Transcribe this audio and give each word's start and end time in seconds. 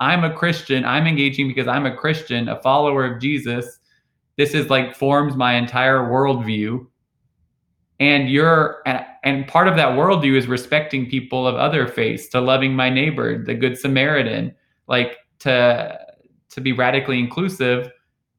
I'm 0.00 0.24
a 0.24 0.32
Christian. 0.32 0.84
I'm 0.84 1.06
engaging 1.06 1.46
because 1.46 1.68
I'm 1.68 1.86
a 1.86 1.94
Christian, 1.94 2.48
a 2.48 2.60
follower 2.62 3.04
of 3.04 3.20
Jesus. 3.20 3.78
This 4.36 4.52
is 4.52 4.68
like 4.68 4.96
forms 4.96 5.36
my 5.36 5.54
entire 5.54 6.00
worldview. 6.00 6.86
And 8.00 8.28
you're, 8.28 8.82
and 9.22 9.46
part 9.46 9.68
of 9.68 9.76
that 9.76 9.96
worldview 9.96 10.36
is 10.36 10.48
respecting 10.48 11.08
people 11.08 11.46
of 11.46 11.54
other 11.54 11.86
faiths, 11.86 12.28
to 12.30 12.40
loving 12.40 12.74
my 12.74 12.90
neighbor, 12.90 13.42
the 13.42 13.54
Good 13.54 13.78
Samaritan, 13.78 14.54
like 14.88 15.18
to 15.40 15.98
to 16.50 16.60
be 16.60 16.72
radically 16.72 17.18
inclusive. 17.18 17.90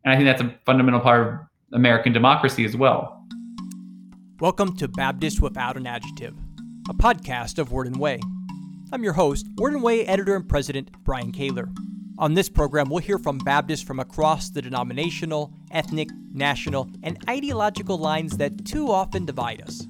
And 0.03 0.13
I 0.13 0.15
think 0.15 0.25
that's 0.25 0.41
a 0.41 0.53
fundamental 0.65 0.99
part 0.99 1.27
of 1.27 1.39
American 1.73 2.13
democracy 2.13 2.63
as 2.65 2.75
well. 2.75 3.25
Welcome 4.39 4.75
to 4.77 4.87
Baptist 4.87 5.41
Without 5.41 5.77
an 5.77 5.87
Adjective, 5.87 6.35
a 6.89 6.93
podcast 6.93 7.59
of 7.59 7.71
Word 7.71 7.87
and 7.87 7.97
Way. 7.97 8.19
I'm 8.95 9.03
your 9.03 9.11
host, 9.11 9.47
Word 9.57 9.73
and 9.73 9.83
Way 9.83 10.05
editor 10.05 10.37
and 10.37 10.47
president, 10.47 10.89
Brian 11.03 11.33
Kaylor. 11.33 11.67
On 12.17 12.33
this 12.33 12.47
program, 12.47 12.89
we'll 12.89 12.99
hear 12.99 13.19
from 13.19 13.39
Baptists 13.39 13.81
from 13.81 13.99
across 13.99 14.49
the 14.49 14.61
denominational, 14.61 15.51
ethnic, 15.69 16.07
national, 16.31 16.89
and 17.03 17.21
ideological 17.29 17.97
lines 17.97 18.37
that 18.37 18.63
too 18.63 18.89
often 18.89 19.25
divide 19.25 19.61
us. 19.63 19.85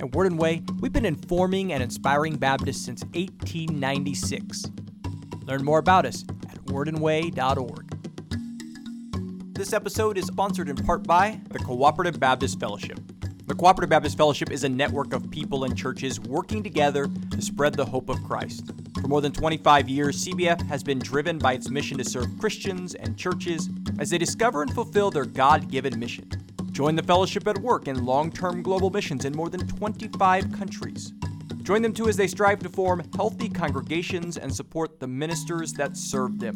At 0.00 0.14
Word 0.14 0.28
and 0.28 0.38
Way, 0.38 0.62
we've 0.80 0.94
been 0.94 1.04
informing 1.04 1.74
and 1.74 1.82
inspiring 1.82 2.36
Baptists 2.36 2.82
since 2.82 3.04
1896. 3.12 4.64
Learn 5.44 5.62
more 5.62 5.78
about 5.78 6.06
us 6.06 6.24
at 6.48 6.56
wordandway.org. 6.64 7.94
This 9.54 9.74
episode 9.74 10.16
is 10.16 10.24
sponsored 10.24 10.70
in 10.70 10.76
part 10.76 11.02
by 11.02 11.38
the 11.50 11.58
Cooperative 11.58 12.18
Baptist 12.18 12.58
Fellowship. 12.58 12.98
The 13.44 13.56
Cooperative 13.56 13.90
Baptist 13.90 14.16
Fellowship 14.16 14.52
is 14.52 14.62
a 14.62 14.68
network 14.68 15.12
of 15.12 15.28
people 15.30 15.64
and 15.64 15.76
churches 15.76 16.20
working 16.20 16.62
together 16.62 17.08
to 17.32 17.42
spread 17.42 17.74
the 17.74 17.84
hope 17.84 18.08
of 18.08 18.22
Christ. 18.22 18.70
For 19.00 19.08
more 19.08 19.20
than 19.20 19.32
25 19.32 19.88
years, 19.88 20.24
CBF 20.24 20.64
has 20.68 20.84
been 20.84 21.00
driven 21.00 21.38
by 21.38 21.54
its 21.54 21.68
mission 21.68 21.98
to 21.98 22.04
serve 22.04 22.38
Christians 22.38 22.94
and 22.94 23.18
churches 23.18 23.68
as 23.98 24.10
they 24.10 24.18
discover 24.18 24.62
and 24.62 24.72
fulfill 24.72 25.10
their 25.10 25.24
God 25.24 25.68
given 25.68 25.98
mission. 25.98 26.30
Join 26.70 26.94
the 26.94 27.02
fellowship 27.02 27.48
at 27.48 27.58
work 27.58 27.88
in 27.88 28.06
long 28.06 28.30
term 28.30 28.62
global 28.62 28.90
missions 28.90 29.24
in 29.24 29.34
more 29.34 29.50
than 29.50 29.66
25 29.66 30.52
countries. 30.52 31.12
Join 31.62 31.82
them 31.82 31.92
too 31.92 32.08
as 32.08 32.16
they 32.16 32.28
strive 32.28 32.60
to 32.60 32.68
form 32.68 33.02
healthy 33.16 33.48
congregations 33.48 34.38
and 34.38 34.54
support 34.54 35.00
the 35.00 35.08
ministers 35.08 35.72
that 35.74 35.96
serve 35.96 36.38
them. 36.38 36.54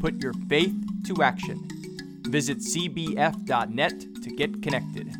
Put 0.00 0.20
your 0.20 0.32
faith 0.48 0.74
to 1.06 1.22
action. 1.22 1.68
Visit 2.24 2.58
cbf.net 2.58 4.00
to 4.00 4.30
get 4.30 4.60
connected. 4.60 5.14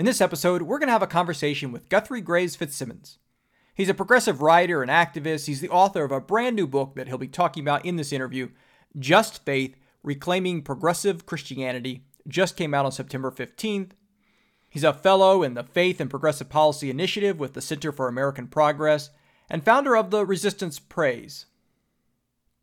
In 0.00 0.06
this 0.06 0.22
episode, 0.22 0.62
we're 0.62 0.78
going 0.78 0.88
to 0.88 0.94
have 0.94 1.02
a 1.02 1.06
conversation 1.06 1.72
with 1.72 1.90
Guthrie 1.90 2.22
Graves 2.22 2.56
Fitzsimmons. 2.56 3.18
He's 3.74 3.90
a 3.90 3.94
progressive 3.94 4.40
writer 4.40 4.80
and 4.80 4.90
activist. 4.90 5.44
He's 5.44 5.60
the 5.60 5.68
author 5.68 6.04
of 6.04 6.10
a 6.10 6.22
brand 6.22 6.56
new 6.56 6.66
book 6.66 6.94
that 6.94 7.06
he'll 7.06 7.18
be 7.18 7.28
talking 7.28 7.62
about 7.62 7.84
in 7.84 7.96
this 7.96 8.10
interview 8.10 8.48
Just 8.98 9.44
Faith 9.44 9.76
Reclaiming 10.02 10.62
Progressive 10.62 11.26
Christianity. 11.26 12.06
Just 12.26 12.56
came 12.56 12.72
out 12.72 12.86
on 12.86 12.92
September 12.92 13.30
15th. 13.30 13.90
He's 14.70 14.84
a 14.84 14.94
fellow 14.94 15.42
in 15.42 15.52
the 15.52 15.64
Faith 15.64 16.00
and 16.00 16.08
Progressive 16.08 16.48
Policy 16.48 16.88
Initiative 16.88 17.38
with 17.38 17.52
the 17.52 17.60
Center 17.60 17.92
for 17.92 18.08
American 18.08 18.46
Progress 18.46 19.10
and 19.50 19.62
founder 19.62 19.94
of 19.94 20.10
the 20.10 20.24
Resistance 20.24 20.78
Prayer. 20.78 21.26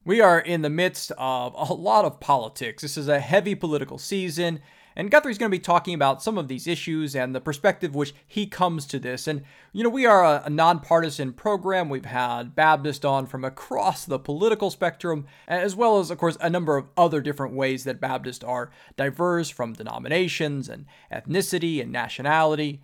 We 0.03 0.21
are 0.21 0.39
in 0.39 0.63
the 0.63 0.71
midst 0.71 1.11
of 1.19 1.53
a 1.53 1.71
lot 1.71 2.03
of 2.03 2.19
politics. 2.19 2.81
This 2.81 2.97
is 2.97 3.07
a 3.07 3.19
heavy 3.19 3.53
political 3.53 3.99
season, 3.99 4.59
and 4.97 5.11
Guthrie's 5.11 5.37
going 5.37 5.51
to 5.51 5.55
be 5.55 5.61
talking 5.61 5.93
about 5.93 6.23
some 6.23 6.39
of 6.39 6.47
these 6.47 6.65
issues 6.65 7.15
and 7.15 7.35
the 7.35 7.39
perspective 7.39 7.93
which 7.93 8.15
he 8.25 8.47
comes 8.47 8.87
to 8.87 8.97
this. 8.97 9.27
And, 9.27 9.43
you 9.71 9.83
know, 9.83 9.91
we 9.91 10.07
are 10.07 10.25
a, 10.25 10.41
a 10.45 10.49
nonpartisan 10.49 11.33
program. 11.33 11.87
We've 11.87 12.03
had 12.03 12.55
Baptist 12.55 13.05
on 13.05 13.27
from 13.27 13.45
across 13.45 14.05
the 14.05 14.17
political 14.17 14.71
spectrum, 14.71 15.27
as 15.47 15.75
well 15.75 15.99
as, 15.99 16.09
of 16.09 16.17
course, 16.17 16.35
a 16.41 16.49
number 16.49 16.77
of 16.77 16.87
other 16.97 17.21
different 17.21 17.53
ways 17.53 17.83
that 17.83 18.01
Baptists 18.01 18.43
are 18.43 18.71
diverse 18.95 19.49
from 19.49 19.73
denominations 19.73 20.67
and 20.67 20.87
ethnicity 21.13 21.79
and 21.79 21.91
nationality. 21.91 22.81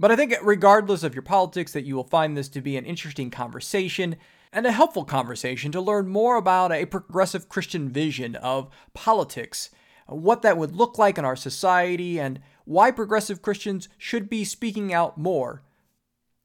But 0.00 0.10
I 0.10 0.16
think, 0.16 0.34
regardless 0.42 1.04
of 1.04 1.14
your 1.14 1.22
politics, 1.22 1.72
that 1.74 1.84
you 1.84 1.94
will 1.94 2.02
find 2.02 2.36
this 2.36 2.48
to 2.48 2.60
be 2.60 2.76
an 2.76 2.86
interesting 2.86 3.30
conversation 3.30 4.16
and 4.52 4.66
a 4.66 4.72
helpful 4.72 5.04
conversation 5.04 5.70
to 5.70 5.80
learn 5.80 6.08
more 6.08 6.34
about 6.34 6.72
a 6.72 6.86
progressive 6.86 7.48
Christian 7.48 7.88
vision 7.88 8.34
of 8.34 8.68
politics 8.94 9.70
what 10.12 10.42
that 10.42 10.56
would 10.56 10.74
look 10.74 10.98
like 10.98 11.18
in 11.18 11.24
our 11.24 11.36
society, 11.36 12.18
and 12.18 12.40
why 12.64 12.90
progressive 12.90 13.42
Christians 13.42 13.88
should 13.98 14.28
be 14.28 14.44
speaking 14.44 14.92
out 14.92 15.18
more. 15.18 15.62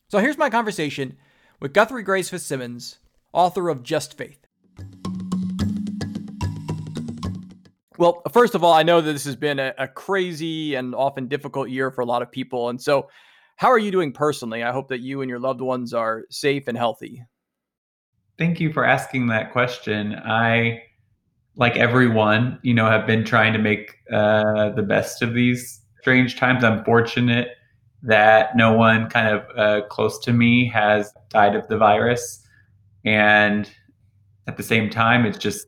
So 0.09 0.19
here's 0.19 0.38
my 0.38 0.50
conversation 0.50 1.17
with 1.59 1.73
Guthrie 1.73 2.03
Graves 2.03 2.29
Fitzsimmons, 2.29 3.00
author 3.33 3.69
of 3.69 3.83
Just 3.83 4.17
Faith. 4.17 4.47
Well, 7.97 8.22
first 8.31 8.53
of 8.53 8.63
all, 8.63 8.73
I 8.73 8.83
know 8.83 9.01
that 9.01 9.11
this 9.11 9.25
has 9.25 9.35
been 9.35 9.59
a, 9.59 9.73
a, 9.77 9.88
crazy 9.88 10.75
and 10.75 10.94
often 10.94 11.27
difficult 11.27 11.69
year 11.69 11.89
for 11.89 12.01
a 12.01 12.06
lot 12.06 12.22
of 12.22 12.31
people. 12.31 12.69
And 12.69 12.79
so, 12.79 13.09
how 13.56 13.69
are 13.69 13.79
you 13.79 13.89
doing 13.89 14.11
personally? 14.11 14.63
I 14.63 14.72
hope 14.72 14.88
that 14.89 15.00
you 15.00 15.22
and 15.22 15.29
your 15.29 15.39
loved 15.39 15.61
ones 15.61 15.95
are 15.95 16.25
safe 16.29 16.67
and 16.67 16.77
healthy. 16.77 17.23
Thank 18.38 18.59
you 18.59 18.72
for 18.72 18.85
asking 18.85 19.27
that 19.27 19.51
question. 19.51 20.13
I 20.13 20.83
like 21.57 21.75
everyone, 21.75 22.59
you 22.62 22.73
know, 22.73 22.90
have 22.90 23.07
been 23.07 23.25
trying 23.25 23.51
to 23.51 23.59
make 23.59 23.95
uh, 24.13 24.69
the 24.69 24.84
best 24.84 25.22
of 25.22 25.34
these 25.34 25.81
strange 26.00 26.38
times. 26.38 26.63
I'm 26.63 26.85
fortunate 26.85 27.50
that 28.03 28.56
no 28.56 28.73
one 28.73 29.09
kind 29.09 29.35
of 29.35 29.57
uh, 29.57 29.85
close 29.88 30.19
to 30.19 30.34
me 30.34 30.69
has 30.69 31.12
died 31.29 31.56
of 31.56 31.68
the 31.68 31.78
virus. 31.78 32.45
And 33.06 33.69
at 34.47 34.56
the 34.56 34.63
same 34.63 34.90
time, 34.90 35.25
it's 35.25 35.38
just 35.38 35.68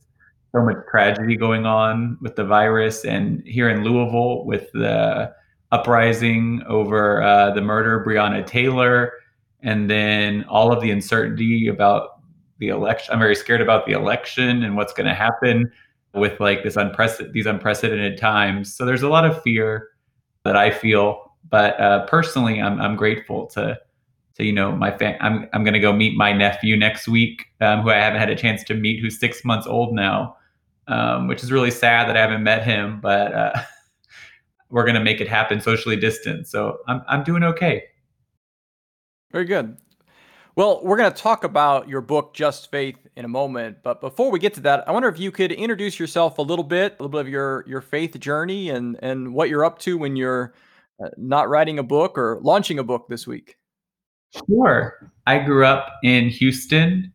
so 0.51 0.61
much 0.61 0.77
tragedy 0.89 1.35
going 1.35 1.65
on 1.65 2.17
with 2.21 2.35
the 2.35 2.45
virus. 2.45 3.03
And 3.03 3.41
here 3.45 3.69
in 3.69 3.83
Louisville, 3.83 4.45
with 4.45 4.71
the 4.73 5.33
uprising 5.71 6.61
over 6.67 7.21
uh, 7.23 7.51
the 7.51 7.61
murder 7.61 7.99
of 7.99 8.07
Breonna 8.07 8.45
Taylor, 8.45 9.13
and 9.61 9.89
then 9.89 10.45
all 10.45 10.71
of 10.71 10.81
the 10.81 10.91
uncertainty 10.91 11.67
about 11.67 12.18
the 12.59 12.69
election. 12.69 13.13
I'm 13.13 13.19
very 13.19 13.35
scared 13.35 13.61
about 13.61 13.85
the 13.85 13.93
election 13.93 14.63
and 14.63 14.75
what's 14.75 14.93
going 14.93 15.07
to 15.07 15.13
happen 15.13 15.71
with 16.13 16.39
like 16.39 16.63
this 16.63 16.75
unprecedented 16.75 17.33
these 17.33 17.45
unprecedented 17.45 18.17
times. 18.17 18.73
So 18.73 18.85
there's 18.85 19.01
a 19.01 19.09
lot 19.09 19.25
of 19.25 19.41
fear 19.41 19.89
that 20.43 20.55
I 20.55 20.71
feel, 20.71 21.33
but 21.49 21.79
uh, 21.79 22.05
personally, 22.07 22.61
I'm 22.61 22.79
I'm 22.79 22.95
grateful 22.95 23.47
to 23.47 23.79
to 24.35 24.43
you 24.43 24.53
know 24.53 24.71
my 24.71 24.95
fam- 24.97 25.17
I'm 25.21 25.49
I'm 25.53 25.63
going 25.63 25.73
to 25.73 25.79
go 25.79 25.93
meet 25.93 26.17
my 26.17 26.33
nephew 26.33 26.77
next 26.77 27.07
week, 27.07 27.45
um, 27.61 27.81
who 27.81 27.89
I 27.89 27.95
haven't 27.95 28.19
had 28.19 28.29
a 28.29 28.35
chance 28.35 28.63
to 28.65 28.73
meet, 28.73 29.01
who's 29.01 29.19
six 29.19 29.43
months 29.43 29.67
old 29.67 29.93
now, 29.93 30.37
um, 30.87 31.27
which 31.27 31.43
is 31.43 31.51
really 31.51 31.71
sad 31.71 32.07
that 32.07 32.17
I 32.17 32.21
haven't 32.21 32.43
met 32.43 32.63
him, 32.63 32.99
but. 33.01 33.33
Uh, 33.33 33.61
we're 34.69 34.83
going 34.83 34.95
to 34.95 35.03
make 35.03 35.19
it 35.19 35.27
happen 35.27 35.59
socially 35.59 35.95
distant. 35.95 36.47
So 36.47 36.79
I'm, 36.87 37.01
I'm 37.07 37.23
doing 37.23 37.43
okay. 37.43 37.85
Very 39.31 39.45
good. 39.45 39.77
Well, 40.55 40.81
we're 40.83 40.97
going 40.97 41.11
to 41.11 41.17
talk 41.17 41.43
about 41.43 41.87
your 41.87 42.01
book, 42.01 42.33
Just 42.33 42.71
Faith, 42.71 42.97
in 43.15 43.23
a 43.23 43.27
moment. 43.27 43.77
But 43.83 44.01
before 44.01 44.31
we 44.31 44.39
get 44.39 44.53
to 44.55 44.61
that, 44.61 44.87
I 44.87 44.91
wonder 44.91 45.07
if 45.07 45.19
you 45.19 45.31
could 45.31 45.51
introduce 45.51 45.99
yourself 45.99 46.37
a 46.37 46.41
little 46.41 46.63
bit, 46.63 46.93
a 46.99 47.03
little 47.03 47.09
bit 47.09 47.21
of 47.21 47.29
your 47.29 47.63
your 47.67 47.81
faith 47.81 48.19
journey, 48.19 48.69
and 48.69 48.97
and 49.01 49.33
what 49.33 49.49
you're 49.49 49.63
up 49.63 49.79
to 49.79 49.97
when 49.97 50.15
you're 50.15 50.53
uh, 51.03 51.09
not 51.17 51.49
writing 51.49 51.79
a 51.79 51.83
book 51.83 52.17
or 52.17 52.39
launching 52.41 52.79
a 52.79 52.83
book 52.83 53.07
this 53.07 53.25
week. 53.25 53.57
Sure. 54.47 55.11
I 55.25 55.39
grew 55.39 55.65
up 55.65 55.93
in 56.03 56.29
Houston. 56.29 57.13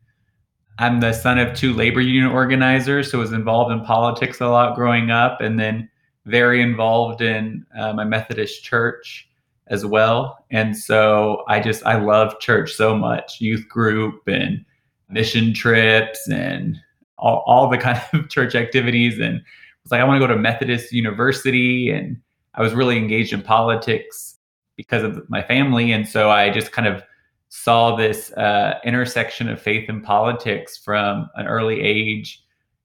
I'm 0.78 1.00
the 1.00 1.12
son 1.12 1.38
of 1.38 1.54
two 1.54 1.72
labor 1.72 2.00
union 2.00 2.32
organizers, 2.32 3.10
so 3.10 3.18
was 3.18 3.32
involved 3.32 3.72
in 3.72 3.84
politics 3.84 4.40
a 4.40 4.48
lot 4.48 4.74
growing 4.74 5.10
up, 5.10 5.40
and 5.40 5.58
then 5.58 5.88
very 6.26 6.62
involved 6.62 7.20
in 7.20 7.64
uh, 7.78 7.92
my 7.92 8.04
Methodist 8.04 8.64
church 8.64 9.28
as 9.68 9.84
well. 9.84 10.44
And 10.50 10.76
so 10.76 11.44
I 11.48 11.60
just 11.60 11.84
I 11.86 11.96
love 11.96 12.38
church 12.40 12.74
so 12.74 12.96
much, 12.96 13.40
youth 13.40 13.68
group 13.68 14.22
and 14.26 14.64
mission 15.08 15.54
trips 15.54 16.28
and 16.28 16.76
all, 17.18 17.42
all 17.46 17.68
the 17.68 17.78
kind 17.78 18.00
of 18.12 18.28
church 18.28 18.54
activities. 18.54 19.18
And 19.18 19.42
it's 19.82 19.92
like 19.92 20.00
I 20.00 20.04
want 20.04 20.20
to 20.20 20.26
go 20.26 20.32
to 20.32 20.38
Methodist 20.38 20.92
University, 20.92 21.90
and 21.90 22.16
I 22.54 22.62
was 22.62 22.74
really 22.74 22.96
engaged 22.96 23.32
in 23.32 23.42
politics 23.42 24.38
because 24.76 25.02
of 25.02 25.28
my 25.28 25.42
family. 25.42 25.92
And 25.92 26.08
so 26.08 26.30
I 26.30 26.50
just 26.50 26.72
kind 26.72 26.88
of 26.88 27.02
saw 27.48 27.94
this 27.94 28.32
uh, 28.32 28.78
intersection 28.84 29.48
of 29.48 29.60
faith 29.60 29.88
and 29.88 30.02
politics 30.02 30.76
from 30.76 31.28
an 31.36 31.46
early 31.46 31.80
age 31.80 32.44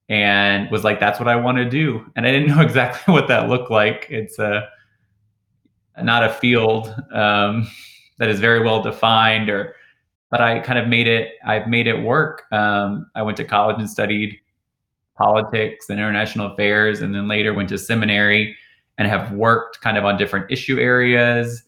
and 0.09 0.69
was 0.71 0.83
like 0.83 0.99
that's 0.99 1.19
what 1.19 1.27
i 1.27 1.35
want 1.35 1.57
to 1.57 1.69
do 1.69 2.03
and 2.15 2.25
i 2.25 2.31
didn't 2.31 2.49
know 2.55 2.61
exactly 2.61 3.13
what 3.13 3.27
that 3.27 3.47
looked 3.47 3.71
like 3.71 4.07
it's 4.09 4.39
a 4.39 4.67
not 6.03 6.23
a 6.23 6.29
field 6.29 6.93
um, 7.11 7.69
that 8.17 8.29
is 8.29 8.39
very 8.39 8.63
well 8.63 8.81
defined 8.81 9.49
or 9.49 9.75
but 10.31 10.41
I 10.41 10.59
kind 10.59 10.77
of 10.77 10.87
made 10.87 11.07
it 11.07 11.33
I've 11.45 11.67
made 11.67 11.87
it 11.87 12.01
work. 12.01 12.43
Um, 12.51 13.09
I 13.15 13.21
went 13.21 13.37
to 13.37 13.45
college 13.45 13.77
and 13.79 13.89
studied 13.89 14.39
politics 15.15 15.89
and 15.89 15.99
international 15.99 16.53
affairs 16.53 17.01
and 17.01 17.13
then 17.13 17.27
later 17.27 17.53
went 17.53 17.69
to 17.69 17.77
seminary 17.77 18.55
and 18.97 19.07
have 19.07 19.31
worked 19.31 19.81
kind 19.81 19.97
of 19.97 20.05
on 20.05 20.17
different 20.17 20.49
issue 20.51 20.79
areas 20.79 21.63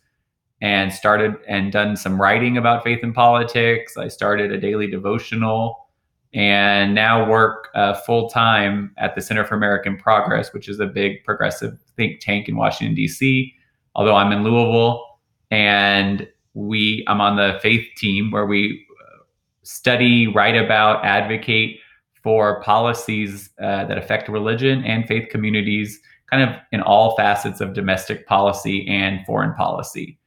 and 0.61 0.93
started 0.93 1.35
and 1.47 1.71
done 1.71 1.97
some 1.97 2.21
writing 2.21 2.57
about 2.57 2.83
faith 2.83 2.99
and 3.01 3.15
politics. 3.15 3.97
I 3.97 4.07
started 4.07 4.51
a 4.51 4.59
daily 4.59 4.87
devotional 4.87 5.89
and 6.33 6.95
now 6.95 7.27
work 7.29 7.69
uh, 7.75 7.93
full 7.93 8.29
time 8.29 8.93
at 8.97 9.15
the 9.15 9.21
Center 9.21 9.43
for 9.43 9.55
American 9.55 9.97
Progress, 9.97 10.53
which 10.53 10.69
is 10.69 10.79
a 10.79 10.85
big 10.85 11.23
progressive 11.23 11.77
think 11.97 12.21
tank 12.21 12.47
in 12.47 12.55
Washington 12.55 12.95
D.C. 12.95 13.53
Although 13.95 14.15
I'm 14.15 14.31
in 14.31 14.43
Louisville, 14.43 15.19
and 15.49 16.27
we 16.53 17.03
I'm 17.07 17.21
on 17.21 17.38
the 17.38 17.59
faith 17.61 17.88
team 17.97 18.31
where 18.31 18.45
we 18.45 18.85
uh, 19.01 19.23
study, 19.63 20.27
write 20.27 20.55
about, 20.55 21.03
advocate 21.05 21.79
for 22.23 22.61
policies 22.61 23.49
uh, 23.61 23.85
that 23.85 23.97
affect 23.97 24.29
religion 24.29 24.83
and 24.83 25.07
faith 25.07 25.29
communities, 25.29 25.99
kind 26.29 26.47
of 26.47 26.55
in 26.71 26.81
all 26.81 27.15
facets 27.17 27.61
of 27.61 27.73
domestic 27.73 28.27
policy 28.27 28.88
and 28.88 29.25
foreign 29.25 29.53
policy. 29.55 30.19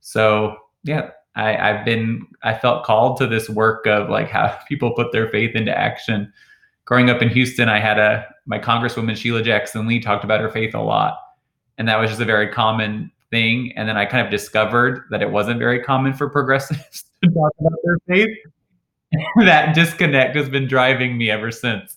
So 0.00 0.56
yeah, 0.82 1.10
I, 1.34 1.56
I've 1.56 1.84
been 1.84 2.26
I 2.42 2.54
felt 2.54 2.84
called 2.84 3.16
to 3.18 3.26
this 3.26 3.48
work 3.48 3.86
of 3.86 4.10
like 4.10 4.28
how 4.28 4.58
people 4.68 4.92
put 4.92 5.12
their 5.12 5.28
faith 5.28 5.54
into 5.54 5.76
action. 5.76 6.32
Growing 6.84 7.10
up 7.10 7.22
in 7.22 7.28
Houston, 7.28 7.68
I 7.68 7.78
had 7.78 7.98
a 7.98 8.26
my 8.44 8.58
Congresswoman 8.58 9.16
Sheila 9.16 9.42
Jackson 9.42 9.86
Lee 9.86 10.00
talked 10.00 10.24
about 10.24 10.40
her 10.40 10.50
faith 10.50 10.74
a 10.74 10.80
lot, 10.80 11.16
and 11.78 11.86
that 11.88 12.00
was 12.00 12.10
just 12.10 12.20
a 12.20 12.26
very 12.26 12.48
common 12.48 13.11
thing. 13.32 13.72
And 13.74 13.88
then 13.88 13.96
I 13.96 14.04
kind 14.04 14.24
of 14.24 14.30
discovered 14.30 15.06
that 15.10 15.22
it 15.22 15.30
wasn't 15.32 15.58
very 15.58 15.82
common 15.82 16.12
for 16.12 16.30
progressives 16.30 17.04
to 17.24 17.30
talk 17.30 17.52
about 17.58 17.78
their 17.82 17.98
faith. 18.06 18.36
that 19.44 19.74
disconnect 19.74 20.36
has 20.36 20.48
been 20.48 20.68
driving 20.68 21.18
me 21.18 21.30
ever 21.30 21.50
since. 21.50 21.96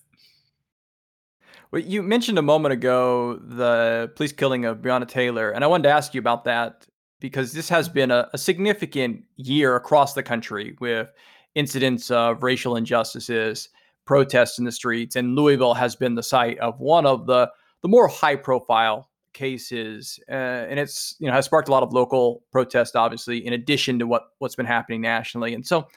Well, 1.71 1.81
you 1.81 2.01
mentioned 2.01 2.39
a 2.39 2.41
moment 2.41 2.73
ago 2.73 3.35
the 3.35 4.11
police 4.15 4.31
killing 4.31 4.65
of 4.65 4.79
Breonna 4.79 5.07
Taylor, 5.07 5.51
and 5.51 5.63
I 5.63 5.67
wanted 5.67 5.83
to 5.83 5.89
ask 5.89 6.13
you 6.13 6.19
about 6.19 6.45
that 6.45 6.87
because 7.19 7.53
this 7.53 7.69
has 7.69 7.89
been 7.89 8.11
a, 8.11 8.29
a 8.33 8.37
significant 8.37 9.23
year 9.37 9.75
across 9.75 10.13
the 10.13 10.23
country 10.23 10.75
with 10.79 11.11
incidents 11.55 12.11
of 12.11 12.43
racial 12.43 12.75
injustices, 12.75 13.69
protests 14.05 14.59
in 14.59 14.65
the 14.65 14.71
streets, 14.71 15.15
and 15.15 15.35
Louisville 15.35 15.73
has 15.73 15.95
been 15.95 16.15
the 16.15 16.23
site 16.23 16.59
of 16.59 16.79
one 16.79 17.05
of 17.05 17.27
the 17.27 17.49
the 17.81 17.87
more 17.87 18.07
high 18.07 18.35
profile 18.35 19.09
cases, 19.35 20.19
uh, 20.29 20.33
and 20.33 20.79
it's 20.79 21.15
you 21.19 21.27
know 21.27 21.33
has 21.33 21.45
sparked 21.45 21.67
a 21.67 21.71
lot 21.71 21.83
of 21.83 21.93
local 21.93 22.41
protest, 22.51 22.95
obviously, 22.95 23.45
in 23.45 23.53
addition 23.53 23.99
to 23.99 24.07
what 24.07 24.23
what's 24.39 24.55
been 24.55 24.65
happening 24.65 25.01
nationally. 25.01 25.53
And 25.53 25.65
so, 25.65 25.87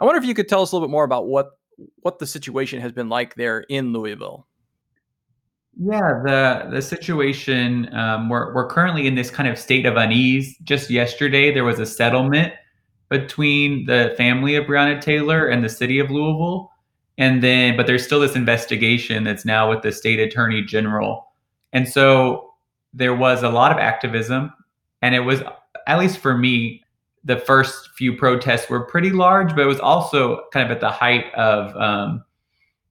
I 0.00 0.04
wonder 0.04 0.18
if 0.18 0.26
you 0.26 0.34
could 0.34 0.48
tell 0.48 0.62
us 0.62 0.72
a 0.72 0.74
little 0.74 0.88
bit 0.88 0.92
more 0.92 1.04
about 1.04 1.28
what 1.28 1.50
what 2.00 2.18
the 2.18 2.26
situation 2.26 2.80
has 2.80 2.90
been 2.90 3.08
like 3.08 3.36
there 3.36 3.60
in 3.68 3.92
Louisville. 3.92 4.48
Yeah, 5.78 6.20
the 6.24 6.68
the 6.70 6.82
situation 6.82 7.94
um, 7.94 8.28
we're 8.28 8.52
we're 8.54 8.68
currently 8.68 9.06
in 9.06 9.14
this 9.14 9.30
kind 9.30 9.48
of 9.48 9.58
state 9.58 9.86
of 9.86 9.96
unease. 9.96 10.56
Just 10.64 10.90
yesterday, 10.90 11.54
there 11.54 11.64
was 11.64 11.78
a 11.78 11.86
settlement 11.86 12.52
between 13.08 13.86
the 13.86 14.14
family 14.16 14.56
of 14.56 14.66
Breonna 14.66 15.00
Taylor 15.00 15.46
and 15.46 15.64
the 15.64 15.68
city 15.68 15.98
of 15.98 16.10
Louisville, 16.10 16.70
and 17.18 17.42
then 17.42 17.76
but 17.76 17.86
there's 17.86 18.04
still 18.04 18.20
this 18.20 18.34
investigation 18.34 19.24
that's 19.24 19.44
now 19.44 19.70
with 19.70 19.82
the 19.82 19.92
state 19.92 20.18
attorney 20.18 20.62
general, 20.62 21.26
and 21.72 21.88
so 21.88 22.49
there 22.92 23.14
was 23.14 23.42
a 23.42 23.48
lot 23.48 23.72
of 23.72 23.78
activism, 23.78 24.52
and 25.02 25.14
it 25.14 25.20
was 25.20 25.42
at 25.86 25.98
least 25.98 26.18
for 26.18 26.36
me. 26.36 26.82
The 27.22 27.36
first 27.36 27.90
few 27.96 28.16
protests 28.16 28.70
were 28.70 28.80
pretty 28.80 29.10
large, 29.10 29.54
but 29.54 29.60
it 29.60 29.66
was 29.66 29.78
also 29.78 30.44
kind 30.54 30.64
of 30.64 30.74
at 30.74 30.80
the 30.80 30.90
height 30.90 31.26
of 31.34 31.76
um, 31.76 32.24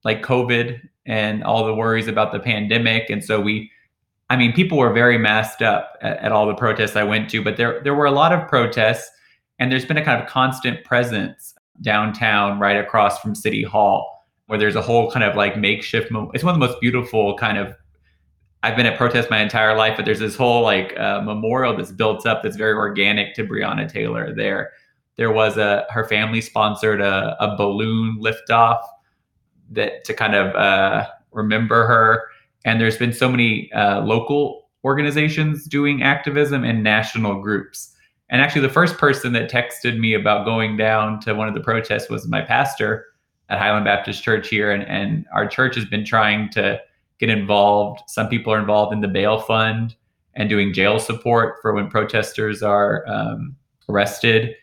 like 0.04 0.22
COVID 0.22 0.80
and 1.06 1.42
all 1.42 1.66
the 1.66 1.74
worries 1.74 2.06
about 2.06 2.32
the 2.32 2.38
pandemic. 2.38 3.10
And 3.10 3.24
so 3.24 3.40
we, 3.40 3.70
I 4.28 4.36
mean, 4.36 4.52
people 4.52 4.78
were 4.78 4.92
very 4.92 5.18
masked 5.18 5.62
up 5.62 5.96
at, 6.02 6.18
at, 6.18 6.32
all 6.32 6.46
the 6.46 6.54
protests 6.54 6.94
I 6.94 7.02
went 7.02 7.28
to, 7.30 7.42
but 7.42 7.56
there 7.56 7.80
there 7.82 7.94
were 7.94 8.06
a 8.06 8.12
lot 8.12 8.32
of 8.32 8.48
protests, 8.48 9.10
and 9.58 9.70
there's 9.70 9.84
been 9.84 9.96
a 9.96 10.04
kind 10.04 10.22
of 10.22 10.28
constant 10.28 10.84
presence 10.84 11.54
downtown, 11.80 12.60
right 12.60 12.76
across 12.76 13.18
from 13.20 13.34
City 13.34 13.62
Hall, 13.62 14.28
where 14.46 14.58
there's 14.58 14.76
a 14.76 14.82
whole 14.82 15.10
kind 15.10 15.24
of 15.24 15.34
like 15.34 15.56
makeshift. 15.56 16.10
Mo- 16.10 16.30
it's 16.34 16.44
one 16.44 16.54
of 16.54 16.60
the 16.60 16.66
most 16.66 16.80
beautiful 16.80 17.36
kind 17.36 17.58
of. 17.58 17.74
I've 18.62 18.76
been 18.76 18.86
at 18.86 18.98
protests 18.98 19.30
my 19.30 19.40
entire 19.40 19.74
life, 19.74 19.96
but 19.96 20.04
there's 20.04 20.18
this 20.18 20.36
whole 20.36 20.62
like 20.62 20.98
uh, 20.98 21.22
memorial 21.22 21.76
that's 21.76 21.92
built 21.92 22.26
up 22.26 22.42
that's 22.42 22.56
very 22.56 22.74
organic 22.74 23.34
to 23.34 23.44
Breonna 23.44 23.90
Taylor. 23.90 24.34
There, 24.34 24.72
there 25.16 25.30
was 25.30 25.56
a 25.56 25.86
her 25.90 26.04
family 26.04 26.40
sponsored 26.40 27.00
a, 27.00 27.36
a 27.42 27.56
balloon 27.56 28.20
liftoff 28.20 28.80
that 29.70 30.04
to 30.04 30.14
kind 30.14 30.34
of 30.34 30.54
uh, 30.54 31.06
remember 31.32 31.86
her. 31.86 32.24
And 32.64 32.80
there's 32.80 32.98
been 32.98 33.12
so 33.12 33.28
many 33.28 33.72
uh, 33.72 34.02
local 34.02 34.68
organizations 34.84 35.64
doing 35.64 36.02
activism 36.02 36.64
and 36.64 36.82
national 36.82 37.40
groups. 37.40 37.94
And 38.28 38.40
actually, 38.40 38.62
the 38.62 38.68
first 38.68 38.98
person 38.98 39.32
that 39.32 39.50
texted 39.50 39.98
me 39.98 40.14
about 40.14 40.44
going 40.44 40.76
down 40.76 41.20
to 41.20 41.34
one 41.34 41.48
of 41.48 41.54
the 41.54 41.60
protests 41.60 42.08
was 42.08 42.28
my 42.28 42.42
pastor 42.42 43.06
at 43.48 43.58
Highland 43.58 43.84
Baptist 43.84 44.22
Church 44.22 44.48
here. 44.48 44.70
And, 44.70 44.84
and 44.84 45.26
our 45.34 45.48
church 45.48 45.74
has 45.76 45.84
been 45.84 46.04
trying 46.04 46.50
to 46.50 46.80
get 47.20 47.28
involved. 47.28 48.00
Some 48.08 48.28
people 48.28 48.52
are 48.52 48.58
involved 48.58 48.92
in 48.92 49.00
the 49.00 49.08
bail 49.08 49.38
fund 49.38 49.94
and 50.34 50.48
doing 50.48 50.72
jail 50.72 50.98
support 50.98 51.56
for 51.60 51.74
when 51.74 51.88
protesters 51.88 52.62
are 52.62 53.04
um, 53.06 53.54
arrested. 53.88 54.54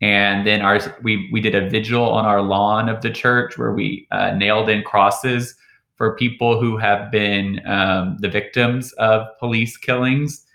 And 0.00 0.46
then 0.46 0.62
our 0.62 0.80
we 1.02 1.28
we 1.32 1.40
did 1.40 1.54
a 1.54 1.68
vigil 1.68 2.08
on 2.08 2.24
our 2.24 2.40
lawn 2.40 2.88
of 2.88 3.02
the 3.02 3.10
church 3.10 3.58
where 3.58 3.72
we 3.72 4.06
uh, 4.10 4.30
nailed 4.32 4.68
in 4.68 4.82
crosses 4.82 5.54
for 5.96 6.16
people 6.16 6.60
who 6.60 6.76
have 6.76 7.10
been 7.10 7.60
um, 7.66 8.16
the 8.20 8.28
victims 8.28 8.92
of 8.94 9.26
police 9.38 9.76
killings. 9.76 10.46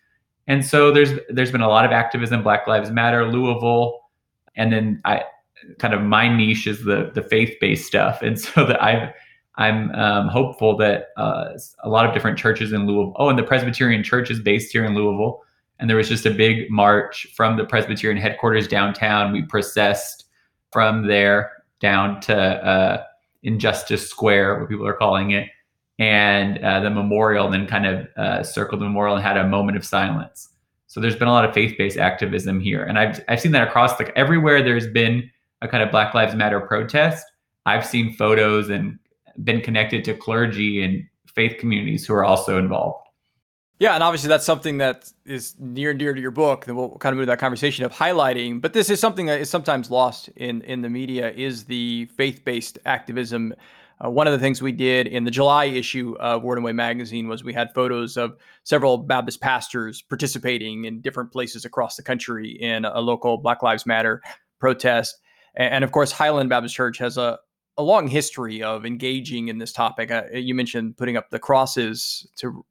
And 0.48 0.66
so 0.66 0.92
there's 0.92 1.12
there's 1.30 1.52
been 1.52 1.62
a 1.62 1.68
lot 1.68 1.86
of 1.86 1.92
activism 1.92 2.42
black 2.42 2.68
lives 2.68 2.90
matter 2.90 3.30
louisville 3.30 4.00
and 4.56 4.72
then 4.72 5.02
i 5.06 5.24
kind 5.80 5.94
of 5.94 6.02
my 6.02 6.34
niche 6.34 6.68
is 6.68 6.84
the 6.84 7.12
the 7.14 7.22
faith-based 7.22 7.86
stuff. 7.86 8.22
And 8.22 8.40
so 8.40 8.66
that 8.66 8.82
i've 8.82 9.10
i'm 9.58 9.92
um, 9.92 10.28
hopeful 10.28 10.76
that 10.78 11.10
uh, 11.18 11.50
a 11.84 11.90
lot 11.90 12.06
of 12.06 12.14
different 12.14 12.38
churches 12.38 12.74
in 12.74 12.86
louisville 12.86 13.14
oh 13.18 13.30
and 13.30 13.38
the 13.38 13.44
presbyterian 13.44 14.04
church 14.04 14.30
is 14.32 14.40
based 14.40 14.72
here 14.72 14.86
in 14.86 14.94
louisville 14.96 15.44
and 15.80 15.90
there 15.90 15.98
was 15.98 16.08
just 16.08 16.26
a 16.26 16.32
big 16.32 16.70
march 16.70 17.28
from 17.36 17.58
the 17.58 17.66
Presbyterian 17.66 18.18
headquarters 18.18 18.70
downtown. 18.70 19.34
We 19.34 19.42
processed 19.42 20.26
from 20.72 21.08
there 21.08 21.64
down 21.82 22.22
to 22.22 22.36
uh, 22.36 23.04
Injustice 23.44 24.10
Square, 24.10 24.60
what 24.60 24.70
people 24.70 24.88
are 24.88 24.94
calling 24.94 25.32
it, 25.32 25.50
and 26.00 26.58
uh, 26.60 26.80
the 26.80 26.90
memorial, 26.90 27.46
and 27.46 27.54
then 27.54 27.68
kind 27.68 27.86
of 27.86 28.08
uh, 28.16 28.44
circled 28.44 28.80
the 28.80 28.86
memorial 28.86 29.16
and 29.16 29.24
had 29.26 29.36
a 29.36 29.46
moment 29.46 29.78
of 29.78 29.86
silence. 29.86 30.50
So 30.88 31.02
there's 31.02 31.16
been 31.16 31.28
a 31.28 31.34
lot 31.34 31.44
of 31.44 31.54
faith-based 31.54 31.98
activism 31.98 32.62
here, 32.62 32.86
and 32.86 32.98
I've 32.98 33.22
I've 33.28 33.42
seen 33.42 33.52
that 33.52 33.68
across 33.68 33.98
the 33.98 34.18
everywhere. 34.18 34.64
There's 34.64 34.88
been 34.88 35.30
a 35.62 35.68
kind 35.68 35.84
of 35.84 35.92
Black 35.92 36.14
Lives 36.14 36.36
Matter 36.36 36.62
protest. 36.62 37.26
I've 37.66 37.86
seen 37.86 38.14
photos 38.14 38.70
and 38.70 39.00
been 39.44 39.62
connected 39.62 40.04
to 40.06 40.14
clergy 40.14 40.84
and 40.84 41.04
faith 41.28 41.58
communities 41.60 42.06
who 42.06 42.14
are 42.14 42.24
also 42.24 42.58
involved. 42.58 43.04
Yeah, 43.80 43.96
and 43.96 44.04
obviously 44.04 44.30
that's 44.30 44.46
something 44.46 44.78
that 44.78 45.12
is 45.26 45.56
near 45.60 45.90
and 45.90 46.00
dear 46.00 46.14
to 46.14 46.22
your 46.22 46.32
book. 46.32 46.66
Then 46.66 46.76
we'll 46.76 46.98
kind 47.00 47.12
of 47.12 47.18
move 47.18 47.28
that 47.28 47.40
conversation 47.40 47.84
of 47.84 47.92
highlighting. 47.92 48.62
But 48.62 48.74
this 48.74 48.90
is 48.90 49.00
something 49.00 49.26
that 49.26 49.42
is 49.42 49.50
sometimes 49.50 49.92
lost 49.92 50.30
in 50.36 50.62
in 50.62 50.82
the 50.82 50.90
media 50.90 51.32
is 51.32 51.66
the 51.66 52.06
faith 52.16 52.46
based 52.46 52.80
activism. 52.86 53.54
Uh, 54.04 54.10
one 54.10 54.28
of 54.28 54.34
the 54.34 54.40
things 54.40 54.62
we 54.62 54.72
did 54.72 55.08
in 55.08 55.24
the 55.24 55.32
July 55.32 55.66
issue 55.66 56.16
of 56.20 56.44
Word 56.44 56.58
and 56.58 56.66
Way 56.66 56.72
magazine 56.72 57.28
was 57.28 57.44
we 57.44 57.54
had 57.54 57.74
photos 57.74 58.16
of 58.16 58.38
several 58.64 58.98
Baptist 58.98 59.42
pastors 59.42 60.02
participating 60.02 60.86
in 60.86 61.02
different 61.02 61.32
places 61.32 61.66
across 61.66 61.96
the 61.96 62.04
country 62.04 62.52
in 62.52 62.86
a 62.86 63.02
local 63.02 63.38
Black 63.38 63.64
Lives 63.64 63.86
Matter 63.86 64.22
protest. 64.60 65.18
And, 65.56 65.76
and 65.76 65.84
of 65.84 65.92
course, 65.92 66.12
Highland 66.12 66.50
Baptist 66.50 66.76
Church 66.76 66.98
has 67.00 67.18
a, 67.18 67.40
a 67.78 67.84
long 67.84 68.08
history 68.08 68.62
of 68.62 68.86
engaging 68.86 69.48
in 69.48 69.58
this 69.58 69.72
topic. 69.72 70.12
Uh, 70.12 70.24
you 70.34 70.54
mentioned 70.54 70.98
putting 70.98 71.18
up 71.18 71.30
the 71.30 71.40
crosses 71.40 72.28
to 72.38 72.66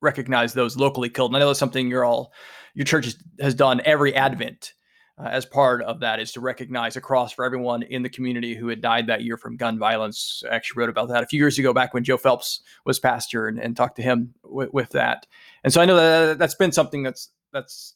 recognize 0.00 0.52
those 0.52 0.76
locally 0.76 1.08
killed. 1.08 1.30
And 1.30 1.36
I 1.36 1.40
know 1.40 1.46
that's 1.46 1.58
something 1.58 1.88
your 1.88 2.04
all 2.04 2.32
your 2.74 2.84
church 2.84 3.14
has 3.40 3.54
done 3.54 3.80
every 3.84 4.14
Advent 4.14 4.74
uh, 5.18 5.28
as 5.28 5.44
part 5.44 5.82
of 5.82 6.00
that 6.00 6.20
is 6.20 6.32
to 6.32 6.40
recognize 6.40 6.96
a 6.96 7.00
cross 7.00 7.32
for 7.32 7.44
everyone 7.44 7.82
in 7.82 8.02
the 8.02 8.08
community 8.08 8.54
who 8.54 8.68
had 8.68 8.80
died 8.80 9.06
that 9.06 9.22
year 9.22 9.36
from 9.36 9.56
gun 9.56 9.78
violence. 9.78 10.42
I 10.50 10.54
actually 10.54 10.80
wrote 10.80 10.90
about 10.90 11.08
that 11.08 11.22
a 11.22 11.26
few 11.26 11.38
years 11.38 11.58
ago, 11.58 11.72
back 11.72 11.92
when 11.92 12.04
Joe 12.04 12.16
Phelps 12.16 12.60
was 12.84 12.98
pastor, 12.98 13.46
and, 13.46 13.58
and 13.58 13.76
talked 13.76 13.96
to 13.96 14.02
him 14.02 14.34
with, 14.42 14.72
with 14.72 14.90
that. 14.90 15.26
And 15.64 15.72
so 15.72 15.80
I 15.80 15.84
know 15.84 15.96
that 15.96 16.38
that's 16.38 16.54
been 16.54 16.72
something 16.72 17.02
that's 17.02 17.30
that's 17.52 17.94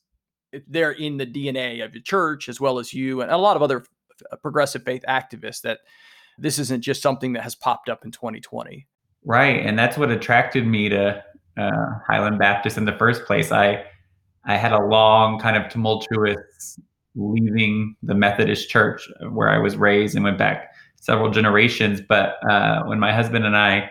there 0.69 0.93
in 0.93 1.17
the 1.17 1.27
DNA 1.27 1.85
of 1.85 1.93
the 1.93 2.01
church 2.01 2.49
as 2.49 2.61
well 2.61 2.79
as 2.79 2.95
you 2.95 3.21
and 3.21 3.31
a 3.31 3.37
lot 3.37 3.57
of 3.57 3.63
other 3.63 3.85
progressive 4.43 4.83
faith 4.85 5.05
activists. 5.09 5.63
That 5.63 5.81
this 6.38 6.59
isn't 6.59 6.83
just 6.83 7.02
something 7.02 7.33
that 7.35 7.43
has 7.43 7.55
popped 7.55 7.88
up 7.88 8.05
in 8.05 8.11
2020. 8.11 8.87
Right, 9.25 9.64
and 9.64 9.78
that's 9.78 9.99
what 9.99 10.11
attracted 10.11 10.66
me 10.66 10.88
to 10.88 11.23
uh, 11.57 11.87
Highland 12.07 12.38
Baptist 12.38 12.76
in 12.76 12.85
the 12.85 12.93
first 12.93 13.25
place. 13.25 13.50
I 13.50 13.85
I 14.45 14.57
had 14.57 14.73
a 14.73 14.78
long 14.78 15.38
kind 15.40 15.57
of 15.57 15.71
tumultuous 15.71 16.78
leaving 17.16 17.97
the 18.02 18.14
Methodist 18.14 18.69
Church 18.69 19.09
where 19.31 19.49
I 19.49 19.59
was 19.59 19.76
raised 19.76 20.14
and 20.14 20.25
went 20.25 20.38
back 20.38 20.73
several 21.00 21.31
generations. 21.31 22.00
But 22.00 22.37
uh, 22.49 22.85
when 22.85 23.00
my 23.00 23.12
husband 23.12 23.45
and 23.45 23.57
I 23.57 23.90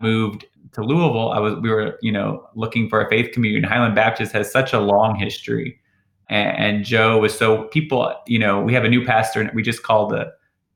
moved 0.00 0.44
to 0.72 0.82
Louisville, 0.82 1.30
I 1.30 1.38
was 1.38 1.54
we 1.60 1.70
were 1.70 1.98
you 2.02 2.12
know 2.12 2.46
looking 2.54 2.88
for 2.88 3.00
a 3.00 3.08
faith 3.08 3.32
community. 3.32 3.64
And 3.64 3.72
Highland 3.72 3.94
Baptist 3.94 4.32
has 4.32 4.50
such 4.50 4.72
a 4.72 4.80
long 4.80 5.14
history, 5.16 5.78
and, 6.28 6.58
and 6.58 6.84
Joe 6.84 7.18
was 7.18 7.36
so 7.36 7.64
people. 7.68 8.12
You 8.26 8.38
know, 8.38 8.60
we 8.60 8.74
have 8.74 8.84
a 8.84 8.88
new 8.88 9.04
pastor, 9.04 9.40
and 9.40 9.50
we 9.54 9.62
just 9.62 9.82
called 9.82 10.10
the 10.10 10.32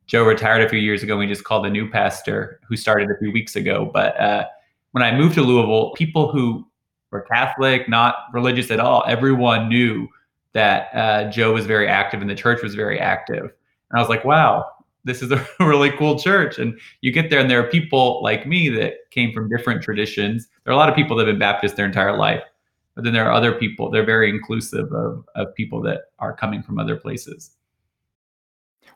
Joe 0.09 0.25
retired 0.25 0.63
a 0.63 0.69
few 0.69 0.79
years 0.79 1.03
ago. 1.03 1.13
And 1.13 1.21
We 1.21 1.27
just 1.27 1.45
called 1.45 1.67
a 1.67 1.71
new 1.71 1.89
pastor 1.89 2.61
who 2.67 2.77
started 2.77 3.11
a 3.11 3.19
few 3.19 3.31
weeks 3.31 3.55
ago. 3.55 3.89
But 3.93 4.19
uh, 4.19 4.47
when 4.93 5.05
I 5.05 5.17
moved 5.17 5.35
to 5.35 5.43
Louisville, 5.43 5.93
people 5.93 6.33
who 6.33 6.67
were 7.13 7.21
Catholic, 7.21 7.89
not 7.89 8.17
religious 8.33 8.71
at 8.71 8.81
all, 8.81 9.05
everyone 9.07 9.69
knew 9.69 10.09
that 10.55 10.89
uh, 10.95 11.31
Joe 11.31 11.53
was 11.53 11.67
very 11.67 11.87
active 11.87 12.23
and 12.23 12.29
the 12.29 12.35
church 12.35 12.63
was 12.63 12.75
very 12.75 12.99
active. 12.99 13.45
And 13.45 13.99
I 13.99 14.01
was 14.01 14.09
like, 14.09 14.25
wow, 14.25 14.67
this 15.05 15.23
is 15.23 15.31
a 15.31 15.47
really 15.61 15.91
cool 15.93 16.19
church. 16.19 16.59
And 16.59 16.79
you 17.03 17.13
get 17.13 17.29
there, 17.29 17.39
and 17.39 17.51
there 17.51 17.61
are 17.61 17.69
people 17.69 18.23
like 18.23 18.47
me 18.47 18.71
that 18.71 19.11
came 19.11 19.33
from 19.33 19.51
different 19.51 19.83
traditions. 19.83 20.49
There 20.65 20.73
are 20.73 20.75
a 20.75 20.79
lot 20.79 20.89
of 20.89 20.97
people 20.97 21.17
that 21.17 21.27
have 21.27 21.35
been 21.35 21.39
Baptist 21.39 21.77
their 21.77 21.87
entire 21.87 22.17
life, 22.17 22.43
but 22.95 23.05
then 23.05 23.13
there 23.13 23.27
are 23.27 23.33
other 23.33 23.53
people. 23.53 23.91
They're 23.91 24.07
very 24.07 24.31
inclusive 24.31 24.91
of, 24.93 25.25
of 25.35 25.55
people 25.55 25.83
that 25.83 26.03
are 26.19 26.35
coming 26.35 26.63
from 26.63 26.79
other 26.79 26.97
places. 26.97 27.51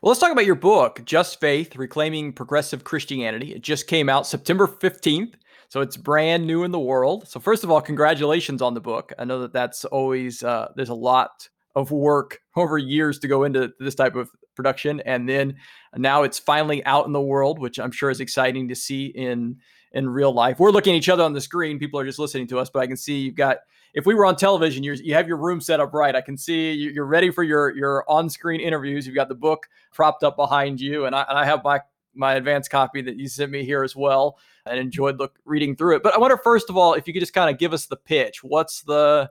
Well, 0.01 0.09
let's 0.09 0.19
talk 0.19 0.31
about 0.31 0.45
your 0.45 0.55
book, 0.55 1.01
Just 1.05 1.39
Faith 1.39 1.75
Reclaiming 1.75 2.33
Progressive 2.33 2.83
Christianity. 2.83 3.53
It 3.53 3.61
just 3.61 3.87
came 3.87 4.09
out 4.09 4.27
September 4.27 4.67
15th. 4.67 5.35
So 5.69 5.81
it's 5.81 5.97
brand 5.97 6.45
new 6.45 6.63
in 6.63 6.71
the 6.71 6.79
world. 6.79 7.27
So, 7.27 7.39
first 7.39 7.63
of 7.63 7.71
all, 7.71 7.81
congratulations 7.81 8.61
on 8.61 8.73
the 8.73 8.81
book. 8.81 9.11
I 9.17 9.25
know 9.25 9.39
that 9.41 9.53
that's 9.53 9.85
always, 9.85 10.43
uh, 10.43 10.71
there's 10.75 10.89
a 10.89 10.93
lot 10.93 11.47
of 11.75 11.91
work 11.91 12.39
over 12.55 12.77
years 12.77 13.17
to 13.19 13.27
go 13.27 13.43
into 13.43 13.71
this 13.79 13.95
type 13.95 14.15
of 14.15 14.29
production. 14.55 14.99
And 15.01 15.27
then 15.27 15.55
now 15.95 16.23
it's 16.23 16.37
finally 16.37 16.85
out 16.85 17.07
in 17.07 17.11
the 17.11 17.21
world, 17.21 17.59
which 17.59 17.79
I'm 17.79 17.91
sure 17.91 18.09
is 18.09 18.19
exciting 18.19 18.67
to 18.69 18.75
see 18.75 19.07
in 19.07 19.57
in 19.93 20.09
real 20.09 20.33
life. 20.33 20.59
We're 20.59 20.71
looking 20.71 20.95
at 20.95 20.97
each 20.97 21.09
other 21.09 21.23
on 21.23 21.33
the 21.33 21.41
screen. 21.41 21.77
People 21.77 21.99
are 21.99 22.05
just 22.05 22.19
listening 22.19 22.47
to 22.47 22.59
us, 22.59 22.69
but 22.69 22.79
I 22.79 22.87
can 22.87 22.97
see 22.97 23.19
you've 23.19 23.35
got. 23.35 23.57
If 23.93 24.05
we 24.05 24.15
were 24.15 24.25
on 24.25 24.35
television, 24.35 24.83
you 24.83 24.93
you 24.93 25.13
have 25.13 25.27
your 25.27 25.37
room 25.37 25.61
set 25.61 25.79
up 25.79 25.93
right. 25.93 26.15
I 26.15 26.21
can 26.21 26.37
see 26.37 26.71
you're 26.71 27.05
ready 27.05 27.31
for 27.31 27.43
your 27.43 27.75
your 27.75 28.09
on 28.09 28.29
screen 28.29 28.59
interviews. 28.59 29.05
You've 29.05 29.15
got 29.15 29.29
the 29.29 29.35
book 29.35 29.67
propped 29.91 30.23
up 30.23 30.35
behind 30.35 30.81
you, 30.81 31.05
and 31.05 31.15
I, 31.15 31.25
and 31.29 31.37
I 31.37 31.45
have 31.45 31.63
my 31.63 31.81
my 32.15 32.33
advanced 32.35 32.69
copy 32.69 33.01
that 33.01 33.17
you 33.17 33.27
sent 33.27 33.51
me 33.51 33.63
here 33.63 33.83
as 33.83 33.95
well, 33.95 34.37
and 34.65 34.79
enjoyed 34.79 35.19
look 35.19 35.37
reading 35.45 35.75
through 35.75 35.97
it. 35.97 36.03
But 36.03 36.15
I 36.15 36.17
wonder 36.17 36.37
first 36.37 36.69
of 36.69 36.77
all 36.77 36.93
if 36.93 37.07
you 37.07 37.13
could 37.13 37.21
just 37.21 37.33
kind 37.33 37.49
of 37.49 37.59
give 37.59 37.73
us 37.73 37.85
the 37.85 37.97
pitch. 37.97 38.43
What's 38.43 38.81
the 38.81 39.29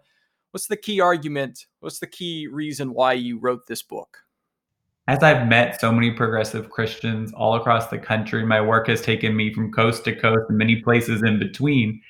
what's 0.52 0.66
the 0.66 0.76
key 0.76 1.00
argument? 1.00 1.66
What's 1.80 1.98
the 1.98 2.06
key 2.06 2.46
reason 2.46 2.94
why 2.94 3.14
you 3.14 3.38
wrote 3.38 3.66
this 3.66 3.82
book? 3.82 4.18
as 5.08 5.22
I've 5.22 5.48
met 5.48 5.80
so 5.80 5.90
many 5.90 6.12
progressive 6.12 6.70
Christians 6.70 7.32
all 7.32 7.56
across 7.56 7.88
the 7.88 7.98
country, 7.98 8.46
my 8.46 8.60
work 8.60 8.86
has 8.86 9.02
taken 9.02 9.34
me 9.34 9.52
from 9.52 9.72
coast 9.72 10.04
to 10.04 10.14
coast 10.14 10.42
and 10.48 10.58
many 10.58 10.76
places 10.76 11.22
in 11.22 11.38
between. 11.38 12.00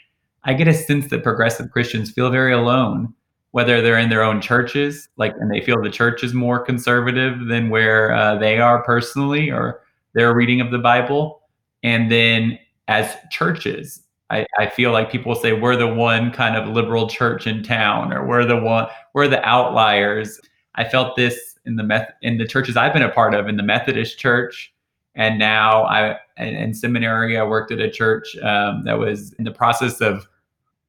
I 0.45 0.55
get 0.55 0.69
a 0.69 0.75
sense 0.75 1.09
that 1.09 1.23
progressive 1.23 1.71
Christians 1.71 2.11
feel 2.11 2.31
very 2.31 2.53
alone, 2.53 3.15
whether 3.53 3.81
they're 3.81 3.99
in 3.99 4.11
their 4.11 4.23
own 4.23 4.41
churches, 4.41 5.09
like, 5.17 5.35
and 5.39 5.51
they 5.51 5.61
feel 5.61 5.81
the 5.81 5.91
church 5.91 6.25
is 6.25 6.35
more 6.35 6.59
conservative 6.59 7.47
than 7.47 7.71
where 7.71 8.13
uh, 8.13 8.37
they 8.37 8.59
are 8.59 8.83
personally 8.83 9.51
or 9.51 9.83
their 10.15 10.35
reading 10.35 10.61
of 10.61 10.71
the 10.71 10.79
Bible. 10.79 11.43
And 11.83 12.11
then 12.11 12.59
as 12.89 13.15
churches, 13.31 14.03
I, 14.31 14.47
I 14.59 14.69
feel 14.69 14.93
like 14.93 15.13
people 15.13 15.35
say 15.35 15.53
we're 15.53 15.77
the 15.77 15.87
one 15.87 16.33
kind 16.33 16.57
of 16.57 16.69
liberal 16.69 17.07
church 17.07 17.47
in 17.47 17.63
town, 17.63 18.13
or 18.13 18.27
we're 18.27 18.47
the 18.47 18.57
one, 18.57 18.89
we're 19.15 19.29
the 19.29 19.45
outliers. 19.47 20.41
I 20.75 20.89
felt 20.89 21.17
this 21.17 21.59
in 21.67 21.77
the 21.77 21.83
meth 21.83 22.11
in 22.23 22.39
the 22.39 22.47
churches 22.47 22.77
I've 22.77 22.93
been 22.93 23.03
a 23.03 23.11
part 23.11 23.35
of 23.35 23.47
in 23.47 23.57
the 23.57 23.63
Methodist 23.63 24.19
Church, 24.19 24.73
and 25.15 25.39
now 25.39 25.85
I 25.85 26.19
in, 26.39 26.55
in 26.55 26.75
seminary 26.75 27.37
I 27.37 27.45
worked 27.45 27.73
at 27.73 27.79
a 27.79 27.91
church 27.91 28.37
um, 28.39 28.85
that 28.85 28.99
was 28.99 29.35
in 29.35 29.45
the 29.45 29.53
process 29.53 30.01
of 30.01 30.27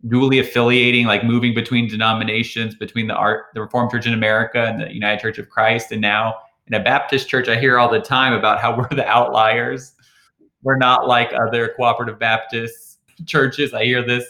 dually 0.08 0.40
affiliating, 0.40 1.06
like 1.06 1.24
moving 1.24 1.54
between 1.54 1.88
denominations, 1.88 2.76
between 2.76 3.08
the 3.08 3.16
art 3.16 3.46
the 3.54 3.62
Reformed 3.62 3.92
Church 3.92 4.06
in 4.06 4.14
America 4.14 4.66
and 4.66 4.82
the 4.82 4.94
United 4.94 5.22
Church 5.22 5.38
of 5.38 5.50
Christ, 5.50 5.92
and 5.92 6.02
now 6.02 6.36
in 6.68 6.74
a 6.74 6.84
Baptist 6.84 7.28
church, 7.28 7.48
I 7.48 7.60
hear 7.60 7.78
all 7.78 7.90
the 7.90 8.00
time 8.00 8.34
about 8.34 8.60
how 8.60 8.78
we're 8.78 8.88
the 8.90 9.08
outliers. 9.08 9.94
We're 10.62 10.78
not 10.78 11.08
like 11.08 11.34
other 11.34 11.74
cooperative 11.76 12.20
Baptist 12.20 13.00
churches. 13.26 13.74
I 13.74 13.84
hear 13.84 14.06
this. 14.06 14.26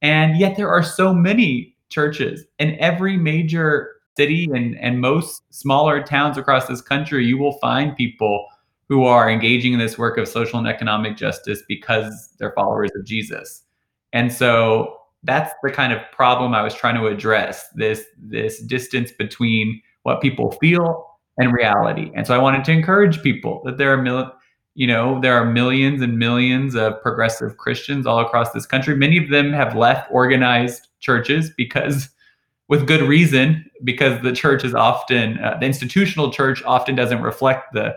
And 0.00 0.38
yet 0.38 0.56
there 0.56 0.68
are 0.68 0.82
so 0.82 1.12
many 1.12 1.76
churches 1.88 2.44
in 2.58 2.78
every 2.78 3.16
major 3.16 3.96
city 4.16 4.48
and, 4.52 4.76
and 4.78 5.00
most 5.00 5.42
smaller 5.50 6.02
towns 6.02 6.36
across 6.36 6.66
this 6.66 6.80
country, 6.80 7.24
you 7.24 7.38
will 7.38 7.58
find 7.58 7.96
people 7.96 8.46
who 8.88 9.04
are 9.04 9.30
engaging 9.30 9.72
in 9.72 9.78
this 9.78 9.96
work 9.96 10.18
of 10.18 10.26
social 10.26 10.58
and 10.58 10.66
economic 10.66 11.16
justice 11.16 11.62
because 11.68 12.34
they're 12.38 12.52
followers 12.52 12.90
of 12.96 13.04
Jesus. 13.04 13.62
And 14.12 14.32
so 14.32 14.97
that's 15.24 15.52
the 15.62 15.70
kind 15.70 15.92
of 15.92 16.00
problem 16.12 16.54
I 16.54 16.62
was 16.62 16.74
trying 16.74 16.94
to 16.96 17.06
address 17.06 17.68
this 17.74 18.04
this 18.18 18.60
distance 18.62 19.10
between 19.12 19.80
what 20.02 20.20
people 20.20 20.52
feel 20.52 21.06
and 21.38 21.52
reality. 21.52 22.10
And 22.14 22.26
so 22.26 22.34
I 22.34 22.38
wanted 22.38 22.64
to 22.64 22.72
encourage 22.72 23.22
people 23.22 23.62
that 23.64 23.78
there 23.78 23.92
are 23.92 24.00
mil- 24.00 24.32
you 24.74 24.86
know 24.86 25.20
there 25.20 25.34
are 25.34 25.44
millions 25.44 26.02
and 26.02 26.18
millions 26.18 26.74
of 26.74 27.00
progressive 27.02 27.56
Christians 27.56 28.06
all 28.06 28.20
across 28.20 28.52
this 28.52 28.66
country. 28.66 28.96
Many 28.96 29.18
of 29.18 29.30
them 29.30 29.52
have 29.52 29.76
left 29.76 30.08
organized 30.10 30.88
churches 31.00 31.50
because 31.56 32.08
with 32.68 32.86
good 32.86 33.02
reason 33.02 33.68
because 33.82 34.22
the 34.22 34.32
church 34.32 34.64
is 34.64 34.74
often 34.74 35.38
uh, 35.38 35.56
the 35.58 35.66
institutional 35.66 36.30
church 36.30 36.62
often 36.64 36.94
doesn't 36.94 37.22
reflect 37.22 37.72
the 37.72 37.94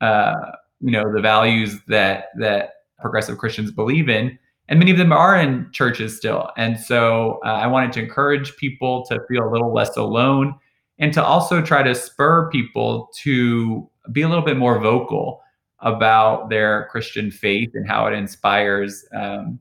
uh, 0.00 0.52
you 0.80 0.90
know 0.90 1.10
the 1.12 1.20
values 1.20 1.78
that 1.88 2.26
that 2.38 2.74
progressive 3.00 3.38
Christians 3.38 3.70
believe 3.70 4.08
in, 4.08 4.38
and 4.68 4.78
many 4.78 4.90
of 4.90 4.98
them 4.98 5.12
are 5.12 5.36
in 5.36 5.68
churches 5.72 6.16
still. 6.16 6.50
And 6.56 6.78
so 6.78 7.40
uh, 7.44 7.48
I 7.48 7.66
wanted 7.66 7.92
to 7.94 8.02
encourage 8.02 8.56
people 8.56 9.04
to 9.06 9.20
feel 9.28 9.46
a 9.46 9.50
little 9.50 9.72
less 9.72 9.96
alone, 9.96 10.54
and 10.98 11.12
to 11.12 11.22
also 11.22 11.60
try 11.60 11.82
to 11.82 11.94
spur 11.94 12.48
people 12.50 13.10
to 13.22 13.88
be 14.12 14.22
a 14.22 14.28
little 14.28 14.44
bit 14.44 14.56
more 14.56 14.78
vocal 14.78 15.42
about 15.80 16.48
their 16.48 16.88
Christian 16.90 17.30
faith 17.30 17.70
and 17.74 17.86
how 17.86 18.06
it 18.06 18.14
inspires 18.14 19.04
um, 19.14 19.58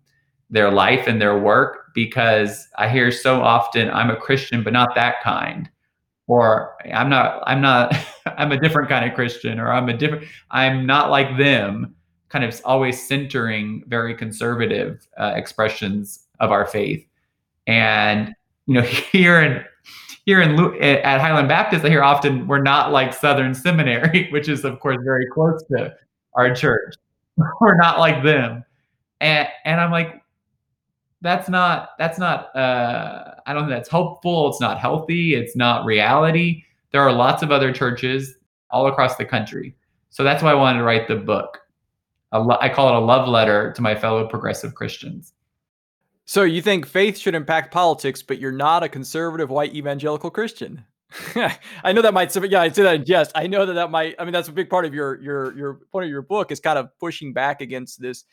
their 0.49 0.71
life 0.71 1.07
and 1.07 1.21
their 1.21 1.37
work. 1.37 1.91
Because 1.93 2.67
I 2.77 2.87
hear 2.87 3.11
so 3.11 3.41
often 3.41 3.89
I'm 3.89 4.09
a 4.09 4.15
Christian 4.15 4.63
but 4.63 4.73
not 4.73 4.95
that 4.95 5.21
kind. 5.21 5.69
Or 6.27 6.75
I'm 6.93 7.09
not 7.09 7.43
I'm 7.45 7.61
not 7.61 7.93
I'm 8.25 8.51
a 8.51 8.59
different 8.59 8.89
kind 8.89 9.07
of 9.07 9.15
Christian 9.15 9.59
or 9.59 9.71
I'm 9.71 9.89
a 9.89 9.97
different 9.97 10.25
I'm 10.49 10.85
not 10.85 11.09
like 11.09 11.37
them 11.37 11.95
kind 12.33 12.43
of 12.43 12.59
always 12.65 13.01
centering 13.07 13.83
very 13.85 14.15
conservative 14.15 15.07
uh, 15.19 15.33
expressions 15.35 16.25
of 16.39 16.51
our 16.51 16.65
faith. 16.65 17.05
And 17.67 18.33
you 18.65 18.73
know 18.73 18.81
here 19.13 19.39
in 19.39 19.63
here 20.25 20.41
in 20.41 20.59
at 20.81 21.21
Highland 21.21 21.47
Baptist 21.47 21.85
I 21.85 21.89
hear 21.89 22.03
often 22.03 22.47
we're 22.47 22.61
not 22.61 22.91
like 22.91 23.13
Southern 23.13 23.53
Seminary 23.53 24.29
which 24.31 24.49
is 24.49 24.65
of 24.65 24.79
course 24.79 24.97
very 25.03 25.27
close 25.31 25.63
to 25.71 25.93
our 26.33 26.53
church. 26.53 26.95
We're 27.61 27.77
not 27.77 27.99
like 27.99 28.23
them. 28.23 28.63
And 29.21 29.47
and 29.65 29.79
I'm 29.79 29.91
like 29.91 30.21
that's 31.21 31.47
not 31.47 31.89
that's 31.97 32.17
not 32.17 32.55
uh, 32.55 33.35
i 33.45 33.53
don't 33.53 33.63
think 33.63 33.71
that's 33.71 33.89
helpful. 33.89 34.49
it's 34.49 34.59
not 34.59 34.79
healthy. 34.79 35.35
It's 35.35 35.55
not 35.55 35.85
reality. 35.85 36.63
There 36.91 37.01
are 37.01 37.11
lots 37.11 37.43
of 37.43 37.51
other 37.51 37.71
churches 37.71 38.35
all 38.71 38.87
across 38.87 39.17
the 39.17 39.25
country. 39.25 39.75
So 40.09 40.23
that's 40.23 40.41
why 40.41 40.51
i 40.51 40.55
wanted 40.55 40.79
to 40.79 40.83
write 40.83 41.07
the 41.07 41.15
book 41.15 41.62
lo- 42.39 42.57
i 42.61 42.69
call 42.69 42.89
it 42.89 42.95
a 42.95 42.99
love 42.99 43.27
letter 43.27 43.71
to 43.73 43.81
my 43.81 43.95
fellow 43.95 44.27
progressive 44.27 44.73
christians. 44.75 45.33
So 46.25 46.43
you 46.43 46.61
think 46.61 46.85
faith 46.85 47.17
should 47.17 47.35
impact 47.35 47.73
politics 47.73 48.21
but 48.21 48.39
you're 48.39 48.51
not 48.51 48.83
a 48.83 48.89
conservative 48.89 49.49
white 49.49 49.75
evangelical 49.75 50.29
christian. 50.29 50.85
I 51.83 51.91
know 51.93 52.01
that 52.01 52.13
might, 52.13 52.35
yeah, 52.35 52.61
I 52.61 52.69
say 52.69 52.83
that 52.83 52.95
in 52.95 53.05
jest. 53.05 53.31
I 53.35 53.47
know 53.47 53.65
that 53.65 53.73
that 53.73 53.91
might, 53.91 54.15
I 54.17 54.23
mean, 54.23 54.33
that's 54.33 54.47
a 54.47 54.51
big 54.53 54.69
part 54.69 54.85
of 54.85 54.93
your, 54.93 55.21
your, 55.21 55.55
your 55.55 55.73
point 55.91 56.05
of 56.05 56.09
your 56.09 56.23
book 56.23 56.51
is 56.51 56.59
kind 56.59 56.79
of 56.79 56.89
pushing 56.99 57.33
back 57.33 57.61
against 57.61 58.01
this 58.01 58.23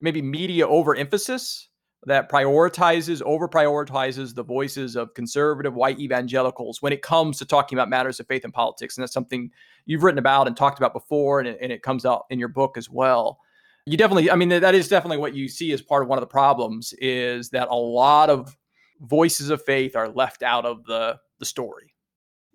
maybe 0.00 0.22
media 0.22 0.66
overemphasis 0.66 1.68
that 2.06 2.30
prioritizes, 2.30 3.22
over 3.22 3.48
prioritizes 3.48 4.34
the 4.34 4.44
voices 4.44 4.96
of 4.96 5.14
conservative 5.14 5.74
white 5.74 5.98
evangelicals 5.98 6.80
when 6.80 6.92
it 6.92 7.02
comes 7.02 7.38
to 7.38 7.44
talking 7.44 7.76
about 7.76 7.88
matters 7.88 8.20
of 8.20 8.26
faith 8.26 8.44
and 8.44 8.54
politics. 8.54 8.96
And 8.96 9.02
that's 9.02 9.12
something 9.12 9.50
you've 9.86 10.02
written 10.02 10.18
about 10.18 10.46
and 10.46 10.56
talked 10.56 10.78
about 10.78 10.92
before, 10.92 11.40
and 11.40 11.48
it, 11.48 11.58
and 11.60 11.72
it 11.72 11.82
comes 11.82 12.06
out 12.06 12.26
in 12.30 12.38
your 12.38 12.48
book 12.48 12.76
as 12.76 12.88
well. 12.88 13.40
You 13.84 13.96
definitely, 13.96 14.30
I 14.30 14.36
mean, 14.36 14.50
that 14.50 14.74
is 14.74 14.88
definitely 14.88 15.16
what 15.16 15.34
you 15.34 15.48
see 15.48 15.72
as 15.72 15.82
part 15.82 16.02
of 16.02 16.08
one 16.08 16.18
of 16.18 16.22
the 16.22 16.26
problems 16.26 16.92
is 16.98 17.50
that 17.50 17.68
a 17.68 17.74
lot 17.74 18.30
of 18.30 18.56
voices 19.00 19.50
of 19.50 19.64
faith 19.64 19.96
are 19.96 20.08
left 20.08 20.42
out 20.42 20.66
of 20.66 20.84
the, 20.84 21.18
the 21.38 21.46
story. 21.46 21.94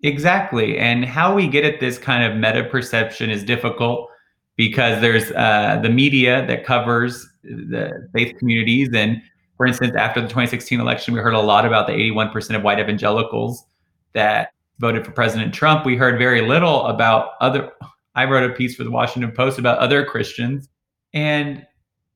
Exactly. 0.02 0.78
And 0.78 1.04
how 1.04 1.34
we 1.34 1.48
get 1.48 1.64
at 1.64 1.80
this 1.80 1.98
kind 1.98 2.24
of 2.24 2.38
meta 2.38 2.68
perception 2.68 3.30
is 3.30 3.42
difficult 3.42 4.08
because 4.56 5.00
there's 5.00 5.32
uh, 5.32 5.80
the 5.82 5.88
media 5.88 6.46
that 6.46 6.64
covers 6.64 7.26
the 7.42 8.08
faith 8.14 8.36
communities 8.38 8.90
and 8.94 9.20
for 9.56 9.66
instance, 9.66 9.94
after 9.96 10.20
the 10.20 10.28
2016 10.28 10.80
election, 10.80 11.14
we 11.14 11.20
heard 11.20 11.34
a 11.34 11.40
lot 11.40 11.64
about 11.64 11.86
the 11.86 11.92
81% 11.92 12.56
of 12.56 12.62
white 12.62 12.80
evangelicals 12.80 13.64
that 14.12 14.52
voted 14.78 15.04
for 15.04 15.12
President 15.12 15.54
Trump. 15.54 15.86
We 15.86 15.96
heard 15.96 16.18
very 16.18 16.40
little 16.40 16.86
about 16.86 17.32
other. 17.40 17.70
I 18.14 18.24
wrote 18.24 18.48
a 18.48 18.54
piece 18.54 18.74
for 18.74 18.84
the 18.84 18.90
Washington 18.90 19.32
Post 19.32 19.58
about 19.58 19.78
other 19.78 20.04
Christians, 20.04 20.68
and 21.12 21.64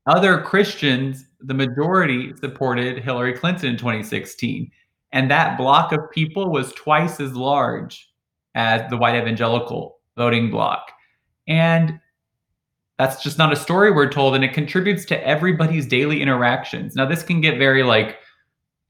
other 0.07 0.40
Christians, 0.40 1.26
the 1.40 1.54
majority 1.54 2.33
supported 2.40 3.02
Hillary 3.02 3.35
Clinton 3.35 3.71
in 3.71 3.76
2016. 3.76 4.71
And 5.12 5.30
that 5.30 5.57
block 5.57 5.92
of 5.92 6.11
people 6.11 6.50
was 6.50 6.73
twice 6.73 7.21
as 7.21 7.35
large 7.35 8.11
as 8.54 8.88
the 8.90 8.97
white 8.97 9.14
evangelical 9.14 9.99
voting 10.16 10.50
bloc. 10.50 10.90
And 11.47 12.00
that's 12.99 13.23
just 13.23 13.38
not 13.38 13.52
a 13.52 13.57
story 13.57 13.90
we're 13.90 14.11
told, 14.11 14.35
and 14.35 14.45
it 14.45 14.52
contributes 14.52 15.05
to 15.07 15.26
everybody's 15.26 15.87
daily 15.87 16.21
interactions. 16.21 16.97
Now, 16.97 17.07
this 17.07 17.23
can 17.23 17.40
get 17.40 17.59
very 17.59 17.83
like 17.83 18.19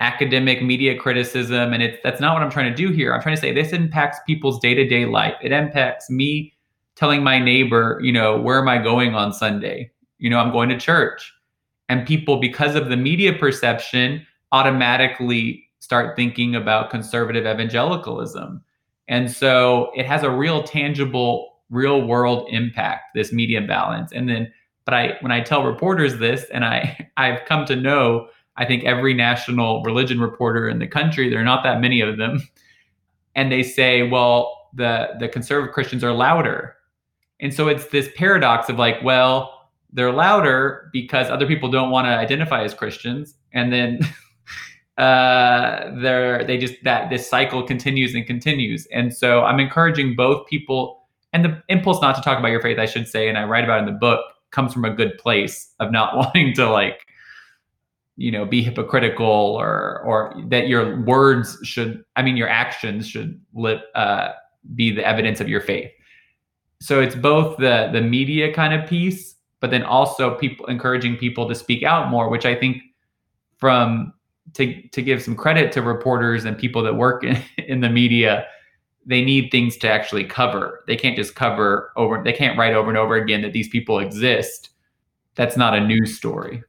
academic 0.01 0.63
media 0.63 0.97
criticism, 0.97 1.73
and 1.73 1.83
it's 1.83 1.99
that's 2.03 2.21
not 2.21 2.35
what 2.35 2.43
I'm 2.43 2.51
trying 2.51 2.71
to 2.71 2.77
do 2.77 2.91
here. 2.93 3.15
I'm 3.15 3.21
trying 3.21 3.37
to 3.37 3.41
say 3.41 3.53
this 3.53 3.73
impacts 3.73 4.19
people's 4.27 4.59
day 4.61 4.75
to 4.75 4.87
day 4.87 5.07
life. 5.07 5.35
It 5.43 5.53
impacts 5.53 6.09
me 6.11 6.55
telling 6.97 7.23
my 7.23 7.39
neighbor, 7.39 8.01
you 8.03 8.13
know, 8.13 8.41
where 8.41 8.59
am 8.59 8.69
I 8.69 8.79
going 8.79 9.15
on 9.15 9.33
Sunday? 9.33 9.91
You 10.19 10.31
know, 10.31 10.39
I'm 10.39 10.51
going 10.51 10.69
to 10.71 10.79
church. 10.79 11.33
And 11.89 12.07
people, 12.07 12.41
because 12.41 12.75
of 12.75 12.89
the 12.89 12.97
media 12.97 13.33
perception, 13.33 14.27
automatically 14.53 15.65
start 15.79 16.17
thinking 16.17 16.57
about 16.57 16.91
conservative 16.91 17.47
evangelicalism. 17.47 18.63
And 19.07 19.31
so 19.31 19.91
it 19.95 20.07
has 20.07 20.23
a 20.23 20.31
real 20.31 20.63
tangible, 20.63 21.48
real 21.71 22.03
world 22.07 22.49
impact, 22.51 23.15
this 23.15 23.33
media 23.33 23.61
balance. 23.61 24.13
And 24.13 24.29
then, 24.29 24.53
but 24.85 24.95
I, 24.95 25.17
when 25.21 25.33
I 25.33 25.41
tell 25.41 25.65
reporters 25.65 26.19
this, 26.19 26.45
and 26.53 26.65
I, 26.65 27.09
I've 27.17 27.45
come 27.47 27.67
to 27.67 27.77
know, 27.77 28.29
I 28.57 28.65
think 28.65 28.85
every 28.85 29.15
national 29.15 29.83
religion 29.83 30.21
reporter 30.21 30.69
in 30.69 30.79
the 30.79 30.87
country, 30.87 31.29
there 31.29 31.41
are 31.41 31.45
not 31.45 31.63
that 31.65 31.81
many 31.81 32.01
of 32.01 32.17
them, 32.17 32.43
and 33.35 33.53
they 33.53 33.63
say, 33.63 34.03
well, 34.03 34.55
the 34.75 35.11
the 35.19 35.29
conservative 35.29 35.73
Christians 35.73 36.05
are 36.05 36.13
louder. 36.13 36.75
And 37.41 37.55
so 37.55 37.69
it's 37.69 37.87
this 37.87 38.09
paradox 38.17 38.69
of 38.69 38.79
like, 38.79 38.97
well, 39.03 39.71
they're 39.93 40.13
louder 40.13 40.91
because 40.93 41.31
other 41.31 41.47
people 41.47 41.71
don't 41.71 41.91
want 41.91 42.07
to 42.07 42.11
identify 42.11 42.63
as 42.65 42.75
Christians, 42.75 43.35
and 43.53 43.73
then 43.73 44.01
uh, 44.99 45.91
they're 46.01 46.45
they 46.45 46.59
just 46.59 46.75
that 46.85 47.11
this 47.11 47.29
cycle 47.29 47.63
continues 47.63 48.15
and 48.15 48.27
continues. 48.27 48.87
And 48.93 49.15
so 49.15 49.43
I'm 49.45 49.61
encouraging 49.61 50.17
both 50.17 50.47
people 50.49 50.98
and 51.33 51.45
the 51.45 51.63
impulse 51.69 52.01
not 52.01 52.17
to 52.17 52.23
talk 52.23 52.39
about 52.39 52.49
your 52.49 52.63
faith, 52.63 52.79
I 52.79 52.87
should 52.87 53.07
say, 53.07 53.29
and 53.29 53.37
I 53.37 53.45
write 53.45 53.65
about 53.65 53.81
in 53.81 53.87
the 53.87 53.93
book 53.93 54.21
comes 54.51 54.73
from 54.73 54.85
a 54.85 54.91
good 54.91 55.19
place 55.19 55.75
of 55.81 55.93
not 55.93 56.17
wanting 56.17 56.55
to 56.55 56.71
like 56.71 57.07
you 58.17 58.33
know 58.33 58.45
be 58.45 58.63
hypocritical 58.63 59.27
or 59.27 60.01
or 60.01 60.35
that 60.49 60.67
your 60.67 61.01
words 61.03 61.57
should 61.63 62.05
i 62.17 62.23
mean 62.23 62.37
your 62.37 62.49
actions 62.49 63.07
should 63.07 63.41
live, 63.55 63.81
uh, 63.95 64.31
be 64.75 64.91
the 64.91 65.07
evidence 65.07 65.41
of 65.41 65.49
your 65.49 65.61
faith. 65.61 65.91
So 66.81 67.01
it's 67.01 67.15
both 67.15 67.57
the 67.59 67.91
the 67.93 68.01
media 68.01 68.53
kind 68.53 68.75
of 68.75 68.89
piece 68.89 69.37
but 69.61 69.71
then 69.71 69.83
also 69.83 70.37
people 70.37 70.67
encouraging 70.67 71.17
people 71.17 71.49
to 71.49 71.55
speak 71.55 71.83
out 71.83 72.11
more 72.11 72.29
which 72.29 72.45
i 72.45 72.55
think 72.55 72.83
from 73.57 74.13
to 74.55 74.83
to 74.89 75.01
give 75.01 75.23
some 75.23 75.37
credit 75.37 75.71
to 75.73 75.83
reporters 75.83 76.45
and 76.45 76.59
people 76.59 76.83
that 76.83 76.95
work 76.95 77.23
in, 77.25 77.41
in 77.59 77.81
the 77.81 77.89
media 77.89 78.47
they 79.09 79.25
need 79.25 79.51
things 79.51 79.77
to 79.77 79.91
actually 79.91 80.25
cover 80.25 80.85
they 80.87 80.97
can't 80.97 81.17
just 81.17 81.35
cover 81.35 81.93
over 81.97 82.23
they 82.23 82.33
can't 82.33 82.57
write 82.57 82.75
over 82.75 82.89
and 82.89 82.99
over 82.99 83.17
again 83.17 83.43
that 83.43 83.53
these 83.53 83.69
people 83.69 83.99
exist 83.99 84.71
that's 85.35 85.57
not 85.57 85.75
a 85.75 85.81
news 85.81 86.17
story 86.17 86.63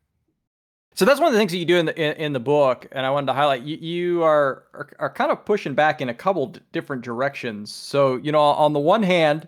so 1.00 1.06
that's 1.06 1.22
one 1.22 1.28
of 1.28 1.34
the 1.34 1.40
things 1.40 1.54
that 1.54 1.60
you 1.60 1.66
do 1.66 1.78
in 1.78 1.86
the 1.86 1.98
in, 1.98 2.26
in 2.26 2.34
the 2.34 2.42
book, 2.42 2.86
and 2.92 3.06
I 3.06 3.10
wanted 3.10 3.28
to 3.28 3.34
highlight. 3.34 3.64
You, 3.64 3.78
you 3.78 4.24
are, 4.24 4.66
are, 4.74 4.90
are 5.00 5.10
kind 5.10 5.32
of 5.32 5.46
pushing 5.46 5.74
back 5.74 6.02
in 6.02 6.10
a 6.10 6.14
couple 6.14 6.54
different 6.74 7.04
directions. 7.04 7.74
So 7.74 8.18
you 8.18 8.34
know, 8.34 8.42
on 8.42 8.74
the 8.74 8.82
one 8.82 9.02
hand, 9.02 9.48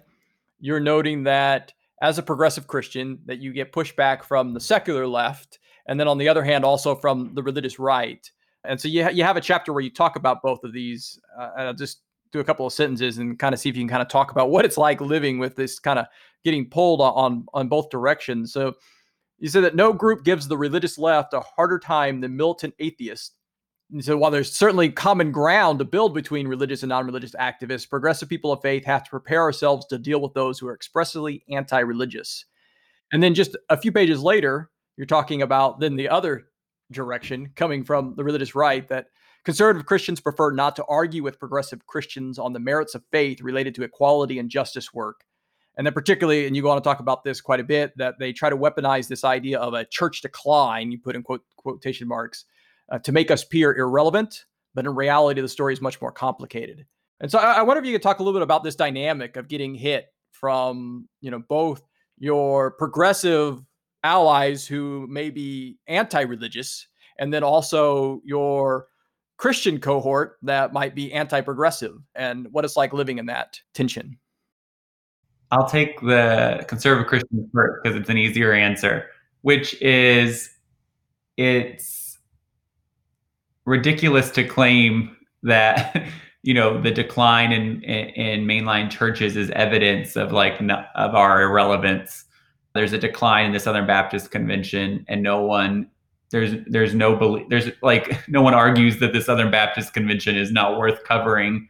you're 0.61 0.79
noting 0.79 1.23
that 1.23 1.73
as 2.01 2.17
a 2.17 2.23
progressive 2.23 2.67
Christian, 2.67 3.19
that 3.25 3.39
you 3.39 3.51
get 3.51 3.73
pushback 3.73 4.23
from 4.23 4.53
the 4.53 4.61
secular 4.61 5.05
left, 5.05 5.59
and 5.87 5.99
then 5.99 6.07
on 6.07 6.17
the 6.17 6.29
other 6.29 6.41
hand, 6.41 6.63
also 6.63 6.95
from 6.95 7.33
the 7.33 7.43
religious 7.43 7.77
right. 7.79 8.31
And 8.63 8.79
so 8.79 8.87
you 8.87 9.03
ha- 9.03 9.09
you 9.09 9.25
have 9.25 9.35
a 9.35 9.41
chapter 9.41 9.73
where 9.73 9.83
you 9.83 9.91
talk 9.91 10.15
about 10.15 10.41
both 10.41 10.63
of 10.63 10.71
these, 10.71 11.19
uh, 11.37 11.49
and 11.57 11.67
I'll 11.67 11.73
just 11.73 11.99
do 12.31 12.39
a 12.39 12.43
couple 12.43 12.65
of 12.65 12.73
sentences 12.73 13.17
and 13.17 13.37
kind 13.37 13.53
of 13.53 13.59
see 13.59 13.69
if 13.69 13.75
you 13.75 13.81
can 13.81 13.89
kind 13.89 14.01
of 14.01 14.07
talk 14.07 14.31
about 14.31 14.49
what 14.49 14.65
it's 14.65 14.77
like 14.77 15.01
living 15.01 15.39
with 15.39 15.55
this 15.55 15.79
kind 15.79 15.99
of 15.99 16.05
getting 16.43 16.69
pulled 16.69 17.01
on 17.01 17.45
on 17.53 17.67
both 17.67 17.89
directions. 17.89 18.53
So 18.53 18.73
you 19.39 19.49
said 19.49 19.63
that 19.63 19.75
no 19.75 19.91
group 19.91 20.23
gives 20.23 20.47
the 20.47 20.57
religious 20.57 20.97
left 20.97 21.33
a 21.33 21.41
harder 21.41 21.79
time 21.79 22.21
than 22.21 22.37
militant 22.37 22.73
atheists. 22.79 23.35
And 23.91 24.03
so 24.03 24.15
while 24.15 24.31
there's 24.31 24.53
certainly 24.53 24.89
common 24.89 25.31
ground 25.31 25.79
to 25.79 25.85
build 25.85 26.13
between 26.13 26.47
religious 26.47 26.83
and 26.83 26.89
non-religious 26.89 27.35
activists, 27.35 27.89
progressive 27.89 28.29
people 28.29 28.53
of 28.53 28.61
faith 28.61 28.85
have 28.85 29.03
to 29.03 29.09
prepare 29.09 29.41
ourselves 29.41 29.85
to 29.87 29.97
deal 29.97 30.21
with 30.21 30.33
those 30.33 30.57
who 30.59 30.67
are 30.67 30.73
expressly 30.73 31.43
anti-religious. 31.49 32.45
And 33.11 33.21
then 33.21 33.33
just 33.33 33.57
a 33.69 33.75
few 33.75 33.91
pages 33.91 34.21
later, 34.21 34.69
you're 34.95 35.05
talking 35.05 35.41
about 35.41 35.79
then 35.79 35.97
the 35.97 36.07
other 36.07 36.47
direction 36.91 37.51
coming 37.55 37.83
from 37.83 38.13
the 38.15 38.23
religious 38.23 38.55
right 38.55 38.87
that 38.87 39.07
conservative 39.43 39.85
Christians 39.85 40.19
prefer 40.19 40.51
not 40.51 40.75
to 40.75 40.85
argue 40.85 41.23
with 41.23 41.39
progressive 41.39 41.85
Christians 41.87 42.39
on 42.39 42.53
the 42.53 42.59
merits 42.59 42.95
of 42.95 43.03
faith 43.11 43.41
related 43.41 43.75
to 43.75 43.83
equality 43.83 44.39
and 44.39 44.49
justice 44.49 44.93
work 44.93 45.25
and 45.77 45.87
then 45.87 45.93
particularly, 45.93 46.47
and 46.47 46.55
you 46.55 46.61
go 46.61 46.69
on 46.69 46.77
to 46.77 46.83
talk 46.83 46.99
about 46.99 47.23
this 47.23 47.39
quite 47.39 47.59
a 47.59 47.63
bit, 47.63 47.97
that 47.97 48.19
they 48.19 48.33
try 48.33 48.49
to 48.49 48.57
weaponize 48.57 49.07
this 49.07 49.23
idea 49.23 49.59
of 49.59 49.73
a 49.73 49.85
church 49.85 50.21
decline, 50.21 50.91
you 50.91 50.99
put 50.99 51.15
in 51.15 51.23
quote, 51.23 51.43
quotation 51.55 52.07
marks, 52.07 52.45
uh, 52.91 52.99
to 52.99 53.11
make 53.11 53.31
us 53.31 53.43
appear 53.43 53.75
irrelevant. 53.75 54.45
But 54.73 54.85
in 54.85 54.95
reality, 54.95 55.41
the 55.41 55.49
story 55.49 55.73
is 55.73 55.81
much 55.81 56.01
more 56.01 56.11
complicated. 56.11 56.85
And 57.19 57.31
so 57.31 57.39
I, 57.39 57.53
I 57.53 57.61
wonder 57.61 57.81
if 57.81 57.85
you 57.85 57.93
could 57.93 58.03
talk 58.03 58.19
a 58.19 58.23
little 58.23 58.37
bit 58.37 58.43
about 58.43 58.63
this 58.63 58.75
dynamic 58.75 59.37
of 59.37 59.47
getting 59.47 59.75
hit 59.75 60.07
from, 60.31 61.07
you 61.21 61.31
know, 61.31 61.39
both 61.39 61.81
your 62.17 62.71
progressive 62.71 63.61
allies 64.03 64.65
who 64.65 65.07
may 65.07 65.29
be 65.29 65.77
anti-religious, 65.87 66.87
and 67.17 67.33
then 67.33 67.43
also 67.43 68.21
your 68.25 68.87
Christian 69.41 69.79
cohort 69.79 70.37
that 70.43 70.71
might 70.71 70.93
be 70.93 71.11
anti-progressive, 71.11 71.97
and 72.13 72.47
what 72.51 72.63
it's 72.63 72.77
like 72.77 72.93
living 72.93 73.17
in 73.17 73.25
that 73.25 73.59
tension. 73.73 74.19
I'll 75.49 75.67
take 75.67 75.99
the 76.01 76.63
conservative 76.67 77.07
Christian 77.07 77.49
first 77.51 77.81
because 77.81 77.97
it's 77.97 78.07
an 78.07 78.19
easier 78.19 78.53
answer, 78.53 79.07
which 79.41 79.81
is 79.81 80.47
it's 81.37 82.19
ridiculous 83.65 84.29
to 84.29 84.43
claim 84.43 85.17
that 85.41 86.05
you 86.43 86.53
know 86.53 86.79
the 86.79 86.91
decline 86.91 87.51
in, 87.51 87.81
in, 87.81 88.09
in 88.09 88.45
mainline 88.45 88.91
churches 88.91 89.35
is 89.35 89.49
evidence 89.55 90.15
of 90.15 90.31
like 90.31 90.61
of 90.61 91.15
our 91.15 91.41
irrelevance. 91.41 92.25
There's 92.75 92.93
a 92.93 92.99
decline 92.99 93.47
in 93.47 93.53
the 93.53 93.59
Southern 93.59 93.87
Baptist 93.87 94.29
Convention, 94.29 95.03
and 95.07 95.23
no 95.23 95.41
one 95.41 95.89
there's 96.31 96.55
there's 96.67 96.93
no 96.93 97.15
belief 97.15 97.45
there's 97.49 97.69
like 97.81 98.17
no 98.27 98.41
one 98.41 98.53
argues 98.53 98.99
that 98.99 99.13
the 99.13 99.21
Southern 99.21 99.51
Baptist 99.51 99.93
Convention 99.93 100.35
is 100.35 100.51
not 100.51 100.77
worth 100.77 101.03
covering 101.03 101.67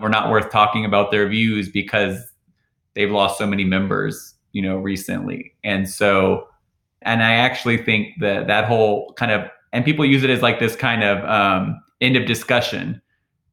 or 0.00 0.08
not 0.08 0.30
worth 0.30 0.50
talking 0.50 0.84
about 0.84 1.10
their 1.10 1.28
views 1.28 1.68
because 1.68 2.32
they've 2.94 3.10
lost 3.10 3.38
so 3.38 3.46
many 3.46 3.64
members, 3.64 4.34
you 4.52 4.62
know, 4.62 4.76
recently. 4.76 5.54
And 5.64 5.88
so, 5.88 6.48
and 7.02 7.22
I 7.22 7.34
actually 7.34 7.78
think 7.78 8.14
that 8.20 8.46
that 8.46 8.64
whole 8.64 9.12
kind 9.14 9.30
of, 9.30 9.48
and 9.72 9.84
people 9.84 10.04
use 10.04 10.22
it 10.24 10.30
as 10.30 10.42
like 10.42 10.58
this 10.58 10.76
kind 10.76 11.04
of 11.04 11.24
um, 11.24 11.80
end 12.00 12.16
of 12.16 12.26
discussion. 12.26 13.00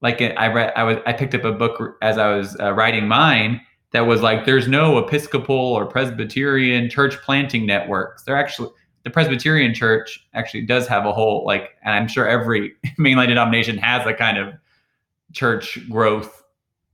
Like 0.01 0.21
I 0.21 0.47
read, 0.47 0.73
I 0.75 0.83
was, 0.83 0.97
I 1.05 1.13
picked 1.13 1.35
up 1.35 1.43
a 1.43 1.51
book 1.51 1.97
as 2.01 2.17
I 2.17 2.35
was 2.35 2.57
uh, 2.59 2.73
writing 2.73 3.07
mine 3.07 3.61
that 3.91 4.01
was 4.01 4.21
like, 4.21 4.45
there's 4.45 4.67
no 4.67 4.97
Episcopal 4.97 5.55
or 5.55 5.85
Presbyterian 5.85 6.89
church 6.89 7.15
planting 7.21 7.65
networks. 7.65 8.23
They're 8.23 8.37
actually, 8.37 8.69
the 9.05 9.09
Presbyterian 9.09 9.73
church 9.73 10.27
actually 10.33 10.63
does 10.63 10.87
have 10.87 11.05
a 11.05 11.13
whole, 11.13 11.45
like, 11.45 11.75
and 11.83 11.95
I'm 11.95 12.09
sure 12.09 12.27
every 12.27 12.73
mainline 12.99 13.27
denomination 13.27 13.77
has 13.77 14.05
a 14.05 14.13
kind 14.13 14.37
of 14.37 14.53
church 15.31 15.79
growth 15.89 16.43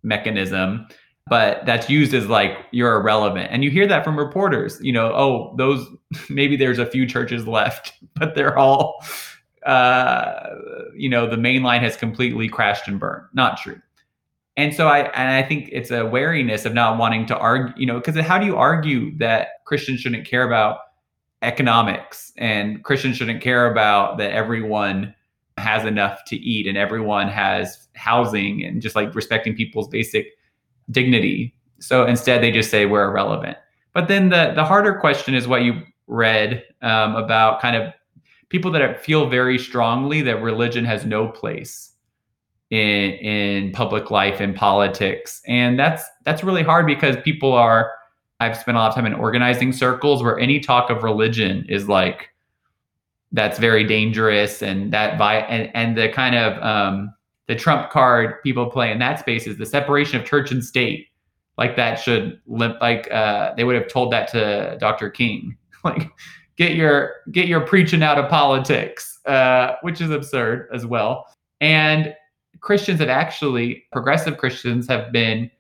mechanism 0.04 0.88
but 1.32 1.65
that's 1.65 1.89
used 1.89 2.13
as 2.13 2.28
like 2.28 2.58
you're 2.71 3.00
irrelevant. 3.00 3.47
And 3.52 3.63
you 3.63 3.69
hear 3.69 3.88
that 3.88 4.04
from 4.04 4.17
reporters 4.17 4.80
you 4.82 4.91
know 4.91 5.12
oh 5.13 5.56
those 5.58 5.88
maybe 6.30 6.56
there's 6.56 6.80
a 6.80 6.86
few 6.86 7.08
churches 7.08 7.47
left 7.47 7.93
but 8.15 8.36
they're 8.36 8.58
all 8.58 9.04
uh 9.65 10.50
you 10.95 11.08
know 11.08 11.30
the 11.30 11.36
mainline 11.36 11.82
has 11.82 11.95
completely 11.95 12.50
crashed 12.50 12.88
and 12.88 13.00
burned. 13.00 13.26
Not 13.34 13.58
true. 13.58 13.82
And 14.58 14.76
so 14.76 14.88
i 14.88 15.00
and 15.00 15.30
i 15.30 15.47
think 15.47 15.69
it's 15.71 15.91
a 15.91 16.06
wariness 16.06 16.65
of 16.65 16.74
not 16.74 16.97
wanting 16.97 17.26
to 17.28 17.38
argue 17.38 17.74
you 17.78 17.86
know 17.86 18.00
because 18.00 18.19
how 18.19 18.38
do 18.38 18.45
you 18.45 18.58
argue 18.58 19.17
that 19.17 19.63
christians 19.65 20.02
shouldn't 20.02 20.28
care 20.28 20.43
about 20.45 20.80
economics 21.41 22.32
and 22.38 22.84
christians 22.84 23.17
shouldn't 23.17 23.41
care 23.41 23.71
about 23.71 24.17
that 24.17 24.32
everyone 24.32 25.13
has 25.58 25.86
enough 25.86 26.23
to 26.25 26.36
eat 26.36 26.67
and 26.67 26.77
everyone 26.77 27.27
has 27.27 27.88
housing 27.95 28.63
and 28.63 28.82
just 28.82 28.95
like 28.95 29.13
respecting 29.15 29.56
people's 29.56 29.88
basic 29.88 30.27
dignity. 30.89 31.56
So 31.80 32.06
instead, 32.06 32.41
they 32.41 32.51
just 32.51 32.69
say 32.69 32.86
we're 32.86 33.06
irrelevant. 33.06 33.58
But 33.93 34.08
then 34.08 34.30
the 34.30 34.54
the 34.56 34.65
harder 34.65 34.95
question 34.95 35.36
is 35.36 35.47
what 35.47 35.63
you 35.63 35.82
read 36.08 36.63
um, 36.82 37.15
about 37.15 37.62
kind 37.62 37.75
of 37.75 37.93
people 38.49 38.71
that 38.71 39.04
feel 39.04 39.30
very 39.30 39.58
strongly 39.58 40.21
that 40.21 40.41
religion 40.41 40.86
has 40.86 41.06
no 41.06 41.27
place 41.27 41.93
in 42.69 43.12
in 43.13 43.71
public 43.71 44.12
life 44.12 44.39
and 44.39 44.56
politics, 44.56 45.41
and 45.47 45.77
that's 45.77 46.04
that's 46.23 46.43
really 46.43 46.63
hard 46.63 46.86
because 46.86 47.15
people 47.23 47.54
are. 47.54 47.91
I've 48.41 48.58
spent 48.58 48.75
a 48.75 48.80
lot 48.80 48.89
of 48.89 48.95
time 48.95 49.06
in 49.06 49.13
organizing 49.13 49.71
circles 49.71 50.23
where 50.23 50.39
any 50.39 50.60
talk 50.60 50.89
of 50.89 51.04
religion 51.04 51.63
is 51.69 51.88
like 51.88 52.30
that's 53.32 53.60
very 53.60 53.84
dangerous 53.86 54.63
and 54.63 54.91
that 54.91 55.19
vi- 55.19 55.41
and, 55.41 55.69
and 55.75 55.95
the 55.95 56.10
kind 56.10 56.36
of 56.36 56.62
um, 56.63 57.13
the 57.47 57.56
trump 57.56 57.91
card 57.91 58.41
people 58.41 58.65
play 58.65 58.91
in 58.91 58.97
that 58.97 59.19
space 59.19 59.45
is 59.45 59.58
the 59.58 59.65
separation 59.65 60.19
of 60.19 60.25
church 60.25 60.51
and 60.51 60.65
state. 60.65 61.08
like 61.60 61.75
that 61.75 61.99
should 61.99 62.41
like 62.47 63.10
uh, 63.12 63.54
they 63.56 63.63
would 63.63 63.75
have 63.75 63.88
told 63.88 64.12
that 64.12 64.27
to 64.30 64.75
Dr. 64.80 65.12
King, 65.12 65.56
like 65.84 66.10
get 66.58 66.73
your 66.73 67.17
get 67.32 67.47
your 67.47 67.62
preaching 67.62 68.01
out 68.01 68.17
of 68.17 68.27
politics, 68.27 69.19
uh, 69.27 69.75
which 69.84 70.01
is 70.01 70.10
absurd 70.10 70.67
as 70.73 70.84
well. 70.88 71.27
And 71.60 72.15
Christians 72.60 72.99
have 73.01 73.10
actually 73.10 73.84
progressive 73.91 74.38
Christians 74.38 74.88
have 74.88 75.12
been 75.12 75.51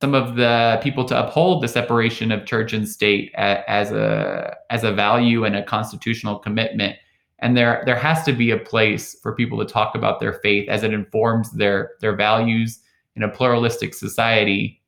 some 0.00 0.14
of 0.14 0.36
the 0.36 0.78
people 0.82 1.04
to 1.04 1.18
uphold 1.26 1.62
the 1.62 1.68
separation 1.68 2.30
of 2.30 2.46
church 2.46 2.72
and 2.72 2.88
state 2.88 3.32
as 3.34 3.90
a 3.90 4.56
as 4.70 4.84
a 4.84 4.92
value 4.92 5.44
and 5.44 5.56
a 5.56 5.62
constitutional 5.62 6.38
commitment. 6.38 6.96
And 7.40 7.56
there 7.56 7.82
there 7.84 7.96
has 7.96 8.22
to 8.24 8.32
be 8.32 8.50
a 8.50 8.58
place 8.58 9.18
for 9.20 9.34
people 9.34 9.58
to 9.58 9.64
talk 9.64 9.94
about 9.94 10.20
their 10.20 10.34
faith 10.34 10.68
as 10.68 10.84
it 10.84 10.92
informs 10.92 11.50
their 11.50 11.92
their 12.00 12.14
values 12.14 12.80
in 13.16 13.24
a 13.24 13.28
pluralistic 13.28 13.92
society. 13.92 14.80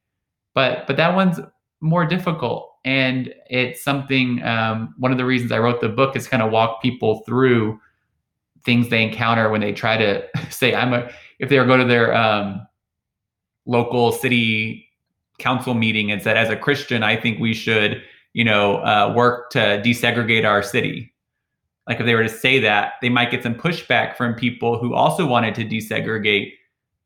But 0.55 0.87
but 0.87 0.97
that 0.97 1.15
one's 1.15 1.41
more 1.81 2.07
difficult. 2.07 2.69
And 2.85 3.35
it's 3.49 3.83
something 3.83 4.43
um, 4.45 4.95
one 4.99 5.13
of 5.13 5.19
the 5.19 5.25
reasons 5.27 5.53
i 5.53 5.59
wrote 5.59 5.83
the 5.83 5.89
book 5.89 6.17
is 6.17 6.27
kind 6.27 6.43
of 6.43 6.51
walk 6.51 6.81
people 6.81 7.23
through 7.27 7.79
things 8.65 8.89
they 8.89 9.03
encounter 9.03 9.51
when 9.51 9.61
they 9.61 9.73
try 9.73 9.99
to 9.99 10.27
say 10.51 10.75
i'm 10.75 10.95
a 10.95 11.11
if 11.41 11.51
they 11.51 11.57
go 11.57 11.77
to 11.77 11.85
their 11.85 12.15
um, 12.15 12.67
local 13.67 14.13
city 14.13 14.90
council 15.41 15.75
meeting 15.75 16.13
and 16.13 16.23
said 16.23 16.37
as 16.37 16.49
a 16.51 16.57
christian 16.57 17.03
i 17.03 17.17
think 17.17 17.41
we 17.41 17.53
should 17.53 18.03
you 18.33 18.45
know 18.45 18.77
uh, 18.79 19.13
work 19.17 19.51
to 19.51 19.59
desegregate 19.85 20.45
our 20.45 20.63
city 20.63 21.13
like 21.91 21.99
if 21.99 22.07
they 22.07 22.15
were 22.15 22.23
to 22.23 22.29
say 22.29 22.61
that, 22.61 22.95
they 23.03 23.09
might 23.09 23.33
get 23.33 23.43
some 23.43 23.57
pushback 23.57 24.17
from 24.17 24.35
people 24.35 24.79
who 24.79 24.95
also 24.95 25.27
wanted 25.27 25.57
to 25.57 25.65
desegregate 25.65 26.53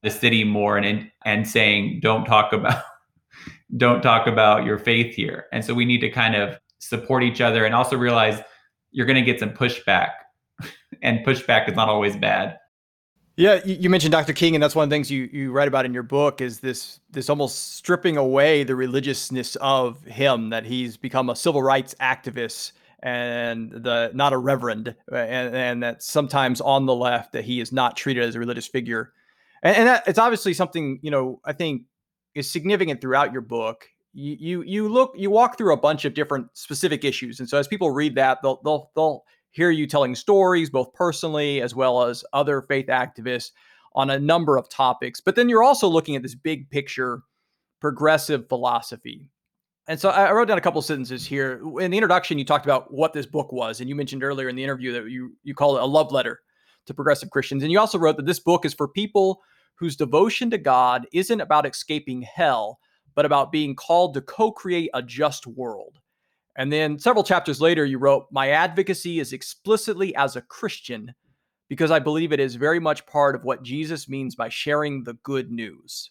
the 0.02 0.10
city 0.10 0.44
more 0.44 0.76
and 0.76 1.10
and 1.24 1.48
saying 1.48 2.00
don't 2.02 2.26
talk 2.26 2.52
about 2.52 2.82
don't 3.78 4.02
talk 4.02 4.26
about 4.26 4.66
your 4.66 4.78
faith 4.78 5.14
here. 5.14 5.46
And 5.52 5.64
so 5.64 5.72
we 5.72 5.86
need 5.86 6.02
to 6.02 6.10
kind 6.10 6.34
of 6.34 6.58
support 6.80 7.22
each 7.22 7.40
other 7.40 7.64
and 7.64 7.74
also 7.74 7.96
realize 7.96 8.42
you're 8.90 9.06
going 9.06 9.24
to 9.24 9.32
get 9.32 9.40
some 9.40 9.50
pushback 9.50 10.10
and 11.02 11.24
pushback 11.24 11.66
is 11.66 11.74
not 11.74 11.88
always 11.88 12.14
bad. 12.14 12.58
Yeah, 13.36 13.64
you 13.64 13.90
mentioned 13.90 14.12
Dr. 14.12 14.32
King, 14.32 14.54
and 14.54 14.62
that's 14.62 14.76
one 14.76 14.84
of 14.84 14.90
the 14.90 14.94
things 14.94 15.10
you, 15.10 15.28
you 15.32 15.50
write 15.50 15.66
about 15.66 15.84
in 15.84 15.92
your 15.92 16.04
book 16.04 16.40
is 16.40 16.60
this 16.60 17.00
this 17.10 17.28
almost 17.28 17.74
stripping 17.74 18.16
away 18.16 18.62
the 18.62 18.76
religiousness 18.76 19.56
of 19.56 20.00
him 20.04 20.50
that 20.50 20.64
he's 20.64 20.96
become 20.96 21.28
a 21.28 21.34
civil 21.34 21.60
rights 21.60 21.96
activist 22.00 22.72
and 23.02 23.72
the 23.72 24.12
not 24.14 24.32
a 24.32 24.38
reverend, 24.38 24.94
and, 25.12 25.54
and 25.54 25.82
that 25.82 26.02
sometimes 26.02 26.60
on 26.60 26.86
the 26.86 26.94
left 26.94 27.32
that 27.32 27.44
he 27.44 27.60
is 27.60 27.72
not 27.72 27.96
treated 27.96 28.22
as 28.22 28.36
a 28.36 28.38
religious 28.38 28.68
figure, 28.68 29.12
and, 29.64 29.76
and 29.78 29.88
that 29.88 30.04
it's 30.06 30.18
obviously 30.18 30.54
something 30.54 31.00
you 31.02 31.10
know 31.10 31.40
I 31.44 31.54
think 31.54 31.82
is 32.36 32.48
significant 32.48 33.00
throughout 33.00 33.32
your 33.32 33.42
book. 33.42 33.88
You, 34.12 34.36
you 34.38 34.62
you 34.62 34.88
look 34.88 35.12
you 35.16 35.28
walk 35.28 35.58
through 35.58 35.72
a 35.72 35.76
bunch 35.76 36.04
of 36.04 36.14
different 36.14 36.56
specific 36.56 37.04
issues, 37.04 37.40
and 37.40 37.48
so 37.48 37.58
as 37.58 37.66
people 37.66 37.90
read 37.90 38.14
that, 38.14 38.42
they'll 38.42 38.60
they'll 38.62 38.92
they'll 38.94 39.24
hear 39.54 39.70
you 39.70 39.86
telling 39.86 40.14
stories 40.14 40.70
both 40.70 40.92
personally 40.92 41.62
as 41.62 41.74
well 41.74 42.04
as 42.04 42.24
other 42.32 42.62
faith 42.62 42.86
activists 42.86 43.50
on 43.94 44.10
a 44.10 44.18
number 44.18 44.56
of 44.56 44.68
topics. 44.68 45.20
But 45.20 45.36
then 45.36 45.48
you're 45.48 45.62
also 45.62 45.88
looking 45.88 46.16
at 46.16 46.22
this 46.22 46.34
big 46.34 46.68
picture 46.70 47.22
progressive 47.80 48.48
philosophy 48.48 49.26
and 49.86 50.00
so 50.00 50.08
I 50.08 50.32
wrote 50.32 50.48
down 50.48 50.56
a 50.56 50.62
couple 50.62 50.80
sentences 50.80 51.26
here. 51.26 51.60
In 51.78 51.90
the 51.90 51.98
introduction, 51.98 52.38
you 52.38 52.44
talked 52.44 52.64
about 52.64 52.92
what 52.92 53.12
this 53.12 53.26
book 53.26 53.52
was, 53.52 53.80
and 53.80 53.88
you 53.88 53.94
mentioned 53.94 54.24
earlier 54.24 54.48
in 54.48 54.56
the 54.56 54.64
interview 54.64 54.92
that 54.92 55.10
you 55.10 55.36
you 55.42 55.54
call 55.54 55.76
it 55.76 55.82
a 55.82 55.86
love 55.86 56.10
letter 56.10 56.40
to 56.86 56.94
progressive 56.94 57.30
Christians. 57.30 57.62
And 57.62 57.70
you 57.70 57.78
also 57.78 57.98
wrote 57.98 58.16
that 58.16 58.26
this 58.26 58.40
book 58.40 58.64
is 58.64 58.72
for 58.72 58.88
people 58.88 59.42
whose 59.74 59.96
devotion 59.96 60.50
to 60.50 60.58
God 60.58 61.06
isn't 61.12 61.40
about 61.40 61.66
escaping 61.66 62.22
hell, 62.22 62.78
but 63.14 63.26
about 63.26 63.52
being 63.52 63.74
called 63.74 64.14
to 64.14 64.22
co-create 64.22 64.90
a 64.94 65.02
just 65.02 65.46
world. 65.46 65.98
And 66.56 66.72
then 66.72 66.98
several 66.98 67.24
chapters 67.24 67.60
later, 67.60 67.84
you 67.84 67.98
wrote, 67.98 68.26
My 68.30 68.50
advocacy 68.50 69.18
is 69.18 69.32
explicitly 69.32 70.14
as 70.14 70.36
a 70.36 70.42
Christian 70.42 71.14
because 71.68 71.90
I 71.90 71.98
believe 71.98 72.32
it 72.32 72.40
is 72.40 72.54
very 72.54 72.78
much 72.78 73.06
part 73.06 73.34
of 73.34 73.44
what 73.44 73.62
Jesus 73.62 74.08
means 74.08 74.34
by 74.34 74.48
sharing 74.48 75.04
the 75.04 75.14
good 75.14 75.50
news. 75.50 76.10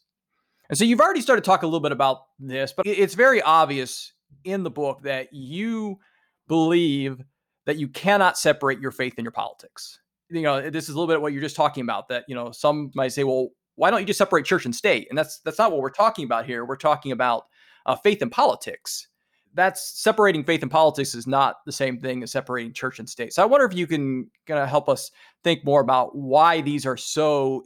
And 0.70 0.78
so 0.78 0.86
you've 0.86 1.00
already 1.00 1.22
started 1.22 1.44
talking 1.44 1.66
a 1.66 1.70
little 1.70 1.80
bit 1.80 1.92
about 1.92 2.24
this, 2.40 2.74
but 2.76 2.88
it's 2.88 3.14
very 3.14 3.42
obvious 3.42 4.14
in 4.44 4.64
the 4.64 4.72
book 4.72 5.04
that 5.04 5.32
you 5.32 6.00
believe 6.48 7.22
that 7.66 7.78
you 7.78 7.88
cannot 7.88 8.38
separate 8.38 8.80
your 8.80 8.92
faith 8.92 9.14
and 9.18 9.24
your 9.24 9.32
politics. 9.32 10.00
You 10.30 10.42
know, 10.42 10.70
this 10.70 10.86
is 10.86 10.96
a 10.96 11.00
little 11.00 11.14
bit 11.14 11.22
what 11.22 11.32
you're 11.32 11.42
just 11.42 11.56
talking 11.56 11.84
about 11.84 12.10
that, 12.10 12.26
you 12.28 12.36
know, 12.36 12.52
some 12.52 12.92
might 12.96 13.14
say, 13.14 13.24
well, 13.24 13.50
why 13.76 13.90
don't 13.90 14.00
you 14.00 14.06
just 14.06 14.18
separate 14.18 14.46
church 14.46 14.66
and 14.66 14.76
state? 14.76 15.08
And 15.10 15.18
that's 15.18 15.40
that's 15.40 15.58
not 15.58 15.72
what 15.72 15.82
we're 15.82 15.90
talking 15.90 16.26
about 16.26 16.46
here. 16.46 16.66
We're 16.66 16.76
talking 16.76 17.12
about 17.12 17.46
uh, 17.86 17.96
faith 17.96 18.22
and 18.22 18.32
politics. 18.32 19.08
That's 19.54 20.02
separating 20.02 20.44
faith 20.44 20.62
and 20.62 20.72
politics 20.72 21.14
is 21.14 21.28
not 21.28 21.58
the 21.66 21.72
same 21.72 22.00
thing 22.00 22.24
as 22.24 22.32
separating 22.32 22.74
church 22.74 23.00
and 23.00 23.10
state. 23.10 23.34
So 23.34 23.44
I 23.44 23.46
wonder 23.46 23.66
if 23.66 23.74
you 23.74 23.88
can 23.88 24.30
kind 24.48 24.60
of 24.60 24.68
help 24.68 24.90
us 24.90 25.12
think 25.44 25.64
more 25.64 25.82
about 25.82 26.16
why 26.16 26.62
these 26.62 26.86
are 26.86 26.98
so 26.98 27.64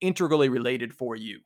integrally 0.00 0.48
related 0.48 0.94
for 0.94 1.16
you 1.16 1.40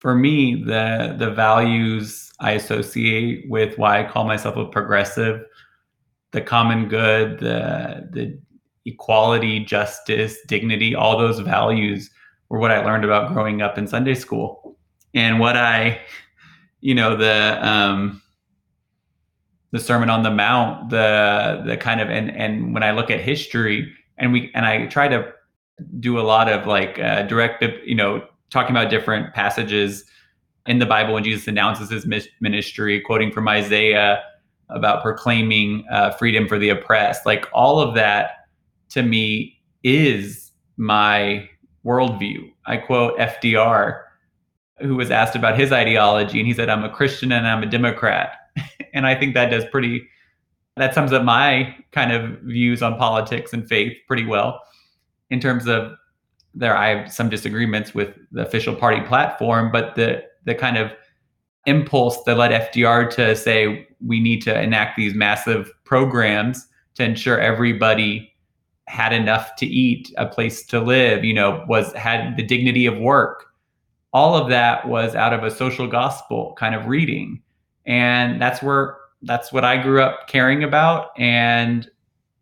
for 0.00 0.14
me, 0.14 0.62
the 0.62 1.16
the 1.18 1.30
values 1.30 2.32
I 2.40 2.52
associate 2.52 3.46
with 3.48 3.76
why 3.78 4.00
I 4.00 4.08
call 4.08 4.24
myself 4.24 4.56
a 4.56 4.66
progressive, 4.66 5.44
the 6.32 6.40
common 6.40 6.88
good, 6.88 7.40
the 7.40 8.08
the 8.12 8.38
equality, 8.84 9.64
justice, 9.64 10.38
dignity, 10.46 10.94
all 10.94 11.18
those 11.18 11.40
values 11.40 12.10
were 12.48 12.58
what 12.58 12.70
I 12.70 12.84
learned 12.84 13.04
about 13.04 13.32
growing 13.32 13.60
up 13.60 13.76
in 13.76 13.86
Sunday 13.86 14.14
school. 14.14 14.78
And 15.14 15.40
what 15.40 15.56
I, 15.56 16.00
you 16.80 16.94
know, 16.94 17.16
the 17.16 17.58
um 17.66 18.22
the 19.70 19.80
Sermon 19.80 20.10
on 20.10 20.22
the 20.22 20.30
Mount, 20.30 20.90
the 20.90 21.62
the 21.66 21.76
kind 21.76 22.00
of 22.00 22.08
and 22.10 22.30
and 22.30 22.74
when 22.74 22.82
I 22.82 22.92
look 22.92 23.10
at 23.10 23.20
history 23.20 23.92
and 24.16 24.32
we 24.32 24.50
and 24.54 24.64
I 24.64 24.86
try 24.86 25.08
to 25.08 25.32
do 26.00 26.18
a 26.18 26.22
lot 26.22 26.48
of 26.48 26.66
like 26.66 26.98
uh, 26.98 27.22
direct, 27.22 27.62
you 27.84 27.94
know, 27.94 28.26
talking 28.50 28.74
about 28.74 28.90
different 28.90 29.34
passages 29.34 30.04
in 30.66 30.78
the 30.78 30.86
Bible 30.86 31.14
when 31.14 31.24
Jesus 31.24 31.48
announces 31.48 31.90
his 31.90 32.06
ministry, 32.40 33.00
quoting 33.00 33.32
from 33.32 33.48
Isaiah 33.48 34.22
about 34.70 35.02
proclaiming 35.02 35.84
uh, 35.90 36.10
freedom 36.10 36.46
for 36.46 36.58
the 36.58 36.68
oppressed. 36.68 37.24
Like 37.24 37.46
all 37.52 37.80
of 37.80 37.94
that 37.94 38.48
to 38.90 39.02
me 39.02 39.60
is 39.82 40.52
my 40.76 41.48
worldview. 41.84 42.52
I 42.66 42.76
quote 42.76 43.18
FDR, 43.18 44.02
who 44.80 44.96
was 44.96 45.10
asked 45.10 45.36
about 45.36 45.58
his 45.58 45.72
ideology, 45.72 46.38
and 46.38 46.46
he 46.46 46.54
said, 46.54 46.68
I'm 46.68 46.84
a 46.84 46.90
Christian 46.90 47.32
and 47.32 47.46
I'm 47.46 47.62
a 47.62 47.66
Democrat. 47.66 48.32
And 48.92 49.06
I 49.06 49.14
think 49.14 49.34
that 49.34 49.50
does 49.50 49.64
pretty, 49.66 50.08
that 50.76 50.94
sums 50.94 51.12
up 51.12 51.24
my 51.24 51.76
kind 51.92 52.12
of 52.12 52.38
views 52.40 52.82
on 52.82 52.96
politics 52.96 53.52
and 53.52 53.68
faith 53.68 53.96
pretty 54.06 54.24
well 54.24 54.60
in 55.30 55.40
terms 55.40 55.66
of 55.66 55.92
there 56.54 56.76
I 56.76 56.88
have 56.88 57.12
some 57.12 57.28
disagreements 57.28 57.94
with 57.94 58.14
the 58.32 58.42
official 58.42 58.74
party 58.74 59.00
platform, 59.06 59.70
but 59.70 59.94
the 59.94 60.24
the 60.44 60.54
kind 60.54 60.76
of 60.76 60.92
impulse 61.66 62.22
that 62.24 62.38
led 62.38 62.50
FDR 62.50 63.10
to 63.10 63.36
say 63.36 63.86
we 64.04 64.20
need 64.20 64.40
to 64.42 64.60
enact 64.60 64.96
these 64.96 65.14
massive 65.14 65.70
programs 65.84 66.66
to 66.94 67.04
ensure 67.04 67.38
everybody 67.38 68.32
had 68.86 69.12
enough 69.12 69.54
to 69.56 69.66
eat, 69.66 70.12
a 70.16 70.24
place 70.24 70.64
to 70.64 70.80
live, 70.80 71.24
you 71.24 71.34
know, 71.34 71.64
was 71.68 71.92
had 71.92 72.36
the 72.36 72.42
dignity 72.42 72.86
of 72.86 72.98
work. 72.98 73.46
All 74.14 74.34
of 74.34 74.48
that 74.48 74.88
was 74.88 75.14
out 75.14 75.34
of 75.34 75.44
a 75.44 75.50
social 75.50 75.86
gospel 75.86 76.54
kind 76.58 76.74
of 76.74 76.86
reading. 76.86 77.42
And 77.88 78.40
that's 78.40 78.62
where 78.62 78.96
that's 79.22 79.52
what 79.52 79.64
I 79.64 79.82
grew 79.82 80.00
up 80.00 80.28
caring 80.28 80.62
about. 80.62 81.10
And 81.18 81.90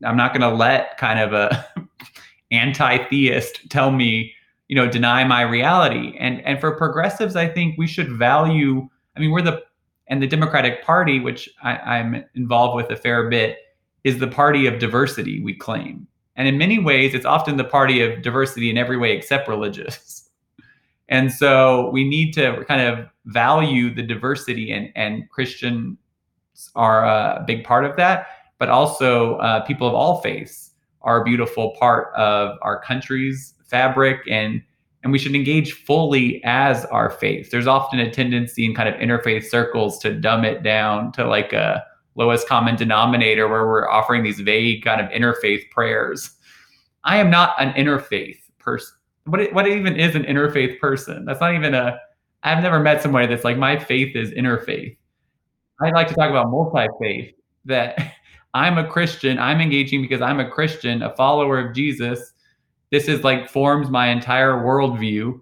I'm 0.04 0.16
not 0.16 0.32
going 0.32 0.42
to 0.42 0.54
let 0.54 0.98
kind 0.98 1.18
of 1.18 1.32
a 1.32 1.66
anti-theist 2.50 3.70
tell 3.70 3.90
me 3.90 4.34
you 4.68 4.76
know 4.76 4.88
deny 4.88 5.24
my 5.24 5.42
reality. 5.42 6.16
And 6.18 6.44
and 6.44 6.60
for 6.60 6.72
progressives 6.76 7.36
i 7.36 7.48
think 7.48 7.78
we 7.78 7.86
should 7.86 8.10
value 8.10 8.88
i 9.16 9.20
mean 9.20 9.30
we're 9.30 9.42
the 9.42 9.62
and 10.08 10.22
the 10.22 10.26
democratic 10.26 10.84
party 10.84 11.18
which 11.18 11.48
I, 11.62 11.76
i'm 11.76 12.24
involved 12.34 12.76
with 12.76 12.90
a 12.90 13.00
fair 13.00 13.28
bit 13.28 13.58
is 14.04 14.18
the 14.18 14.28
party 14.28 14.66
of 14.66 14.78
diversity 14.78 15.40
we 15.42 15.54
claim. 15.54 16.06
And 16.36 16.46
in 16.46 16.58
many 16.58 16.78
ways 16.78 17.14
it's 17.14 17.24
often 17.24 17.56
the 17.56 17.64
party 17.64 18.02
of 18.02 18.22
diversity 18.22 18.70
in 18.70 18.76
every 18.76 18.96
way 18.96 19.16
except 19.16 19.48
religious 19.48 20.25
and 21.08 21.32
so 21.32 21.90
we 21.90 22.08
need 22.08 22.32
to 22.32 22.64
kind 22.66 22.80
of 22.80 23.06
value 23.26 23.94
the 23.94 24.02
diversity 24.02 24.72
and 24.72 24.90
and 24.96 25.28
christians 25.30 25.96
are 26.74 27.04
a 27.04 27.44
big 27.46 27.64
part 27.64 27.84
of 27.84 27.96
that 27.96 28.26
but 28.58 28.68
also 28.68 29.36
uh, 29.36 29.60
people 29.66 29.86
of 29.86 29.94
all 29.94 30.20
faiths 30.20 30.72
are 31.02 31.20
a 31.20 31.24
beautiful 31.24 31.70
part 31.78 32.14
of 32.16 32.56
our 32.62 32.80
country's 32.80 33.54
fabric 33.68 34.20
and 34.28 34.62
and 35.06 35.12
we 35.12 35.20
should 35.20 35.36
engage 35.36 35.72
fully 35.72 36.42
as 36.42 36.84
our 36.86 37.10
faith. 37.10 37.52
There's 37.52 37.68
often 37.68 38.00
a 38.00 38.10
tendency 38.10 38.64
in 38.64 38.74
kind 38.74 38.88
of 38.88 38.96
interfaith 38.96 39.44
circles 39.44 40.00
to 40.00 40.12
dumb 40.12 40.44
it 40.44 40.64
down 40.64 41.12
to 41.12 41.24
like 41.24 41.52
a 41.52 41.84
lowest 42.16 42.48
common 42.48 42.74
denominator 42.74 43.46
where 43.46 43.68
we're 43.68 43.88
offering 43.88 44.24
these 44.24 44.40
vague 44.40 44.82
kind 44.82 45.00
of 45.00 45.08
interfaith 45.10 45.70
prayers. 45.70 46.32
I 47.04 47.18
am 47.18 47.30
not 47.30 47.54
an 47.60 47.72
interfaith 47.74 48.40
person. 48.58 48.96
What, 49.26 49.52
what 49.52 49.66
even 49.66 49.96
is 49.96 50.14
an 50.14 50.24
interfaith 50.24 50.78
person? 50.80 51.24
That's 51.24 51.40
not 51.40 51.54
even 51.54 51.74
a, 51.74 51.98
I've 52.42 52.62
never 52.62 52.80
met 52.80 53.02
somebody 53.02 53.26
that's 53.26 53.44
like, 53.44 53.58
my 53.58 53.78
faith 53.78 54.14
is 54.16 54.30
interfaith. 54.30 54.96
I'd 55.82 55.94
like 55.94 56.08
to 56.08 56.14
talk 56.14 56.30
about 56.30 56.50
multi 56.50 56.86
faith, 57.00 57.34
that 57.64 58.14
I'm 58.54 58.78
a 58.78 58.88
Christian, 58.88 59.38
I'm 59.38 59.60
engaging 59.60 60.00
because 60.00 60.22
I'm 60.22 60.40
a 60.40 60.48
Christian, 60.48 61.02
a 61.02 61.14
follower 61.14 61.58
of 61.58 61.74
Jesus. 61.74 62.32
This 62.90 63.08
is 63.08 63.24
like 63.24 63.50
forms 63.50 63.90
my 63.90 64.08
entire 64.08 64.52
worldview. 64.52 65.40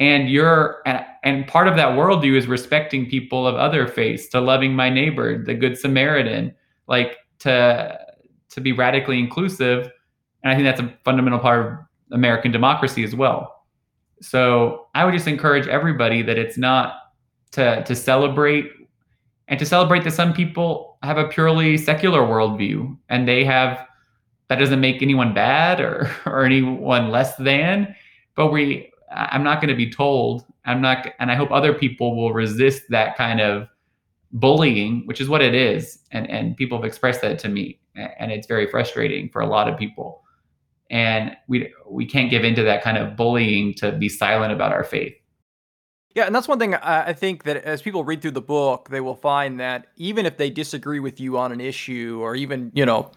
And 0.00 0.28
you're, 0.28 0.82
and 1.22 1.46
part 1.46 1.68
of 1.68 1.76
that 1.76 1.90
worldview 1.90 2.36
is 2.36 2.48
respecting 2.48 3.08
people 3.08 3.46
of 3.46 3.54
other 3.54 3.86
faiths, 3.86 4.28
to 4.30 4.40
loving 4.40 4.74
my 4.74 4.90
neighbor, 4.90 5.44
the 5.44 5.54
Good 5.54 5.78
Samaritan, 5.78 6.54
like 6.88 7.18
to 7.40 7.98
to 8.50 8.60
be 8.60 8.72
radically 8.72 9.18
inclusive. 9.18 9.90
And 10.42 10.52
I 10.52 10.54
think 10.54 10.64
that's 10.64 10.80
a 10.80 10.94
fundamental 11.04 11.38
part 11.38 11.66
of 11.66 11.78
American 12.12 12.52
democracy 12.52 13.04
as 13.04 13.14
well. 13.14 13.64
So 14.20 14.86
I 14.94 15.04
would 15.04 15.14
just 15.14 15.26
encourage 15.26 15.66
everybody 15.66 16.22
that 16.22 16.38
it's 16.38 16.56
not 16.56 16.94
to 17.52 17.82
to 17.84 17.94
celebrate 17.94 18.70
and 19.48 19.58
to 19.58 19.66
celebrate 19.66 20.04
that 20.04 20.12
some 20.12 20.32
people 20.32 20.98
have 21.02 21.18
a 21.18 21.26
purely 21.28 21.76
secular 21.76 22.20
worldview 22.20 22.96
and 23.08 23.26
they 23.26 23.44
have 23.44 23.86
that 24.48 24.58
doesn't 24.58 24.80
make 24.80 25.02
anyone 25.02 25.34
bad 25.34 25.80
or 25.80 26.10
or 26.26 26.44
anyone 26.44 27.10
less 27.10 27.36
than. 27.36 27.94
But 28.36 28.52
we 28.52 28.92
I'm 29.10 29.42
not 29.42 29.60
going 29.60 29.68
to 29.68 29.74
be 29.74 29.90
told. 29.90 30.44
I'm 30.64 30.80
not, 30.80 31.06
and 31.18 31.30
I 31.30 31.34
hope 31.34 31.50
other 31.50 31.74
people 31.74 32.16
will 32.16 32.32
resist 32.32 32.84
that 32.90 33.16
kind 33.16 33.40
of 33.40 33.68
bullying, 34.32 35.02
which 35.06 35.20
is 35.20 35.28
what 35.28 35.42
it 35.42 35.54
is. 35.54 35.98
And 36.12 36.30
and 36.30 36.56
people 36.56 36.78
have 36.78 36.84
expressed 36.84 37.20
that 37.22 37.38
to 37.40 37.48
me, 37.48 37.80
and 37.96 38.30
it's 38.30 38.46
very 38.46 38.70
frustrating 38.70 39.28
for 39.28 39.42
a 39.42 39.46
lot 39.46 39.68
of 39.68 39.76
people 39.76 40.21
and 40.92 41.34
we 41.48 41.72
we 41.90 42.06
can't 42.06 42.30
give 42.30 42.44
into 42.44 42.62
that 42.62 42.84
kind 42.84 42.98
of 42.98 43.16
bullying 43.16 43.74
to 43.74 43.90
be 43.92 44.08
silent 44.08 44.52
about 44.52 44.72
our 44.72 44.84
faith. 44.84 45.14
Yeah, 46.14 46.26
and 46.26 46.34
that's 46.34 46.46
one 46.46 46.58
thing 46.58 46.74
I 46.74 47.14
think 47.14 47.44
that 47.44 47.56
as 47.64 47.80
people 47.80 48.04
read 48.04 48.20
through 48.20 48.32
the 48.32 48.42
book, 48.42 48.90
they 48.90 49.00
will 49.00 49.14
find 49.14 49.58
that 49.60 49.86
even 49.96 50.26
if 50.26 50.36
they 50.36 50.50
disagree 50.50 51.00
with 51.00 51.18
you 51.18 51.38
on 51.38 51.52
an 51.52 51.60
issue, 51.60 52.18
or 52.20 52.36
even 52.36 52.70
you 52.74 52.84
know 52.84 53.10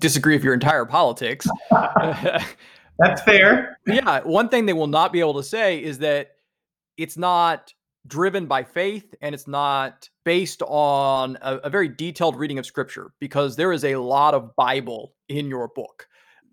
disagree 0.00 0.34
with 0.34 0.42
your 0.42 0.52
entire 0.52 0.84
politics, 0.84 1.46
that's 2.98 3.22
fair. 3.22 3.78
Yeah, 3.86 4.20
one 4.20 4.48
thing 4.48 4.66
they 4.66 4.72
will 4.72 4.86
not 4.88 5.12
be 5.12 5.20
able 5.20 5.34
to 5.34 5.42
say 5.42 5.82
is 5.82 5.98
that 5.98 6.32
it's 6.96 7.16
not 7.16 7.72
driven 8.08 8.46
by 8.46 8.64
faith 8.64 9.14
and 9.20 9.34
it's 9.34 9.46
not 9.46 10.08
based 10.24 10.62
on 10.62 11.38
a, 11.42 11.56
a 11.58 11.70
very 11.70 11.88
detailed 11.88 12.36
reading 12.36 12.58
of 12.58 12.66
scripture 12.66 13.12
because 13.20 13.54
there 13.54 13.72
is 13.72 13.84
a 13.84 13.96
lot 13.96 14.34
of 14.34 14.54
Bible 14.56 15.14
in 15.28 15.46
your 15.46 15.68
book 15.68 16.08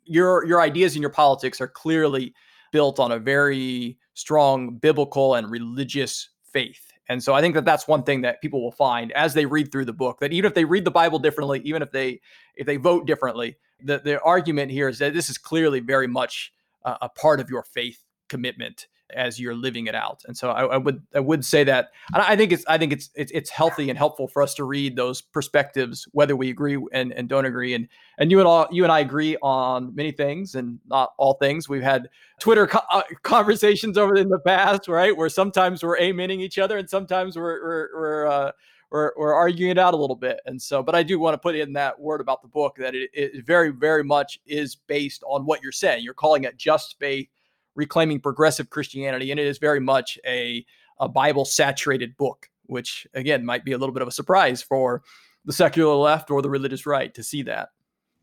your 0.10 0.46
your 0.46 0.62
ideas 0.62 0.96
and 0.96 1.02
your 1.02 1.12
politics 1.12 1.62
are 1.62 1.68
clearly 1.68 2.34
built 2.72 3.00
on 3.00 3.12
a 3.12 3.20
very 3.20 3.98
strong 4.14 4.76
biblical 4.76 5.36
and 5.36 5.50
religious 5.50 6.30
faith. 6.44 6.92
And 7.08 7.24
so 7.24 7.34
I 7.34 7.42
think 7.42 7.56
that 7.56 7.66
that's 7.66 7.88
one 7.88 8.04
thing 8.04 8.22
that 8.22 8.42
people 8.42 8.62
will 8.62 8.72
find 8.72 9.12
as 9.14 9.34
they 9.34 9.46
read 9.46 9.72
through 9.72 9.86
the 9.86 9.94
book 9.94 10.20
that 10.20 10.32
even 10.32 10.48
if 10.48 10.54
they 10.54 10.66
read 10.66 10.86
the 10.86 10.92
Bible 10.92 11.18
differently, 11.18 11.62
even 11.64 11.82
if 11.82 11.92
they 11.92 12.20
if 12.56 12.66
they 12.68 12.78
vote 12.78 13.08
differently, 13.08 13.58
the 13.84 14.00
the 14.00 14.22
argument 14.22 14.72
here 14.72 14.90
is 14.90 15.00
that 15.00 15.14
this 15.14 15.30
is 15.30 15.38
clearly 15.38 15.80
very 15.80 16.08
much 16.08 16.54
a, 16.84 16.98
a 17.04 17.10
part 17.10 17.40
of 17.40 17.50
your 17.50 17.64
faith 17.64 18.04
commitment 18.28 18.88
as 19.16 19.40
you're 19.40 19.56
living 19.56 19.88
it 19.88 19.96
out. 19.96 20.24
And 20.28 20.36
so 20.36 20.52
I, 20.52 20.66
I, 20.66 20.78
would 20.78 21.02
I 21.14 21.20
would 21.20 21.44
say 21.44 21.64
that 21.64 21.92
I 22.14 22.36
think 22.36 22.52
it's 22.52 22.66
I 22.68 22.78
think 22.78 22.94
it's, 22.94 23.10
it's 23.16 23.32
it's 23.32 23.50
healthy 23.50 23.90
and 23.90 23.98
helpful 23.98 24.28
for 24.28 24.42
us 24.42 24.54
to 24.56 24.64
read 24.64 24.96
those 24.96 25.22
perspectives, 25.22 26.08
whether 26.12 26.36
we 26.36 26.50
agree 26.50 26.78
and, 26.92 27.12
and 27.14 27.30
don't 27.30 27.46
agree. 27.46 27.74
And 27.74 27.88
and 28.18 28.32
you 28.32 28.40
and 28.40 28.48
all 28.48 28.68
you 28.72 28.84
and 28.84 28.92
I 28.92 29.00
agree 29.00 29.38
on 29.42 29.94
many 29.96 30.12
things 30.12 30.56
and 30.56 30.80
not 30.88 31.14
all 31.18 31.36
things. 31.36 31.70
We've 31.70 31.82
had 31.82 32.10
Twitter 32.40 32.68
co- 32.68 32.82
uh, 32.92 33.04
conversations 33.24 33.98
over 33.98 34.16
in 34.16 34.30
the 34.30 34.40
past, 34.40 34.88
right, 34.88 35.16
where 35.16 35.30
sometimes 35.30 35.84
we're 35.84 35.98
amening 35.98 36.40
each 36.40 36.60
other 36.60 36.78
and 36.78 36.90
sometimes 36.90 37.36
we're 37.36 37.64
we're, 37.64 37.90
we're 37.94 38.28
uh, 38.28 38.52
we're, 38.92 39.12
we're 39.18 39.34
arguing 39.34 39.72
it 39.72 39.78
out 39.78 39.94
a 39.94 39.98
little 39.98 40.16
bit. 40.16 40.40
And 40.46 40.62
so, 40.62 40.82
but 40.82 40.96
I 40.96 41.04
do 41.04 41.20
want 41.20 41.36
to 41.36 41.38
put 41.38 41.56
in 41.56 41.74
that 41.74 42.00
word 42.00 42.22
about 42.22 42.42
the 42.42 42.48
book 42.48 42.76
that 42.78 42.96
it, 42.96 43.10
it 43.14 43.46
very, 43.46 43.70
very 43.70 44.04
much 44.04 44.40
is 44.46 44.76
based 44.76 45.24
on 45.28 45.46
what 45.46 45.62
you're 45.62 45.72
saying. 45.72 46.04
You're 46.04 46.14
calling 46.14 46.44
it 46.44 46.58
just 46.58 46.98
faith 47.00 47.30
reclaiming 47.76 48.20
progressive 48.20 48.70
Christianity, 48.70 49.32
and 49.32 49.40
it 49.40 49.48
is 49.48 49.58
very 49.58 49.80
much 49.80 50.18
a, 50.26 50.66
a 51.00 51.08
Bible 51.08 51.46
saturated 51.46 52.18
book, 52.18 52.50
which 52.66 53.08
again 53.14 53.46
might 53.46 53.66
be 53.66 53.72
a 53.72 53.78
little 53.78 53.94
bit 53.94 54.02
of 54.02 54.08
a 54.08 54.12
surprise 54.12 54.62
for 54.62 55.04
the 55.46 55.54
secular 55.54 55.96
left 55.96 56.30
or 56.30 56.42
the 56.42 56.50
religious 56.50 56.86
right 56.86 57.14
to 57.14 57.24
see 57.24 57.42
that. 57.44 57.70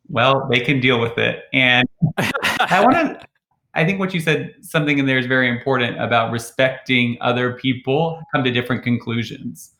Well, 0.09 0.46
they 0.50 0.61
can 0.61 0.80
deal 0.80 1.00
with 1.00 1.18
it. 1.18 1.44
And 1.52 1.88
I 2.18 2.80
want 2.82 2.94
to, 2.94 3.26
I 3.74 3.85
think 3.85 3.98
what 3.98 4.14
you 4.14 4.20
said, 4.20 4.54
something 4.61 4.98
in 4.98 5.06
there 5.06 5.18
is 5.18 5.26
very 5.26 5.48
important 5.48 6.00
about 6.00 6.30
respecting 6.30 7.18
other 7.20 7.52
people, 7.54 8.22
come 8.32 8.44
to 8.44 8.50
different 8.50 8.82
conclusions. 8.82 9.72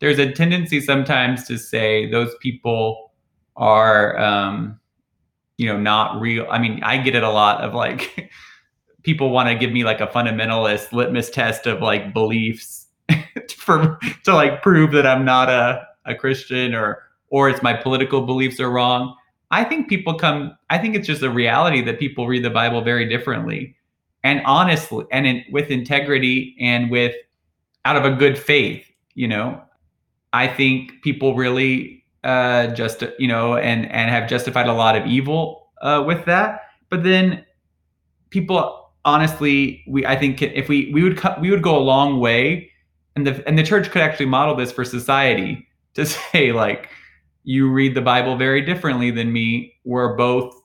There's 0.00 0.18
a 0.18 0.32
tendency 0.32 0.80
sometimes 0.80 1.46
to 1.48 1.58
say 1.58 2.10
those 2.10 2.34
people 2.40 3.12
are, 3.56 4.18
um, 4.18 4.78
you 5.56 5.66
know, 5.66 5.78
not 5.78 6.20
real. 6.20 6.46
I 6.50 6.58
mean, 6.58 6.80
I 6.82 6.98
get 6.98 7.14
it 7.14 7.22
a 7.22 7.30
lot 7.30 7.60
of 7.62 7.74
like, 7.74 8.30
people 9.04 9.30
want 9.30 9.48
to 9.48 9.54
give 9.54 9.70
me 9.70 9.84
like 9.84 10.00
a 10.00 10.06
fundamentalist 10.06 10.92
litmus 10.92 11.30
test 11.30 11.66
of 11.66 11.80
like 11.80 12.12
beliefs 12.12 12.86
for 13.56 13.98
to 14.24 14.34
like 14.34 14.62
prove 14.62 14.90
that 14.92 15.06
I'm 15.06 15.24
not 15.24 15.48
a, 15.48 15.86
a 16.06 16.14
Christian 16.14 16.74
or 16.74 17.02
or 17.28 17.48
it's 17.48 17.62
my 17.62 17.74
political 17.74 18.22
beliefs 18.22 18.58
are 18.58 18.70
wrong. 18.70 19.14
I 19.50 19.62
think 19.62 19.88
people 19.88 20.14
come 20.14 20.56
I 20.70 20.78
think 20.78 20.96
it's 20.96 21.06
just 21.06 21.22
a 21.22 21.30
reality 21.30 21.82
that 21.82 22.00
people 22.00 22.26
read 22.26 22.44
the 22.44 22.50
Bible 22.50 22.82
very 22.82 23.08
differently. 23.08 23.76
And 24.24 24.42
honestly 24.46 25.04
and 25.12 25.26
in, 25.26 25.44
with 25.52 25.70
integrity 25.70 26.56
and 26.58 26.90
with 26.90 27.14
out 27.84 27.96
of 27.96 28.04
a 28.04 28.16
good 28.16 28.38
faith, 28.38 28.84
you 29.14 29.28
know. 29.28 29.62
I 30.32 30.48
think 30.48 31.02
people 31.02 31.36
really 31.36 32.04
uh 32.24 32.68
just 32.68 33.04
you 33.18 33.28
know 33.28 33.56
and 33.56 33.84
and 33.92 34.10
have 34.10 34.28
justified 34.30 34.66
a 34.66 34.72
lot 34.72 34.96
of 34.96 35.06
evil 35.06 35.68
uh 35.82 36.02
with 36.06 36.24
that. 36.24 36.62
But 36.88 37.02
then 37.02 37.44
people 38.30 38.83
honestly, 39.04 39.84
we 39.86 40.06
I 40.06 40.16
think 40.16 40.42
if 40.42 40.68
we 40.68 40.90
we 40.92 41.02
would 41.02 41.20
we 41.40 41.50
would 41.50 41.62
go 41.62 41.76
a 41.76 41.80
long 41.80 42.20
way, 42.20 42.70
and 43.16 43.26
the 43.26 43.46
and 43.46 43.58
the 43.58 43.62
church 43.62 43.90
could 43.90 44.02
actually 44.02 44.26
model 44.26 44.54
this 44.54 44.72
for 44.72 44.84
society 44.84 45.66
to 45.94 46.06
say 46.32 46.52
like 46.52 46.88
you 47.44 47.70
read 47.70 47.94
the 47.94 48.02
Bible 48.02 48.36
very 48.36 48.62
differently 48.62 49.10
than 49.10 49.32
me. 49.32 49.74
We're 49.84 50.16
both, 50.16 50.60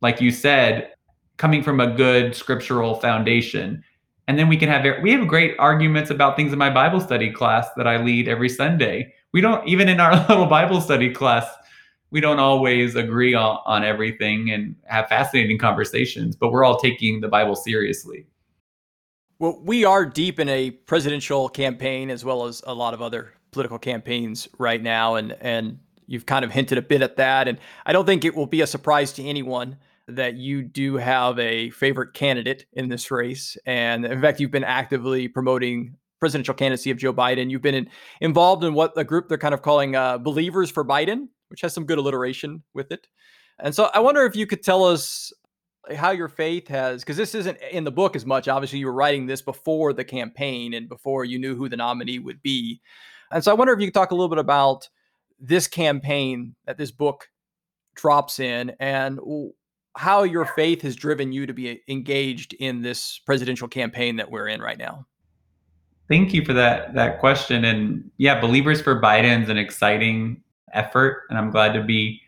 like 0.00 0.20
you 0.20 0.30
said, 0.30 0.90
coming 1.36 1.62
from 1.62 1.80
a 1.80 1.94
good 1.94 2.34
scriptural 2.34 2.94
foundation. 2.96 3.84
And 4.26 4.38
then 4.38 4.48
we 4.48 4.56
can 4.56 4.70
have 4.70 4.86
we 5.02 5.12
have 5.12 5.28
great 5.28 5.54
arguments 5.58 6.10
about 6.10 6.34
things 6.34 6.52
in 6.52 6.58
my 6.58 6.70
Bible 6.70 7.00
study 7.00 7.30
class 7.30 7.68
that 7.76 7.86
I 7.86 8.02
lead 8.02 8.26
every 8.26 8.48
Sunday. 8.48 9.12
We 9.32 9.40
don't 9.40 9.66
even 9.68 9.88
in 9.88 10.00
our 10.00 10.16
little 10.28 10.46
Bible 10.46 10.80
study 10.80 11.12
class 11.12 11.46
we 12.14 12.20
don't 12.20 12.38
always 12.38 12.94
agree 12.94 13.34
on, 13.34 13.58
on 13.66 13.82
everything 13.82 14.52
and 14.52 14.76
have 14.84 15.08
fascinating 15.08 15.58
conversations, 15.58 16.36
but 16.36 16.52
we're 16.52 16.64
all 16.64 16.78
taking 16.78 17.20
the 17.20 17.26
Bible 17.26 17.56
seriously. 17.56 18.24
Well, 19.40 19.60
we 19.64 19.84
are 19.84 20.06
deep 20.06 20.38
in 20.38 20.48
a 20.48 20.70
presidential 20.70 21.48
campaign 21.48 22.10
as 22.10 22.24
well 22.24 22.46
as 22.46 22.62
a 22.68 22.72
lot 22.72 22.94
of 22.94 23.02
other 23.02 23.32
political 23.50 23.80
campaigns 23.80 24.48
right 24.58 24.80
now, 24.80 25.16
and 25.16 25.32
and 25.40 25.80
you've 26.06 26.24
kind 26.24 26.44
of 26.44 26.52
hinted 26.52 26.78
a 26.78 26.82
bit 26.82 27.02
at 27.02 27.16
that. 27.16 27.48
And 27.48 27.58
I 27.84 27.92
don't 27.92 28.06
think 28.06 28.24
it 28.24 28.36
will 28.36 28.46
be 28.46 28.60
a 28.60 28.66
surprise 28.66 29.12
to 29.14 29.24
anyone 29.24 29.76
that 30.06 30.36
you 30.36 30.62
do 30.62 30.94
have 30.94 31.36
a 31.40 31.70
favorite 31.70 32.14
candidate 32.14 32.66
in 32.74 32.88
this 32.88 33.10
race, 33.10 33.56
and 33.66 34.06
in 34.06 34.22
fact, 34.22 34.38
you've 34.38 34.52
been 34.52 34.62
actively 34.62 35.26
promoting 35.26 35.96
presidential 36.20 36.54
candidacy 36.54 36.92
of 36.92 36.96
Joe 36.96 37.12
Biden. 37.12 37.50
You've 37.50 37.60
been 37.60 37.74
in, 37.74 37.90
involved 38.20 38.62
in 38.62 38.72
what 38.72 38.94
the 38.94 39.02
group 39.02 39.28
they're 39.28 39.36
kind 39.36 39.52
of 39.52 39.62
calling 39.62 39.96
uh, 39.96 40.18
"Believers 40.18 40.70
for 40.70 40.84
Biden," 40.84 41.26
which 41.54 41.60
has 41.60 41.72
some 41.72 41.86
good 41.86 41.98
alliteration 41.98 42.60
with 42.74 42.90
it. 42.90 43.06
And 43.60 43.72
so 43.72 43.88
I 43.94 44.00
wonder 44.00 44.26
if 44.26 44.34
you 44.34 44.44
could 44.44 44.60
tell 44.60 44.82
us 44.82 45.32
eh, 45.88 45.94
how 45.94 46.10
your 46.10 46.26
faith 46.26 46.66
has, 46.66 47.04
because 47.04 47.16
this 47.16 47.32
isn't 47.32 47.56
in 47.70 47.84
the 47.84 47.92
book 47.92 48.16
as 48.16 48.26
much. 48.26 48.48
Obviously, 48.48 48.80
you 48.80 48.86
were 48.86 48.92
writing 48.92 49.26
this 49.26 49.40
before 49.40 49.92
the 49.92 50.02
campaign 50.02 50.74
and 50.74 50.88
before 50.88 51.24
you 51.24 51.38
knew 51.38 51.54
who 51.54 51.68
the 51.68 51.76
nominee 51.76 52.18
would 52.18 52.42
be. 52.42 52.80
And 53.30 53.44
so 53.44 53.52
I 53.52 53.54
wonder 53.54 53.72
if 53.72 53.78
you 53.78 53.86
could 53.86 53.94
talk 53.94 54.10
a 54.10 54.16
little 54.16 54.28
bit 54.28 54.38
about 54.38 54.88
this 55.38 55.68
campaign 55.68 56.56
that 56.66 56.76
this 56.76 56.90
book 56.90 57.28
drops 57.94 58.40
in 58.40 58.74
and 58.80 59.20
how 59.94 60.24
your 60.24 60.46
faith 60.46 60.82
has 60.82 60.96
driven 60.96 61.30
you 61.30 61.46
to 61.46 61.52
be 61.52 61.82
engaged 61.86 62.52
in 62.54 62.82
this 62.82 63.20
presidential 63.20 63.68
campaign 63.68 64.16
that 64.16 64.28
we're 64.28 64.48
in 64.48 64.60
right 64.60 64.78
now. 64.78 65.06
Thank 66.08 66.34
you 66.34 66.44
for 66.44 66.52
that 66.52 66.94
that 66.94 67.20
question. 67.20 67.64
And 67.64 68.10
yeah, 68.18 68.40
Believers 68.40 68.82
for 68.82 69.00
Biden's 69.00 69.48
an 69.48 69.56
exciting 69.56 70.42
effort, 70.74 71.22
and 71.28 71.38
I'm 71.38 71.50
glad 71.50 71.72
to 71.72 71.82
be, 71.82 72.20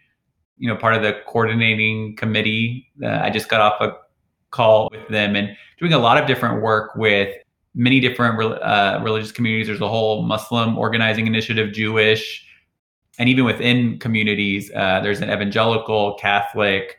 you 0.58 0.68
know, 0.68 0.76
part 0.76 0.94
of 0.94 1.02
the 1.02 1.20
coordinating 1.26 2.16
committee. 2.16 2.86
Uh, 3.02 3.20
I 3.22 3.30
just 3.30 3.48
got 3.48 3.60
off 3.60 3.80
a 3.80 3.96
call 4.50 4.88
with 4.90 5.06
them 5.08 5.36
and 5.36 5.56
doing 5.78 5.92
a 5.92 5.98
lot 5.98 6.18
of 6.20 6.26
different 6.26 6.62
work 6.62 6.94
with 6.96 7.36
many 7.74 8.00
different 8.00 8.40
uh, 8.40 9.00
religious 9.02 9.30
communities. 9.30 9.66
There's 9.66 9.80
a 9.80 9.88
whole 9.88 10.22
Muslim 10.22 10.78
organizing 10.78 11.26
initiative, 11.26 11.72
Jewish, 11.72 12.46
and 13.18 13.28
even 13.28 13.44
within 13.44 13.98
communities, 13.98 14.70
uh, 14.74 15.00
there's 15.00 15.20
an 15.20 15.30
evangelical, 15.30 16.14
Catholic. 16.14 16.96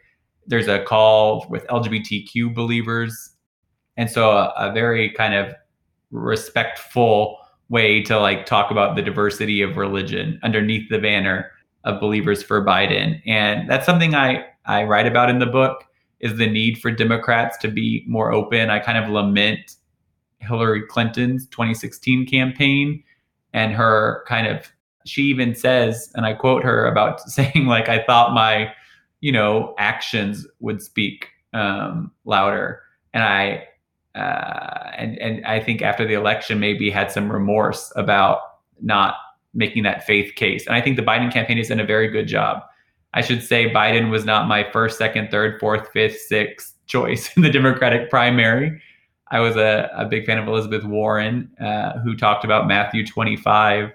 There's 0.47 0.67
a 0.67 0.83
call 0.83 1.45
with 1.49 1.65
LGBTQ 1.67 2.55
believers, 2.55 3.31
and 3.97 4.09
so 4.09 4.31
a, 4.31 4.53
a 4.57 4.71
very 4.71 5.11
kind 5.11 5.33
of 5.33 5.53
respectful 6.11 7.37
way 7.69 8.01
to 8.03 8.19
like 8.19 8.45
talk 8.45 8.71
about 8.71 8.95
the 8.95 9.01
diversity 9.01 9.61
of 9.61 9.77
religion 9.77 10.39
underneath 10.43 10.89
the 10.89 10.99
banner 10.99 11.51
of 11.83 11.99
believers 11.99 12.43
for 12.43 12.63
Biden. 12.63 13.21
And 13.25 13.69
that's 13.69 13.85
something 13.85 14.15
I 14.15 14.45
I 14.65 14.83
write 14.83 15.07
about 15.07 15.29
in 15.29 15.39
the 15.39 15.45
book 15.45 15.85
is 16.19 16.37
the 16.37 16.47
need 16.47 16.79
for 16.79 16.91
Democrats 16.91 17.57
to 17.59 17.67
be 17.67 18.03
more 18.07 18.31
open. 18.31 18.69
I 18.69 18.79
kind 18.79 18.97
of 18.97 19.09
lament 19.09 19.77
Hillary 20.39 20.83
Clinton's 20.87 21.47
2016 21.47 22.25
campaign 22.27 23.03
and 23.53 23.73
her 23.73 24.23
kind 24.27 24.47
of 24.47 24.71
she 25.05 25.23
even 25.23 25.55
says 25.55 26.11
and 26.15 26.25
I 26.25 26.33
quote 26.33 26.63
her 26.63 26.85
about 26.85 27.21
saying 27.29 27.65
like 27.67 27.89
I 27.89 28.03
thought 28.03 28.33
my 28.33 28.71
you 29.21 29.31
know 29.31 29.73
actions 29.77 30.45
would 30.59 30.81
speak 30.81 31.29
um, 31.53 32.11
louder 32.25 32.81
and 33.13 33.23
I 33.23 33.63
uh, 34.17 34.91
and 34.97 35.17
and 35.19 35.45
I 35.45 35.59
think 35.59 35.81
after 35.81 36.07
the 36.07 36.15
election 36.15 36.59
maybe 36.59 36.89
had 36.89 37.11
some 37.11 37.31
remorse 37.31 37.91
about 37.95 38.39
not 38.81 39.15
making 39.53 39.83
that 39.83 40.05
faith 40.05 40.35
case. 40.35 40.65
And 40.67 40.75
I 40.75 40.81
think 40.81 40.97
the 40.97 41.03
Biden 41.03 41.31
campaign 41.31 41.57
has 41.57 41.69
done 41.69 41.79
a 41.79 41.85
very 41.85 42.07
good 42.07 42.27
job. 42.27 42.63
I 43.13 43.21
should 43.21 43.43
say 43.43 43.69
Biden 43.69 44.11
was 44.11 44.25
not 44.25 44.47
my 44.47 44.69
first, 44.71 44.97
second, 44.97 45.31
third, 45.31 45.59
fourth, 45.59 45.89
fifth, 45.91 46.19
sixth 46.21 46.75
choice 46.85 47.31
in 47.35 47.41
the 47.43 47.49
Democratic 47.49 48.09
primary. 48.09 48.81
I 49.29 49.39
was 49.39 49.55
a, 49.55 49.89
a 49.93 50.05
big 50.05 50.25
fan 50.25 50.37
of 50.37 50.47
Elizabeth 50.47 50.83
Warren, 50.83 51.49
uh, 51.59 51.99
who 51.99 52.15
talked 52.15 52.45
about 52.45 52.67
Matthew 52.67 53.05
25 53.05 53.91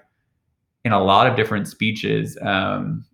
in 0.85 0.91
a 0.91 1.01
lot 1.01 1.27
of 1.27 1.35
different 1.35 1.67
speeches. 1.67 2.37
Um, 2.41 3.05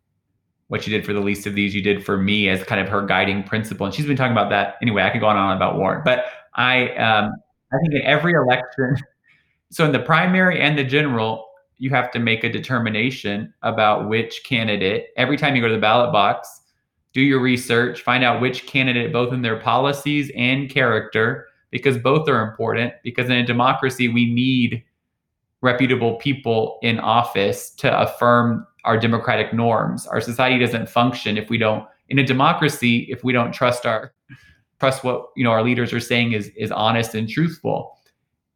what 0.67 0.85
you 0.85 0.95
did 0.95 1.05
for 1.05 1.13
the 1.13 1.19
least 1.19 1.47
of 1.47 1.55
these, 1.55 1.73
you 1.73 1.81
did 1.81 2.05
for 2.05 2.17
me 2.17 2.49
as 2.49 2.63
kind 2.63 2.81
of 2.81 2.89
her 2.89 3.05
guiding 3.05 3.43
principle. 3.43 3.85
And 3.85 3.95
she's 3.95 4.05
been 4.05 4.17
talking 4.17 4.33
about 4.33 4.49
that 4.49 4.75
anyway. 4.81 5.03
I 5.03 5.09
could 5.09 5.21
go 5.21 5.27
on 5.27 5.35
and 5.35 5.45
on 5.45 5.55
about 5.55 5.77
Warren, 5.77 6.01
but 6.03 6.25
I 6.55 6.89
um, 6.95 7.33
I 7.71 7.77
think 7.81 7.93
in 7.93 8.01
every 8.03 8.33
election, 8.33 8.97
so 9.69 9.85
in 9.85 9.91
the 9.91 9.99
primary 9.99 10.59
and 10.59 10.77
the 10.77 10.83
general, 10.83 11.47
you 11.77 11.89
have 11.91 12.11
to 12.11 12.19
make 12.19 12.43
a 12.43 12.49
determination 12.49 13.53
about 13.63 14.09
which 14.09 14.43
candidate. 14.43 15.07
Every 15.15 15.37
time 15.37 15.55
you 15.55 15.61
go 15.61 15.67
to 15.67 15.73
the 15.73 15.79
ballot 15.79 16.11
box, 16.11 16.61
do 17.13 17.21
your 17.21 17.39
research, 17.39 18.01
find 18.01 18.23
out 18.23 18.41
which 18.41 18.65
candidate, 18.65 19.11
both 19.11 19.33
in 19.33 19.41
their 19.41 19.59
policies 19.59 20.31
and 20.35 20.69
character, 20.69 21.47
because 21.71 21.97
both 21.97 22.27
are 22.27 22.47
important. 22.47 22.93
Because 23.03 23.29
in 23.29 23.37
a 23.37 23.45
democracy, 23.45 24.07
we 24.07 24.31
need 24.31 24.83
reputable 25.61 26.15
people 26.15 26.79
in 26.81 26.99
office 26.99 27.71
to 27.71 27.99
affirm 27.99 28.65
our 28.85 28.97
democratic 28.97 29.53
norms. 29.53 30.07
Our 30.07 30.21
society 30.21 30.63
doesn't 30.63 30.89
function 30.89 31.37
if 31.37 31.49
we 31.49 31.57
don't, 31.57 31.85
in 32.09 32.19
a 32.19 32.25
democracy, 32.25 33.07
if 33.09 33.23
we 33.23 33.33
don't 33.33 33.51
trust 33.51 33.85
our 33.85 34.13
trust 34.79 35.03
what 35.03 35.27
you 35.35 35.43
know 35.43 35.51
our 35.51 35.63
leaders 35.63 35.93
are 35.93 35.99
saying 35.99 36.33
is 36.33 36.49
is 36.55 36.71
honest 36.71 37.15
and 37.15 37.29
truthful. 37.29 37.97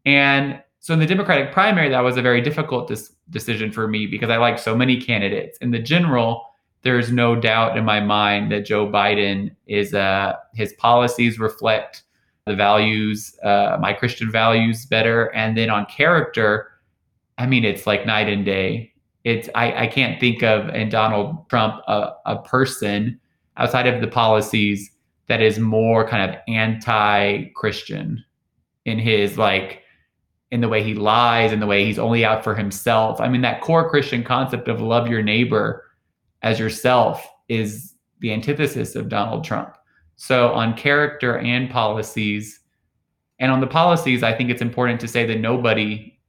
And 0.06 0.62
so 0.80 0.94
in 0.94 1.00
the 1.00 1.06
Democratic 1.06 1.54
primary, 1.54 1.90
that 1.90 2.02
was 2.02 2.18
a 2.18 2.22
very 2.22 2.42
difficult 2.42 2.90
dis- 2.90 3.14
decision 3.30 3.72
for 3.72 3.88
me 3.88 4.06
because 4.06 4.30
I 4.30 4.38
like 4.38 4.60
so 4.60 4.76
many 4.76 5.00
candidates. 5.00 5.58
In 5.60 5.72
the 5.72 5.80
general, 5.80 6.46
there's 6.82 7.12
no 7.12 7.36
doubt 7.36 7.78
in 7.78 7.86
my 7.86 8.02
mind 8.02 8.52
that 8.52 8.66
Joe 8.66 8.88
Biden 8.88 9.56
is 9.68 9.94
uh, 9.94 10.34
his 10.54 10.74
policies 10.74 11.40
reflect 11.40 12.04
the 12.46 12.56
values, 12.56 13.38
uh, 13.44 13.78
my 13.80 13.94
Christian 13.94 14.30
values 14.30 14.86
better. 14.86 15.34
And 15.34 15.58
then 15.58 15.70
on 15.70 15.86
character, 15.86 16.72
I 17.38 17.46
mean, 17.46 17.64
it's 17.64 17.88
like 17.88 18.06
night 18.06 18.28
and 18.28 18.44
day. 18.46 18.94
It's 19.24 19.48
I, 19.56 19.84
I 19.84 19.88
can't 19.88 20.20
think 20.20 20.44
of 20.44 20.68
in 20.76 20.90
Donald 20.90 21.48
Trump 21.50 21.82
a, 21.88 22.12
a 22.26 22.42
person 22.42 23.18
outside 23.56 23.88
of 23.88 24.02
the 24.02 24.08
policies 24.08 24.92
that 25.28 25.42
is 25.42 25.60
more 25.60 26.08
kind 26.08 26.30
of 26.30 26.38
anti-Christian 26.48 28.24
in 28.86 29.00
his 29.00 29.38
like 29.38 29.82
in 30.52 30.62
the 30.62 30.70
way 30.70 30.84
he 30.84 30.94
lies 30.94 31.52
in 31.52 31.60
the 31.60 31.66
way 31.66 31.84
he's 31.84 31.98
only 31.98 32.24
out 32.24 32.44
for 32.44 32.54
himself. 32.54 33.20
I 33.20 33.28
mean 33.28 33.42
that 33.42 33.62
core 33.62 33.90
Christian 33.90 34.24
concept 34.24 34.68
of 34.68 34.82
love 34.82 35.08
your 35.08 35.24
neighbor 35.24 35.86
as 36.42 36.60
yourself 36.60 37.28
is 37.50 37.96
the 38.20 38.32
antithesis 38.34 38.96
of 38.96 39.10
Donald 39.10 39.44
Trump. 39.44 39.76
So 40.16 40.50
on 40.54 40.76
character 40.76 41.40
and 41.40 41.70
policies 41.70 42.60
and 43.40 43.52
on 43.52 43.62
the 43.62 43.68
policies 43.68 44.24
I 44.24 44.34
think 44.34 44.50
it's 44.50 44.62
important 44.62 45.00
to 45.02 45.08
say 45.08 45.26
that 45.26 45.40
nobody 45.40 46.20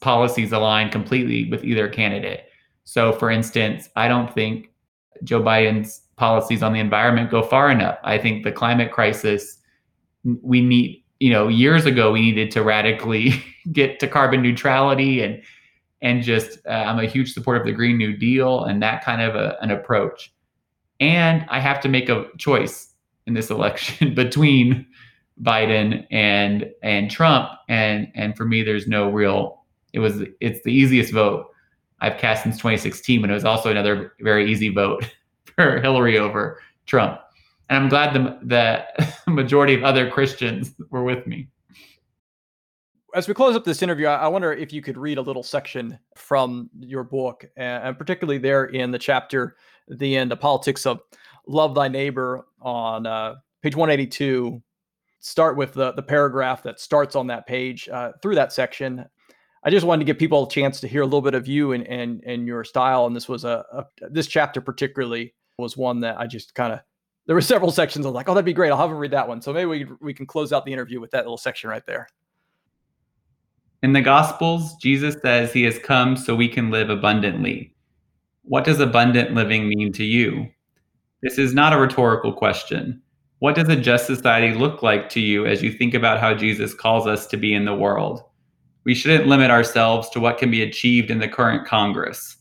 policies 0.00 0.52
align 0.52 0.90
completely 0.90 1.48
with 1.50 1.64
either 1.64 1.88
candidate. 1.88 2.44
So 2.84 3.12
for 3.12 3.30
instance, 3.30 3.88
I 3.96 4.08
don't 4.08 4.32
think 4.32 4.70
Joe 5.22 5.42
Biden's 5.42 6.02
policies 6.18 6.62
on 6.62 6.72
the 6.72 6.80
environment 6.80 7.30
go 7.30 7.42
far 7.42 7.70
enough. 7.70 7.98
I 8.02 8.18
think 8.18 8.44
the 8.44 8.52
climate 8.52 8.92
crisis, 8.92 9.56
we 10.42 10.60
need, 10.60 11.04
you 11.20 11.30
know, 11.30 11.48
years 11.48 11.86
ago 11.86 12.12
we 12.12 12.20
needed 12.20 12.50
to 12.52 12.62
radically 12.62 13.42
get 13.72 14.00
to 14.00 14.08
carbon 14.08 14.42
neutrality 14.42 15.22
and 15.22 15.42
and 16.00 16.22
just 16.22 16.64
uh, 16.66 16.70
I'm 16.70 16.98
a 17.00 17.06
huge 17.06 17.32
supporter 17.32 17.60
of 17.60 17.66
the 17.66 17.72
Green 17.72 17.96
New 17.96 18.16
Deal 18.16 18.64
and 18.64 18.80
that 18.82 19.04
kind 19.04 19.20
of 19.20 19.34
a, 19.34 19.56
an 19.60 19.70
approach. 19.72 20.32
And 21.00 21.44
I 21.48 21.58
have 21.58 21.80
to 21.80 21.88
make 21.88 22.08
a 22.08 22.26
choice 22.38 22.92
in 23.26 23.34
this 23.34 23.50
election 23.56 24.14
between 24.14 24.86
Biden 25.42 26.06
and 26.10 26.70
and 26.82 27.10
Trump, 27.10 27.50
and 27.68 28.10
and 28.14 28.36
for 28.36 28.44
me, 28.44 28.62
there's 28.62 28.88
no 28.88 29.10
real. 29.10 29.64
It 29.92 30.00
was 30.00 30.22
it's 30.40 30.62
the 30.64 30.72
easiest 30.72 31.12
vote 31.12 31.46
I've 32.00 32.18
cast 32.18 32.42
since 32.42 32.56
2016, 32.56 33.20
but 33.20 33.30
it 33.30 33.34
was 33.34 33.44
also 33.44 33.70
another 33.70 34.12
very 34.20 34.50
easy 34.50 34.68
vote 34.68 35.04
for 35.64 35.80
Hillary 35.80 36.18
over 36.18 36.60
Trump. 36.86 37.20
And 37.68 37.82
I'm 37.82 37.88
glad 37.88 38.14
the, 38.14 38.38
the 38.42 39.14
majority 39.30 39.74
of 39.74 39.82
other 39.82 40.08
Christians 40.08 40.72
were 40.90 41.02
with 41.02 41.26
me. 41.26 41.48
As 43.14 43.26
we 43.26 43.34
close 43.34 43.56
up 43.56 43.64
this 43.64 43.82
interview, 43.82 44.06
I 44.06 44.28
wonder 44.28 44.52
if 44.52 44.72
you 44.72 44.82
could 44.82 44.96
read 44.96 45.18
a 45.18 45.22
little 45.22 45.42
section 45.42 45.98
from 46.14 46.70
your 46.78 47.02
book, 47.02 47.44
and 47.56 47.98
particularly 47.98 48.38
there 48.38 48.66
in 48.66 48.90
the 48.90 48.98
chapter, 48.98 49.56
the 49.88 50.16
end, 50.16 50.30
the 50.30 50.36
politics 50.36 50.86
of 50.86 51.00
love 51.46 51.74
thy 51.74 51.88
neighbor 51.88 52.46
on 52.60 53.06
uh, 53.06 53.36
page 53.62 53.74
182. 53.74 54.62
Start 55.20 55.56
with 55.56 55.72
the, 55.72 55.92
the 55.92 56.02
paragraph 56.02 56.62
that 56.62 56.78
starts 56.78 57.16
on 57.16 57.26
that 57.26 57.46
page 57.46 57.88
uh, 57.88 58.12
through 58.22 58.36
that 58.36 58.52
section. 58.52 59.04
I 59.64 59.70
just 59.70 59.86
wanted 59.86 60.00
to 60.00 60.04
give 60.04 60.18
people 60.18 60.46
a 60.46 60.50
chance 60.50 60.78
to 60.80 60.86
hear 60.86 61.02
a 61.02 61.06
little 61.06 61.22
bit 61.22 61.34
of 61.34 61.48
you 61.48 61.72
and 61.72 61.84
and, 61.88 62.22
and 62.24 62.46
your 62.46 62.62
style. 62.62 63.06
And 63.06 63.16
this 63.16 63.28
was 63.28 63.44
a, 63.44 63.64
a 63.72 63.84
this 64.10 64.28
chapter 64.28 64.60
particularly 64.60 65.34
was 65.58 65.76
one 65.76 66.00
that 66.00 66.18
I 66.18 66.26
just 66.26 66.54
kind 66.54 66.72
of 66.72 66.80
there 67.26 67.34
were 67.34 67.42
several 67.42 67.70
sections. 67.70 68.06
I 68.06 68.08
was 68.08 68.14
like, 68.14 68.28
oh, 68.28 68.34
that'd 68.34 68.46
be 68.46 68.54
great. 68.54 68.70
I'll 68.70 68.78
have 68.78 68.90
him 68.90 68.96
read 68.96 69.10
that 69.10 69.28
one. 69.28 69.42
So 69.42 69.52
maybe 69.52 69.66
we 69.66 69.86
we 70.00 70.14
can 70.14 70.26
close 70.26 70.52
out 70.52 70.64
the 70.64 70.72
interview 70.72 71.00
with 71.00 71.10
that 71.10 71.24
little 71.24 71.36
section 71.36 71.68
right 71.68 71.84
there. 71.84 72.08
In 73.82 73.92
the 73.92 74.00
Gospels, 74.00 74.74
Jesus 74.76 75.16
says 75.22 75.52
he 75.52 75.62
has 75.64 75.78
come 75.78 76.16
so 76.16 76.34
we 76.34 76.48
can 76.48 76.70
live 76.70 76.90
abundantly. 76.90 77.74
What 78.42 78.64
does 78.64 78.80
abundant 78.80 79.34
living 79.34 79.68
mean 79.68 79.92
to 79.92 80.04
you? 80.04 80.48
This 81.22 81.38
is 81.38 81.54
not 81.54 81.72
a 81.72 81.78
rhetorical 81.78 82.32
question. 82.32 83.02
What 83.40 83.54
does 83.54 83.68
a 83.68 83.76
just 83.76 84.06
society 84.06 84.56
look 84.56 84.82
like 84.82 85.08
to 85.10 85.20
you 85.20 85.46
as 85.46 85.62
you 85.62 85.72
think 85.72 85.94
about 85.94 86.18
how 86.18 86.34
Jesus 86.34 86.74
calls 86.74 87.06
us 87.06 87.26
to 87.28 87.36
be 87.36 87.54
in 87.54 87.66
the 87.66 87.74
world? 87.74 88.22
We 88.84 88.94
shouldn't 88.94 89.28
limit 89.28 89.50
ourselves 89.50 90.08
to 90.10 90.20
what 90.20 90.38
can 90.38 90.50
be 90.50 90.62
achieved 90.62 91.10
in 91.10 91.18
the 91.18 91.28
current 91.28 91.66
Congress 91.66 92.37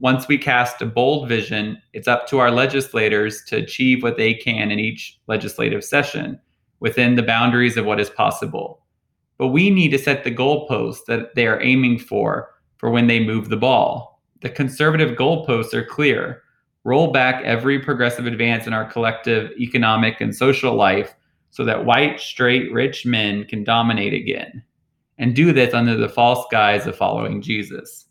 once 0.00 0.26
we 0.26 0.36
cast 0.36 0.82
a 0.82 0.86
bold 0.86 1.28
vision, 1.28 1.80
it's 1.92 2.08
up 2.08 2.26
to 2.28 2.38
our 2.38 2.50
legislators 2.50 3.42
to 3.44 3.56
achieve 3.56 4.02
what 4.02 4.16
they 4.16 4.34
can 4.34 4.70
in 4.70 4.78
each 4.78 5.18
legislative 5.28 5.84
session 5.84 6.38
within 6.80 7.14
the 7.14 7.22
boundaries 7.22 7.76
of 7.76 7.86
what 7.86 8.00
is 8.00 8.10
possible. 8.10 8.82
But 9.38 9.48
we 9.48 9.70
need 9.70 9.90
to 9.90 9.98
set 9.98 10.24
the 10.24 10.34
goalposts 10.34 11.04
that 11.06 11.34
they 11.34 11.46
are 11.46 11.62
aiming 11.62 11.98
for 11.98 12.50
for 12.76 12.90
when 12.90 13.06
they 13.06 13.24
move 13.24 13.48
the 13.48 13.56
ball. 13.56 14.20
The 14.42 14.50
conservative 14.50 15.16
goalposts 15.16 15.74
are 15.74 15.84
clear. 15.84 16.42
Roll 16.84 17.12
back 17.12 17.42
every 17.44 17.78
progressive 17.80 18.26
advance 18.26 18.66
in 18.66 18.74
our 18.74 18.84
collective 18.84 19.52
economic 19.58 20.20
and 20.20 20.34
social 20.34 20.74
life 20.74 21.14
so 21.50 21.64
that 21.64 21.86
white, 21.86 22.20
straight, 22.20 22.72
rich 22.72 23.06
men 23.06 23.44
can 23.44 23.64
dominate 23.64 24.12
again. 24.12 24.62
And 25.18 25.34
do 25.36 25.52
this 25.52 25.72
under 25.72 25.96
the 25.96 26.08
false 26.08 26.44
guise 26.50 26.86
of 26.86 26.96
following 26.96 27.40
Jesus. 27.40 28.06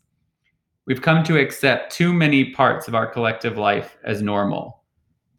We've 0.86 1.00
come 1.00 1.24
to 1.24 1.38
accept 1.38 1.96
too 1.96 2.12
many 2.12 2.52
parts 2.52 2.88
of 2.88 2.94
our 2.94 3.06
collective 3.06 3.56
life 3.56 3.96
as 4.04 4.20
normal. 4.20 4.82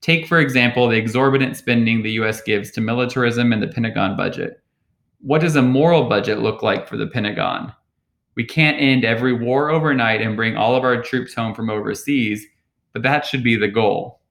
Take, 0.02 0.26
for 0.26 0.40
example, 0.40 0.88
the 0.88 0.98
exorbitant 0.98 1.56
spending 1.56 2.02
the 2.02 2.14
US 2.14 2.42
gives 2.42 2.72
to 2.72 2.82
militarism 2.82 3.54
and 3.54 3.62
the 3.62 3.68
Pentagon 3.68 4.18
budget. 4.18 4.64
What 5.22 5.42
does 5.42 5.56
a 5.56 5.62
moral 5.62 6.10
budget 6.10 6.40
look 6.40 6.64
like 6.64 6.88
for 6.88 6.98
the 6.98 7.06
Pentagon? 7.06 7.72
We 8.34 8.44
can't 8.44 8.82
end 8.82 9.06
every 9.06 9.34
war 9.34 9.70
overnight 9.70 10.20
and 10.20 10.36
bring 10.36 10.58
all 10.58 10.76
of 10.76 10.84
our 10.84 11.00
troops 11.04 11.36
home 11.36 11.54
from 11.54 11.70
overseas, 11.70 12.44
but 12.92 13.04
that 13.04 13.24
should 13.24 13.44
be 13.44 13.56
the 13.56 13.68
goal. 13.68 14.22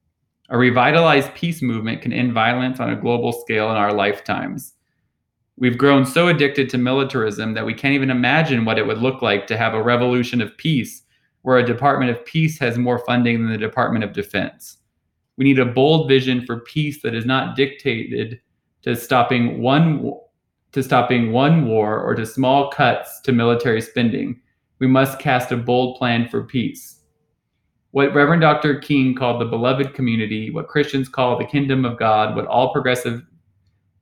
A 0.49 0.59
revitalized 0.59 1.33
peace 1.35 1.63
movement 1.63 2.03
can 2.03 2.13
end 2.13 2.33
violence 2.33 2.81
on 2.81 2.91
a 2.91 3.01
global 3.01 3.33
scale 3.33 3.71
in 3.71 3.77
our 3.77 3.93
lifetimes. 3.93 4.75
We've 5.57 5.79
grown 5.79 6.05
so 6.07 6.27
addicted 6.27 6.69
to 6.71 6.79
militarism 6.79 7.55
that 7.55 7.65
we 7.65 7.73
can't 7.73 7.95
even 7.95 8.11
imagine 8.11 8.65
what 8.65 8.81
it 8.81 8.87
would 8.87 8.99
look 8.99 9.23
like 9.23 9.47
to 9.47 9.57
have 9.57 9.75
a 9.75 9.83
revolution 9.83 10.43
of 10.43 10.57
peace 10.57 11.04
where 11.45 11.59
a 11.59 11.67
Department 11.67 12.11
of 12.11 12.25
Peace 12.25 12.59
has 12.59 12.79
more 12.79 12.99
funding 13.01 13.43
than 13.43 13.53
the 13.53 13.59
Department 13.59 14.03
of 14.03 14.15
Defense. 14.15 14.79
We 15.37 15.45
need 15.45 15.59
a 15.59 15.67
bold 15.67 16.09
vision 16.09 16.47
for 16.47 16.61
peace 16.61 17.03
that 17.03 17.15
is 17.15 17.27
not 17.27 17.55
dictated 17.55 18.41
to 18.81 18.97
stopping 18.97 19.61
one 19.61 20.11
to 20.73 20.83
stopping 20.83 21.33
one 21.33 21.67
war 21.67 22.01
or 22.01 22.15
to 22.15 22.25
small 22.25 22.71
cuts 22.71 23.21
to 23.21 23.33
military 23.33 23.83
spending. 23.83 24.41
We 24.79 24.87
must 24.87 25.19
cast 25.19 25.53
a 25.53 25.57
bold 25.59 25.99
plan 25.99 26.29
for 26.31 26.45
peace. 26.45 27.03
What 27.91 28.15
Reverend 28.15 28.41
Dr. 28.41 28.79
King 28.79 29.15
called 29.15 29.39
the 29.39 29.45
beloved 29.45 29.93
community, 29.93 30.51
what 30.51 30.69
Christians 30.69 31.11
call 31.11 31.39
the 31.39 31.45
kingdom 31.45 31.85
of 31.85 31.99
God, 31.99 32.35
what 32.35 32.47
all 32.47 32.73
progressive 32.73 33.23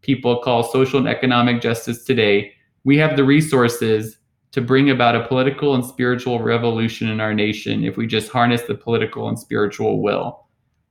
people 0.00 0.38
call 0.38 0.62
social 0.62 1.00
and 1.00 1.08
economic 1.08 1.60
justice 1.60 2.04
today, 2.04 2.52
we 2.84 2.96
have 2.98 3.16
the 3.16 3.24
resources 3.24 4.18
to 4.52 4.60
bring 4.60 4.90
about 4.90 5.16
a 5.16 5.26
political 5.26 5.74
and 5.74 5.84
spiritual 5.84 6.40
revolution 6.40 7.08
in 7.08 7.20
our 7.20 7.34
nation 7.34 7.84
if 7.84 7.96
we 7.96 8.06
just 8.06 8.30
harness 8.30 8.62
the 8.62 8.74
political 8.74 9.28
and 9.28 9.38
spiritual 9.38 10.02
will. 10.02 10.46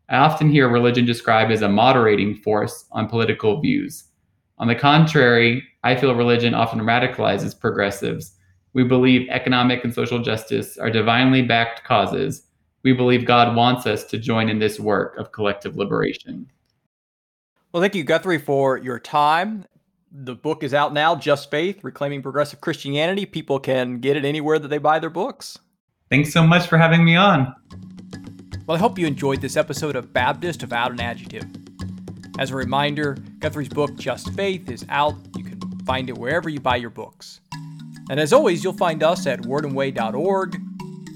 I 0.10 0.18
often 0.18 0.50
hear 0.50 0.68
religion 0.68 1.06
described 1.06 1.52
as 1.52 1.62
a 1.62 1.70
moderating 1.70 2.36
force 2.36 2.86
on 2.92 3.08
political 3.08 3.62
views. 3.62 4.06
On 4.58 4.68
the 4.68 4.76
contrary, 4.76 5.64
I 5.84 5.96
feel 5.96 6.14
religion 6.16 6.54
often 6.54 6.82
radicalizes 6.82 7.58
progressives. 7.58 8.34
We 8.74 8.84
believe 8.84 9.30
economic 9.30 9.84
and 9.84 9.94
social 9.94 10.20
justice 10.20 10.78
are 10.78 10.92
divinely 10.92 11.42
backed 11.44 11.84
causes. 11.84 12.44
We 12.84 12.94
believe 12.94 13.26
God 13.26 13.56
wants 13.56 13.86
us 13.86 14.04
to 14.06 14.18
join 14.18 14.50
in 14.50 14.60
this 14.60 14.80
work 14.80 15.18
of 15.18 15.32
collective 15.32 15.78
liberation. 15.78 16.48
Well, 17.72 17.82
thank 17.82 17.96
you, 17.96 18.04
Guthrie, 18.04 18.38
for 18.38 18.78
your 18.78 19.00
time 19.00 19.66
the 20.12 20.36
book 20.36 20.64
is 20.64 20.74
out 20.74 20.94
now, 20.94 21.16
Just 21.16 21.50
Faith, 21.50 21.84
Reclaiming 21.84 22.22
Progressive 22.22 22.62
Christianity. 22.62 23.26
People 23.26 23.60
can 23.60 24.00
get 24.00 24.18
it 24.18 24.26
anywhere 24.26 24.60
that 24.60 24.68
they 24.68 24.78
buy 24.78 25.00
their 25.00 25.10
books. 25.10 25.58
Thanks 26.10 26.34
so 26.34 26.46
much 26.46 26.68
for 26.68 26.78
having 26.78 27.06
me 27.06 27.16
on. 27.16 27.56
Well, 28.68 28.76
I 28.76 28.80
hope 28.80 29.00
you 29.00 29.08
enjoyed 29.08 29.42
this 29.42 29.56
episode 29.56 29.96
of 29.96 30.14
Baptist 30.14 30.62
Without 30.62 30.92
an 30.92 31.00
Adjective. 31.00 31.46
As 32.38 32.52
a 32.52 32.56
reminder, 32.56 33.18
Guthrie's 33.40 33.70
book, 33.70 33.96
Just 33.96 34.34
Faith, 34.34 34.70
is 34.70 34.86
out. 34.90 35.16
You 35.38 35.44
can 35.44 35.60
find 35.86 36.10
it 36.10 36.18
wherever 36.18 36.50
you 36.50 36.60
buy 36.60 36.76
your 36.76 36.90
books. 36.90 37.40
And 38.10 38.20
as 38.20 38.34
always, 38.34 38.64
you'll 38.64 38.74
find 38.74 39.04
us 39.04 39.26
at 39.28 39.42
wordandway.org. 39.42 40.56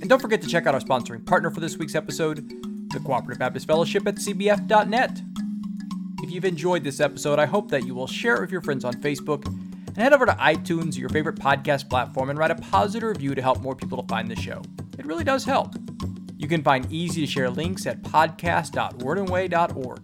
And 0.02 0.10
don't 0.10 0.22
forget 0.22 0.42
to 0.42 0.48
check 0.48 0.66
out 0.66 0.74
our 0.74 0.82
sponsoring 0.82 1.26
partner 1.26 1.52
for 1.52 1.60
this 1.60 1.78
week's 1.78 1.96
episode, 1.96 2.50
the 2.92 3.00
Cooperative 3.00 3.40
Baptist 3.40 3.68
Fellowship 3.68 4.08
at 4.08 4.16
cbf.net. 4.16 5.22
If 6.26 6.32
you've 6.32 6.44
enjoyed 6.44 6.84
this 6.84 7.00
episode, 7.02 7.38
I 7.38 7.46
hope 7.46 7.70
that 7.70 7.86
you 7.86 7.94
will 7.94 8.08
share 8.08 8.38
it 8.38 8.42
with 8.42 8.52
your 8.52 8.62
friends 8.62 8.84
on 8.84 8.94
Facebook 8.94 9.46
and 9.46 9.96
head 9.96 10.12
over 10.12 10.26
to 10.26 10.32
iTunes 10.32 10.98
your 10.98 11.10
favorite 11.10 11.36
podcast 11.36 11.88
platform 11.88 12.32
and 12.32 12.40
write 12.40 12.50
a 12.50 12.56
positive 12.56 13.10
review 13.10 13.36
to 13.36 13.44
help 13.44 13.62
more 13.62 13.76
people 13.76 14.02
to 14.02 14.08
find 14.08 14.28
the 14.28 14.36
show. 14.36 14.64
It 14.98 15.06
really 15.06 15.24
does 15.24 15.46
help. 15.46 15.76
You 16.36 16.48
can 16.48 16.64
find 16.64 16.92
easy 16.92 17.22
to 17.22 17.32
share 17.32 17.52
links 17.52 17.86
at 17.86 18.02
podcast.wordandway.org. 18.02 20.00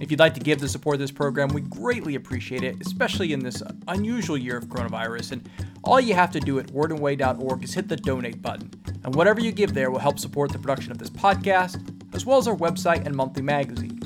If 0.00 0.10
you'd 0.10 0.20
like 0.20 0.32
to 0.32 0.40
give 0.40 0.58
the 0.58 0.70
support 0.70 0.94
of 0.94 1.00
this 1.00 1.10
program, 1.10 1.48
we 1.50 1.60
greatly 1.60 2.14
appreciate 2.14 2.62
it, 2.62 2.76
especially 2.80 3.34
in 3.34 3.40
this 3.40 3.62
unusual 3.88 4.38
year 4.38 4.56
of 4.56 4.68
coronavirus. 4.68 5.32
And 5.32 5.46
all 5.84 6.00
you 6.00 6.14
have 6.14 6.30
to 6.30 6.40
do 6.40 6.58
at 6.60 6.68
wordandway.org 6.68 7.62
is 7.62 7.74
hit 7.74 7.88
the 7.88 7.96
donate 7.96 8.40
button. 8.40 8.70
And 9.04 9.14
whatever 9.14 9.42
you 9.42 9.52
give 9.52 9.74
there 9.74 9.90
will 9.90 9.98
help 9.98 10.18
support 10.18 10.50
the 10.50 10.58
production 10.58 10.92
of 10.92 10.98
this 10.98 11.10
podcast, 11.10 12.14
as 12.14 12.24
well 12.24 12.38
as 12.38 12.48
our 12.48 12.56
website 12.56 13.04
and 13.04 13.14
monthly 13.14 13.42
magazine. 13.42 13.99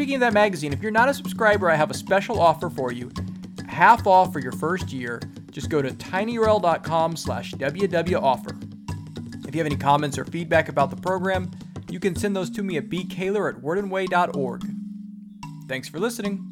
Speaking 0.00 0.14
of 0.14 0.20
that 0.20 0.32
magazine, 0.32 0.72
if 0.72 0.80
you're 0.80 0.90
not 0.90 1.10
a 1.10 1.12
subscriber, 1.12 1.70
I 1.70 1.74
have 1.74 1.90
a 1.90 1.94
special 1.94 2.40
offer 2.40 2.70
for 2.70 2.90
you. 2.90 3.10
Half 3.68 4.06
off 4.06 4.32
for 4.32 4.38
your 4.40 4.52
first 4.52 4.94
year. 4.94 5.20
Just 5.50 5.68
go 5.68 5.82
to 5.82 5.90
tinyurl.com 5.90 7.16
slash 7.16 7.52
wwoffer. 7.52 9.46
If 9.46 9.54
you 9.54 9.58
have 9.58 9.66
any 9.66 9.76
comments 9.76 10.16
or 10.16 10.24
feedback 10.24 10.70
about 10.70 10.88
the 10.88 10.96
program, 10.96 11.50
you 11.90 12.00
can 12.00 12.16
send 12.16 12.34
those 12.34 12.48
to 12.48 12.62
me 12.62 12.78
at 12.78 12.88
bkaylor 12.88 13.54
at 13.54 13.60
wordandway.org. 13.60 14.64
Thanks 15.68 15.90
for 15.90 15.98
listening. 15.98 16.50